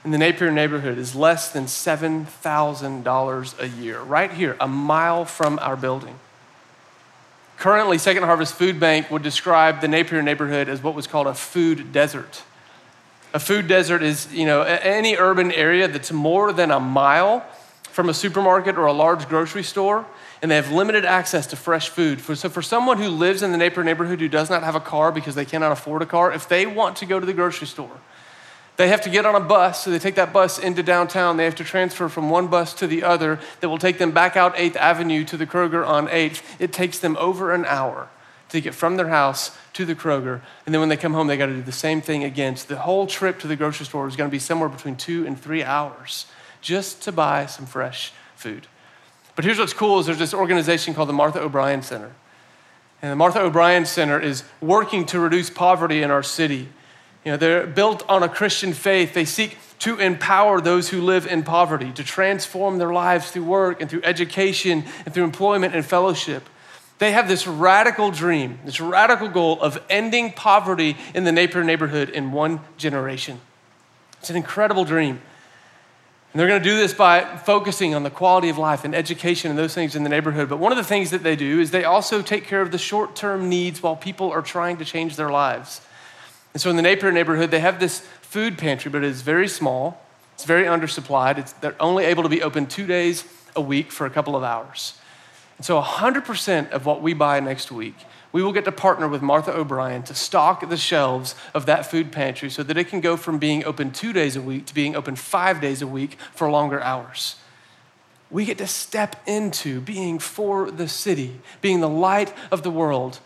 in 0.05 0.11
the 0.11 0.19
Napier 0.19 0.51
neighborhood 0.51 0.99
is 0.99 1.15
less 1.15 1.53
than 1.53 1.65
$7,000 1.65 3.61
a 3.61 3.69
year, 3.69 4.01
right 4.01 4.33
here, 4.33 4.57
a 4.61 4.67
mile 4.67 5.25
from 5.25 5.59
our 5.61 5.77
building. 5.77 6.19
Currently, 7.57 7.99
Second 7.99 8.25
Harvest 8.25 8.55
Food 8.55 8.81
Bank 8.81 9.11
would 9.11 9.23
describe 9.23 9.81
the 9.81 9.89
Napier 9.89 10.21
neighborhood 10.21 10.69
as 10.69 10.83
what 10.83 10.95
was 10.95 11.07
called 11.07 11.29
a 11.29 11.35
food 11.35 11.93
desert. 11.93 12.43
A 13.33 13.39
food 13.39 13.69
desert 13.69 14.03
is, 14.03 14.33
you 14.33 14.45
know, 14.45 14.63
any 14.63 15.17
urban 15.17 15.53
area 15.53 15.87
that's 15.87 16.11
more 16.11 16.53
than 16.53 16.73
a 16.73 16.81
mile 16.81 17.45
from 17.85 18.09
a 18.09 18.15
supermarket 18.15 18.77
or 18.77 18.87
a 18.87 18.93
large 18.93 19.29
grocery 19.29 19.63
store 19.63 20.05
and 20.43 20.51
they 20.51 20.57
have 20.57 20.73
limited 20.73 21.05
access 21.05 21.47
to 21.47 21.57
fresh 21.57 21.89
food. 21.89 22.21
So, 22.21 22.49
for 22.49 22.63
someone 22.63 22.99
who 22.99 23.09
lives 23.09 23.43
in 23.43 23.53
the 23.53 23.57
neighborhood 23.59 24.21
who 24.21 24.29
does 24.29 24.51
not 24.51 24.65
have 24.65 24.75
a 24.75 24.81
car 24.81 25.13
because 25.13 25.37
they 25.37 25.45
cannot 25.45 25.71
afford 25.71 26.03
a 26.03 26.07
car, 26.07 26.33
if 26.33 26.49
they 26.49 26.67
want 26.67 26.97
to 26.97 27.07
go 27.07 27.21
to 27.21 27.25
the 27.25 27.33
grocery 27.33 27.69
store, 27.69 28.01
they 28.77 28.89
have 28.89 29.03
to 29.03 29.11
get 29.11 29.25
on 29.25 29.35
a 29.35 29.41
bus, 29.41 29.85
so 29.85 29.91
they 29.91 29.99
take 29.99 30.17
that 30.17 30.33
bus 30.33 30.59
into 30.59 30.83
downtown. 30.83 31.37
They 31.37 31.45
have 31.45 31.55
to 31.57 31.65
transfer 31.65 32.09
from 32.09 32.29
one 32.29 32.49
bus 32.49 32.75
to 32.75 32.87
the 32.87 33.05
other 33.05 33.39
that 33.61 33.69
will 33.69 33.79
take 33.79 33.99
them 33.99 34.11
back 34.11 34.37
out 34.37 34.57
8th 34.57 34.77
Avenue 34.77 35.25
to 35.25 35.37
the 35.37 35.47
Kroger 35.47 35.87
on 35.87 36.09
8th. 36.09 36.43
It 36.59 36.73
takes 36.73 36.99
them 36.99 37.17
over 37.21 37.53
an 37.53 37.65
hour 37.67 38.09
to 38.49 38.61
get 38.61 38.75
from 38.75 38.97
their 38.97 39.09
house 39.09 39.57
to 39.75 39.85
the 39.85 39.95
Kroger. 39.95 40.41
And 40.67 40.75
then 40.75 40.81
when 40.81 40.89
they 40.89 40.97
come 40.97 41.13
home, 41.13 41.27
they 41.27 41.37
got 41.37 41.47
to 41.47 41.55
do 41.55 41.63
the 41.63 41.71
same 41.71 42.01
thing 42.01 42.25
again. 42.25 42.57
So 42.57 42.75
the 42.75 42.81
whole 42.81 43.07
trip 43.07 43.39
to 43.41 43.47
the 43.47 43.57
grocery 43.57 43.87
store 43.87 44.09
is 44.09 44.17
going 44.17 44.29
to 44.29 44.33
be 44.33 44.39
somewhere 44.39 44.69
between 44.69 44.97
two 44.97 45.27
and 45.27 45.39
three 45.39 45.63
hours 45.63 46.27
just 46.61 47.03
to 47.03 47.13
buy 47.13 47.47
some 47.47 47.67
fresh 47.67 48.13
food. 48.37 48.67
But 49.35 49.45
here's 49.45 49.59
what's 49.59 49.73
cool 49.73 49.99
is 49.99 50.07
there's 50.07 50.19
this 50.19 50.35
organization 50.35 50.95
called 50.95 51.09
the 51.09 51.15
Martha 51.15 51.41
O'Brien 51.41 51.83
Center. 51.83 52.13
And 53.01 53.11
the 53.11 53.17
Martha 53.17 53.41
O'Brien 53.41 53.85
Center 53.85 54.21
is 54.21 54.45
working 54.61 55.07
to 55.07 55.19
reduce 55.19 55.51
poverty 55.51 56.03
in 56.03 56.11
our 56.11 56.23
city. 56.23 56.69
You 57.25 57.33
know, 57.33 57.37
they're 57.37 57.67
built 57.67 58.09
on 58.09 58.23
a 58.23 58.29
Christian 58.29 58.73
faith. 58.73 59.15
They 59.15 59.25
seek 59.25 59.57
to 59.81 59.99
empower 59.99 60.61
those 60.61 60.91
who 60.91 61.01
live 61.01 61.27
in 61.27 61.43
poverty, 61.43 61.91
to 61.93 62.05
transform 62.05 62.79
their 62.79 62.93
lives 62.93 63.31
through 63.31 63.45
work 63.45 63.81
and 63.81 63.91
through 63.91 64.03
education 64.05 64.85
and 65.05 65.13
through 65.13 65.25
employment 65.25 65.75
and 65.75 65.85
fellowship. 65.85 66.49
They 66.99 67.11
have 67.11 67.27
this 67.27 67.49
radical 67.49 68.13
dream, 68.13 68.61
this 68.65 68.81
radical 68.81 69.29
goal 69.29 69.61
of 69.61 69.83
ending 69.91 70.33
poverty 70.33 70.97
in 71.15 71.25
the 71.25 71.33
neighborhood 71.33 72.11
in 72.11 72.31
one 72.31 72.61
generation. 72.77 73.41
It's 74.21 74.31
an 74.31 74.37
incredible 74.37 74.85
dream. 74.85 75.21
And 76.33 76.41
they're 76.41 76.49
going 76.49 76.63
to 76.63 76.69
do 76.69 76.77
this 76.77 76.95
by 76.95 77.37
focusing 77.37 77.95
on 77.95 78.05
the 78.05 78.11
quality 78.11 78.49
of 78.49 78.57
life 78.57 78.85
and 78.85 78.95
education 78.95 79.51
and 79.51 79.59
those 79.59 79.75
things 79.75 79.95
in 79.95 80.03
the 80.03 80.09
neighborhood. 80.09 80.49
But 80.49 80.59
one 80.59 80.73
of 80.73 80.79
the 80.79 80.85
things 80.85 81.11
that 81.11 81.23
they 81.23 81.37
do 81.37 81.61
is 81.61 81.71
they 81.71 81.85
also 81.85 82.23
take 82.23 82.47
care 82.47 82.63
of 82.63 82.71
the 82.71 82.79
short 82.79 83.15
term 83.15 83.51
needs 83.51 83.83
while 83.83 83.97
people 83.97 84.31
are 84.31 84.41
trying 84.41 84.79
to 84.79 84.85
change 84.85 85.17
their 85.17 85.29
lives. 85.31 85.83
And 86.55 86.61
so 86.61 86.71
in 86.71 86.77
the 86.77 86.83
Napier 86.83 87.13
neighborhood, 87.13 87.51
they 87.51 87.61
have 87.61 87.81
this 87.81 88.01
food 88.23 88.57
pantry, 88.57 88.91
but 88.91 89.05
it 89.05 89.11
is 89.11 89.21
very 89.21 89.47
small. 89.47 90.01
It's 90.33 90.45
very 90.45 90.65
undersupplied. 90.65 91.37
It's, 91.37 91.53
they're 91.53 91.77
only 91.81 92.07
able 92.07 92.23
to 92.23 92.31
be 92.31 92.43
open 92.43 92.67
two 92.67 92.87
days 92.87 93.25
a 93.55 93.61
week 93.61 93.93
for 93.93 94.07
a 94.07 94.11
couple 94.11 94.35
of 94.35 94.43
hours. 94.43 94.99
And 95.59 95.67
so 95.67 95.81
100% 95.81 96.71
of 96.71 96.87
what 96.87 97.03
we 97.03 97.13
buy 97.13 97.41
next 97.41 97.71
week, 97.71 97.95
we 98.33 98.43
will 98.43 98.53
get 98.53 98.65
to 98.65 98.73
partner 98.73 99.07
with 99.07 99.23
Martha 99.23 99.55
O'Brien 99.55 100.03
to 100.05 100.15
stock 100.15 100.69
the 100.69 100.77
shelves 100.77 101.35
of 101.55 101.67
that 101.67 101.87
food 101.87 102.11
pantry 102.11 102.51
so 102.51 102.63
that 102.63 102.79
it 102.79 102.89
can 102.89 103.01
go 103.01 103.17
from 103.17 103.39
being 103.39 103.65
open 103.65 103.91
two 103.91 104.13
days 104.13 104.37
a 104.37 104.43
week 104.43 104.67
to 104.67 104.75
being 104.75 104.97
open 104.97 105.17
five 105.17 105.61
days 105.61 105.83
a 105.83 105.87
week 105.87 106.17
for 106.35 106.51
longer 106.51 106.81
hours. 106.81 107.37
We 108.31 108.47
get 108.47 108.57
to 108.59 108.67
step 108.67 109.17
into 109.27 109.83
being 109.83 110.19
for 110.19 110.71
the 110.71 110.89
city, 110.89 111.41
being 111.61 111.81
the 111.81 111.89
light 111.89 112.33
of 112.51 112.63
the 112.63 112.71
world 112.71 113.21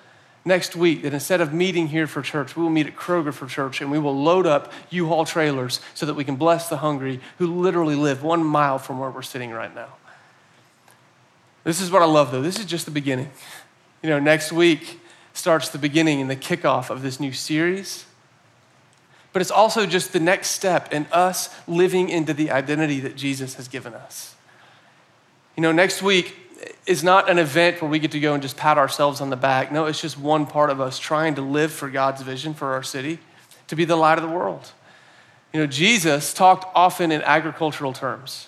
next 0.44 0.74
week 0.74 1.02
that 1.02 1.12
instead 1.12 1.40
of 1.40 1.52
meeting 1.52 1.88
here 1.88 2.08
for 2.08 2.22
church, 2.22 2.56
we 2.56 2.62
will 2.62 2.70
meet 2.70 2.86
at 2.86 2.96
Kroger 2.96 3.32
for 3.32 3.46
church 3.46 3.80
and 3.80 3.90
we 3.90 3.98
will 3.98 4.20
load 4.20 4.46
up 4.46 4.72
U 4.90 5.06
Haul 5.06 5.24
trailers 5.24 5.80
so 5.94 6.06
that 6.06 6.14
we 6.14 6.24
can 6.24 6.36
bless 6.36 6.68
the 6.68 6.78
hungry 6.78 7.20
who 7.38 7.46
literally 7.46 7.94
live 7.94 8.22
one 8.22 8.44
mile 8.44 8.78
from 8.78 8.98
where 8.98 9.10
we're 9.10 9.22
sitting 9.22 9.50
right 9.50 9.74
now. 9.74 9.88
This 11.62 11.80
is 11.80 11.90
what 11.90 12.02
I 12.02 12.06
love 12.06 12.32
though. 12.32 12.42
This 12.42 12.58
is 12.58 12.64
just 12.64 12.84
the 12.84 12.92
beginning. 12.92 13.30
You 14.06 14.12
know, 14.12 14.20
next 14.20 14.52
week 14.52 15.00
starts 15.32 15.70
the 15.70 15.78
beginning 15.78 16.20
and 16.20 16.30
the 16.30 16.36
kickoff 16.36 16.90
of 16.90 17.02
this 17.02 17.18
new 17.18 17.32
series. 17.32 18.04
But 19.32 19.42
it's 19.42 19.50
also 19.50 19.84
just 19.84 20.12
the 20.12 20.20
next 20.20 20.50
step 20.50 20.92
in 20.92 21.06
us 21.10 21.52
living 21.66 22.08
into 22.08 22.32
the 22.32 22.52
identity 22.52 23.00
that 23.00 23.16
Jesus 23.16 23.56
has 23.56 23.66
given 23.66 23.94
us. 23.94 24.36
You 25.56 25.62
know, 25.64 25.72
next 25.72 26.02
week, 26.02 26.36
is 26.86 27.02
not 27.02 27.28
an 27.28 27.40
event 27.40 27.82
where 27.82 27.90
we 27.90 27.98
get 27.98 28.12
to 28.12 28.20
go 28.20 28.32
and 28.32 28.40
just 28.40 28.56
pat 28.56 28.78
ourselves 28.78 29.20
on 29.20 29.28
the 29.28 29.36
back. 29.36 29.72
No, 29.72 29.86
it's 29.86 30.00
just 30.00 30.16
one 30.16 30.46
part 30.46 30.70
of 30.70 30.80
us 30.80 31.00
trying 31.00 31.34
to 31.34 31.42
live 31.42 31.72
for 31.72 31.90
God's 31.90 32.22
vision 32.22 32.54
for 32.54 32.74
our 32.74 32.84
city, 32.84 33.18
to 33.66 33.74
be 33.74 33.84
the 33.84 33.96
light 33.96 34.18
of 34.18 34.22
the 34.22 34.30
world. 34.30 34.70
You 35.52 35.58
know, 35.58 35.66
Jesus 35.66 36.32
talked 36.32 36.64
often 36.76 37.10
in 37.10 37.22
agricultural 37.22 37.92
terms. 37.92 38.46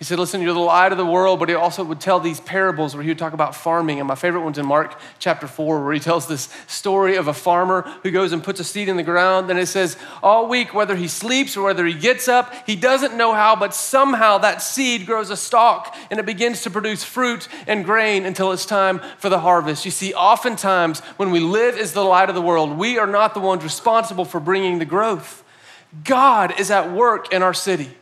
He 0.00 0.06
said, 0.06 0.18
Listen, 0.18 0.40
you're 0.40 0.54
the 0.54 0.60
light 0.60 0.92
of 0.92 0.98
the 0.98 1.04
world, 1.04 1.38
but 1.40 1.50
he 1.50 1.54
also 1.54 1.84
would 1.84 2.00
tell 2.00 2.20
these 2.20 2.40
parables 2.40 2.94
where 2.94 3.02
he 3.02 3.10
would 3.10 3.18
talk 3.18 3.34
about 3.34 3.54
farming. 3.54 3.98
And 3.98 4.08
my 4.08 4.14
favorite 4.14 4.40
one's 4.40 4.56
in 4.56 4.64
Mark 4.64 4.98
chapter 5.18 5.46
4, 5.46 5.84
where 5.84 5.92
he 5.92 6.00
tells 6.00 6.26
this 6.26 6.48
story 6.66 7.16
of 7.16 7.28
a 7.28 7.34
farmer 7.34 7.82
who 8.02 8.10
goes 8.10 8.32
and 8.32 8.42
puts 8.42 8.60
a 8.60 8.64
seed 8.64 8.88
in 8.88 8.96
the 8.96 9.02
ground. 9.02 9.50
And 9.50 9.58
it 9.58 9.66
says, 9.66 9.98
All 10.22 10.48
week, 10.48 10.72
whether 10.72 10.96
he 10.96 11.06
sleeps 11.06 11.54
or 11.54 11.64
whether 11.64 11.84
he 11.84 11.92
gets 11.92 12.28
up, 12.28 12.50
he 12.66 12.76
doesn't 12.76 13.14
know 13.14 13.34
how, 13.34 13.54
but 13.56 13.74
somehow 13.74 14.38
that 14.38 14.62
seed 14.62 15.04
grows 15.04 15.28
a 15.28 15.36
stalk 15.36 15.94
and 16.10 16.18
it 16.18 16.24
begins 16.24 16.62
to 16.62 16.70
produce 16.70 17.04
fruit 17.04 17.46
and 17.66 17.84
grain 17.84 18.24
until 18.24 18.52
it's 18.52 18.64
time 18.64 19.02
for 19.18 19.28
the 19.28 19.40
harvest. 19.40 19.84
You 19.84 19.90
see, 19.90 20.14
oftentimes 20.14 21.00
when 21.18 21.30
we 21.30 21.40
live 21.40 21.76
as 21.76 21.92
the 21.92 22.04
light 22.04 22.30
of 22.30 22.34
the 22.34 22.40
world, 22.40 22.78
we 22.78 22.98
are 22.98 23.06
not 23.06 23.34
the 23.34 23.40
ones 23.40 23.62
responsible 23.62 24.24
for 24.24 24.40
bringing 24.40 24.78
the 24.78 24.86
growth. 24.86 25.44
God 26.04 26.58
is 26.58 26.70
at 26.70 26.90
work 26.90 27.34
in 27.34 27.42
our 27.42 27.52
city. 27.52 27.98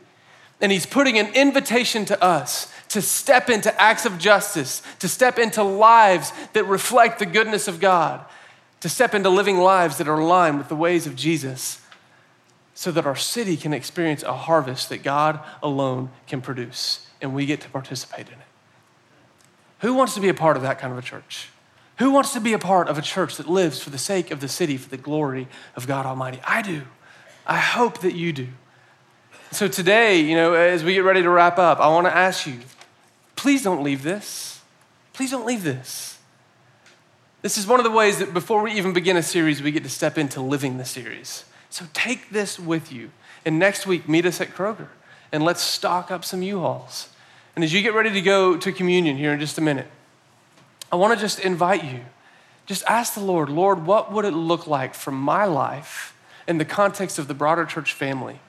And 0.61 0.71
he's 0.71 0.85
putting 0.85 1.17
an 1.17 1.27
invitation 1.35 2.05
to 2.05 2.21
us 2.21 2.71
to 2.89 3.01
step 3.01 3.49
into 3.49 3.79
acts 3.81 4.05
of 4.05 4.17
justice, 4.17 4.81
to 4.99 5.07
step 5.07 5.39
into 5.39 5.63
lives 5.63 6.33
that 6.53 6.65
reflect 6.65 7.19
the 7.19 7.25
goodness 7.25 7.67
of 7.67 7.79
God, 7.79 8.25
to 8.81 8.89
step 8.89 9.13
into 9.13 9.29
living 9.29 9.57
lives 9.57 9.97
that 9.97 10.07
are 10.07 10.19
aligned 10.19 10.57
with 10.57 10.67
the 10.67 10.75
ways 10.75 11.07
of 11.07 11.15
Jesus, 11.15 11.81
so 12.73 12.91
that 12.91 13.05
our 13.05 13.15
city 13.15 13.57
can 13.57 13.73
experience 13.73 14.23
a 14.23 14.33
harvest 14.33 14.89
that 14.89 15.03
God 15.03 15.39
alone 15.61 16.09
can 16.27 16.41
produce, 16.41 17.07
and 17.21 17.33
we 17.33 17.45
get 17.45 17.61
to 17.61 17.69
participate 17.69 18.27
in 18.27 18.33
it. 18.33 18.47
Who 19.79 19.93
wants 19.93 20.13
to 20.15 20.21
be 20.21 20.29
a 20.29 20.33
part 20.33 20.57
of 20.57 20.63
that 20.63 20.79
kind 20.79 20.91
of 20.91 20.99
a 20.99 21.01
church? 21.01 21.49
Who 21.99 22.11
wants 22.11 22.33
to 22.33 22.39
be 22.39 22.53
a 22.53 22.59
part 22.59 22.87
of 22.87 22.97
a 22.97 23.01
church 23.01 23.35
that 23.37 23.49
lives 23.49 23.81
for 23.81 23.89
the 23.89 23.97
sake 23.97 24.31
of 24.31 24.39
the 24.39 24.47
city, 24.47 24.77
for 24.77 24.89
the 24.89 24.97
glory 24.97 25.47
of 25.75 25.87
God 25.87 26.05
Almighty? 26.05 26.39
I 26.45 26.61
do. 26.61 26.83
I 27.45 27.57
hope 27.57 27.99
that 27.99 28.13
you 28.13 28.31
do. 28.31 28.47
So 29.51 29.67
today, 29.67 30.21
you 30.21 30.35
know, 30.35 30.53
as 30.53 30.83
we 30.83 30.93
get 30.93 31.03
ready 31.03 31.23
to 31.23 31.29
wrap 31.29 31.57
up, 31.57 31.79
I 31.79 31.87
want 31.87 32.05
to 32.07 32.15
ask 32.15 32.45
you 32.45 32.59
please 33.35 33.63
don't 33.63 33.83
leave 33.83 34.03
this. 34.03 34.61
Please 35.13 35.31
don't 35.31 35.45
leave 35.45 35.63
this. 35.63 36.17
This 37.41 37.57
is 37.57 37.65
one 37.65 37.79
of 37.79 37.85
the 37.85 37.91
ways 37.91 38.19
that 38.19 38.33
before 38.33 38.61
we 38.61 38.73
even 38.73 38.91
begin 38.91 39.15
a 39.15 39.23
series, 39.23 39.61
we 39.61 39.71
get 39.71 39.83
to 39.83 39.89
step 39.89 40.17
into 40.17 40.41
living 40.41 40.77
the 40.77 40.85
series. 40.85 41.45
So 41.69 41.85
take 41.93 42.29
this 42.29 42.59
with 42.59 42.91
you. 42.91 43.11
And 43.45 43.57
next 43.57 43.87
week, 43.87 44.09
meet 44.09 44.25
us 44.25 44.41
at 44.41 44.49
Kroger 44.49 44.89
and 45.31 45.43
let's 45.43 45.61
stock 45.61 46.11
up 46.11 46.25
some 46.25 46.41
U 46.41 46.59
Hauls. 46.59 47.09
And 47.55 47.63
as 47.63 47.73
you 47.73 47.81
get 47.81 47.93
ready 47.93 48.11
to 48.11 48.21
go 48.21 48.57
to 48.57 48.71
communion 48.71 49.17
here 49.17 49.33
in 49.33 49.39
just 49.39 49.57
a 49.57 49.61
minute, 49.61 49.87
I 50.91 50.95
want 50.95 51.13
to 51.13 51.19
just 51.19 51.39
invite 51.39 51.83
you. 51.83 52.01
Just 52.65 52.83
ask 52.87 53.13
the 53.13 53.19
Lord, 53.21 53.49
Lord, 53.49 53.85
what 53.85 54.11
would 54.11 54.25
it 54.25 54.31
look 54.31 54.67
like 54.67 54.93
for 54.93 55.11
my 55.11 55.45
life 55.45 56.15
in 56.47 56.57
the 56.57 56.65
context 56.65 57.17
of 57.17 57.27
the 57.27 57.33
broader 57.33 57.65
church 57.65 57.93
family? 57.93 58.39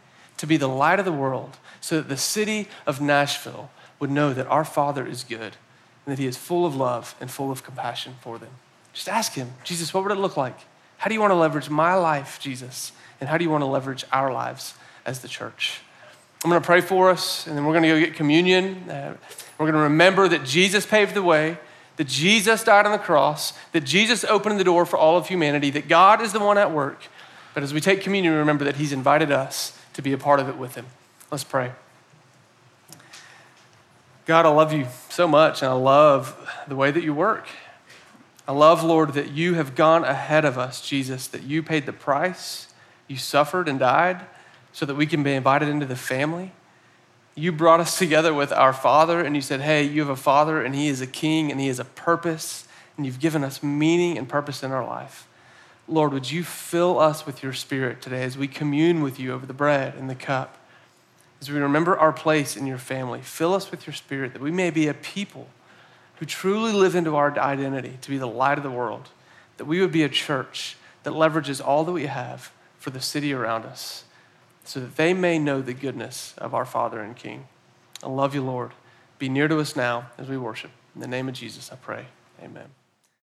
To 0.40 0.46
be 0.46 0.56
the 0.56 0.68
light 0.68 0.98
of 0.98 1.04
the 1.04 1.12
world 1.12 1.58
so 1.82 1.96
that 1.98 2.08
the 2.08 2.16
city 2.16 2.66
of 2.86 2.98
Nashville 2.98 3.70
would 3.98 4.10
know 4.10 4.32
that 4.32 4.46
our 4.46 4.64
Father 4.64 5.06
is 5.06 5.22
good 5.22 5.56
and 6.06 6.16
that 6.16 6.18
He 6.18 6.26
is 6.26 6.38
full 6.38 6.64
of 6.64 6.74
love 6.74 7.14
and 7.20 7.30
full 7.30 7.50
of 7.50 7.62
compassion 7.62 8.14
for 8.22 8.38
them. 8.38 8.48
Just 8.94 9.06
ask 9.06 9.34
Him, 9.34 9.52
Jesus, 9.64 9.92
what 9.92 10.02
would 10.02 10.12
it 10.12 10.18
look 10.18 10.38
like? 10.38 10.58
How 10.96 11.08
do 11.08 11.14
you 11.14 11.20
want 11.20 11.32
to 11.32 11.36
leverage 11.36 11.68
my 11.68 11.94
life, 11.94 12.40
Jesus? 12.40 12.92
And 13.20 13.28
how 13.28 13.36
do 13.36 13.44
you 13.44 13.50
want 13.50 13.60
to 13.60 13.66
leverage 13.66 14.06
our 14.12 14.32
lives 14.32 14.72
as 15.04 15.20
the 15.20 15.28
church? 15.28 15.82
I'm 16.42 16.48
going 16.48 16.60
to 16.60 16.66
pray 16.66 16.80
for 16.80 17.10
us, 17.10 17.46
and 17.46 17.54
then 17.54 17.66
we're 17.66 17.74
going 17.74 17.82
to 17.82 17.88
go 17.88 18.00
get 18.00 18.14
communion. 18.14 18.88
Uh, 18.88 19.14
we're 19.58 19.66
going 19.66 19.74
to 19.74 19.80
remember 19.80 20.26
that 20.26 20.42
Jesus 20.46 20.86
paved 20.86 21.12
the 21.12 21.22
way, 21.22 21.58
that 21.96 22.08
Jesus 22.08 22.64
died 22.64 22.86
on 22.86 22.92
the 22.92 22.98
cross, 22.98 23.52
that 23.72 23.84
Jesus 23.84 24.24
opened 24.24 24.58
the 24.58 24.64
door 24.64 24.86
for 24.86 24.96
all 24.96 25.18
of 25.18 25.28
humanity, 25.28 25.68
that 25.68 25.86
God 25.86 26.22
is 26.22 26.32
the 26.32 26.40
one 26.40 26.56
at 26.56 26.72
work. 26.72 27.02
But 27.52 27.62
as 27.62 27.74
we 27.74 27.80
take 27.82 28.00
communion, 28.00 28.32
remember 28.32 28.64
that 28.64 28.76
He's 28.76 28.92
invited 28.92 29.30
us 29.30 29.76
to 30.00 30.02
be 30.02 30.12
a 30.14 30.18
part 30.18 30.40
of 30.40 30.48
it 30.48 30.56
with 30.56 30.74
Him. 30.74 30.86
Let's 31.30 31.44
pray. 31.44 31.72
God, 34.24 34.46
I 34.46 34.48
love 34.48 34.72
you 34.72 34.86
so 35.10 35.28
much, 35.28 35.62
and 35.62 35.70
I 35.70 35.74
love 35.74 36.36
the 36.66 36.76
way 36.76 36.90
that 36.90 37.02
you 37.02 37.12
work. 37.12 37.46
I 38.48 38.52
love, 38.52 38.82
Lord, 38.82 39.12
that 39.12 39.32
you 39.32 39.54
have 39.54 39.74
gone 39.74 40.04
ahead 40.04 40.44
of 40.44 40.56
us, 40.56 40.80
Jesus, 40.80 41.26
that 41.28 41.42
you 41.42 41.62
paid 41.62 41.84
the 41.84 41.92
price, 41.92 42.68
you 43.08 43.16
suffered 43.16 43.68
and 43.68 43.78
died 43.78 44.24
so 44.72 44.86
that 44.86 44.94
we 44.94 45.06
can 45.06 45.22
be 45.22 45.34
invited 45.34 45.68
into 45.68 45.84
the 45.84 45.96
family. 45.96 46.52
You 47.34 47.52
brought 47.52 47.80
us 47.80 47.98
together 47.98 48.32
with 48.32 48.52
our 48.52 48.72
Father, 48.72 49.20
and 49.20 49.36
you 49.36 49.42
said, 49.42 49.60
Hey, 49.60 49.82
you 49.84 50.00
have 50.00 50.08
a 50.08 50.16
Father, 50.16 50.62
and 50.62 50.74
He 50.74 50.88
is 50.88 51.00
a 51.00 51.06
King, 51.06 51.50
and 51.50 51.60
He 51.60 51.66
has 51.66 51.78
a 51.78 51.84
purpose, 51.84 52.66
and 52.96 53.04
you've 53.04 53.20
given 53.20 53.44
us 53.44 53.62
meaning 53.62 54.16
and 54.16 54.28
purpose 54.28 54.62
in 54.62 54.72
our 54.72 54.86
life. 54.86 55.26
Lord, 55.90 56.12
would 56.12 56.30
you 56.30 56.44
fill 56.44 57.00
us 57.00 57.26
with 57.26 57.42
your 57.42 57.52
spirit 57.52 58.00
today 58.00 58.22
as 58.22 58.38
we 58.38 58.46
commune 58.46 59.02
with 59.02 59.18
you 59.18 59.32
over 59.32 59.44
the 59.44 59.52
bread 59.52 59.94
and 59.96 60.08
the 60.08 60.14
cup? 60.14 60.56
As 61.40 61.50
we 61.50 61.58
remember 61.58 61.98
our 61.98 62.12
place 62.12 62.56
in 62.56 62.66
your 62.66 62.78
family, 62.78 63.20
fill 63.22 63.54
us 63.54 63.70
with 63.72 63.86
your 63.86 63.94
spirit 63.94 64.32
that 64.32 64.42
we 64.42 64.52
may 64.52 64.70
be 64.70 64.86
a 64.86 64.94
people 64.94 65.48
who 66.16 66.26
truly 66.26 66.72
live 66.72 66.94
into 66.94 67.16
our 67.16 67.36
identity 67.36 67.98
to 68.02 68.10
be 68.10 68.18
the 68.18 68.28
light 68.28 68.56
of 68.56 68.62
the 68.62 68.70
world, 68.70 69.08
that 69.56 69.64
we 69.64 69.80
would 69.80 69.90
be 69.90 70.04
a 70.04 70.08
church 70.08 70.76
that 71.02 71.12
leverages 71.12 71.66
all 71.66 71.82
that 71.84 71.92
we 71.92 72.06
have 72.06 72.52
for 72.78 72.90
the 72.90 73.00
city 73.00 73.32
around 73.32 73.64
us 73.64 74.04
so 74.64 74.78
that 74.78 74.96
they 74.96 75.12
may 75.12 75.38
know 75.38 75.60
the 75.60 75.74
goodness 75.74 76.34
of 76.38 76.54
our 76.54 76.64
Father 76.64 77.00
and 77.00 77.16
King. 77.16 77.48
I 78.02 78.08
love 78.08 78.34
you, 78.34 78.42
Lord. 78.42 78.72
Be 79.18 79.28
near 79.28 79.48
to 79.48 79.58
us 79.58 79.74
now 79.74 80.10
as 80.18 80.28
we 80.28 80.36
worship. 80.36 80.70
In 80.94 81.00
the 81.00 81.08
name 81.08 81.28
of 81.28 81.34
Jesus, 81.34 81.72
I 81.72 81.76
pray. 81.76 82.06
Amen. 82.42 82.79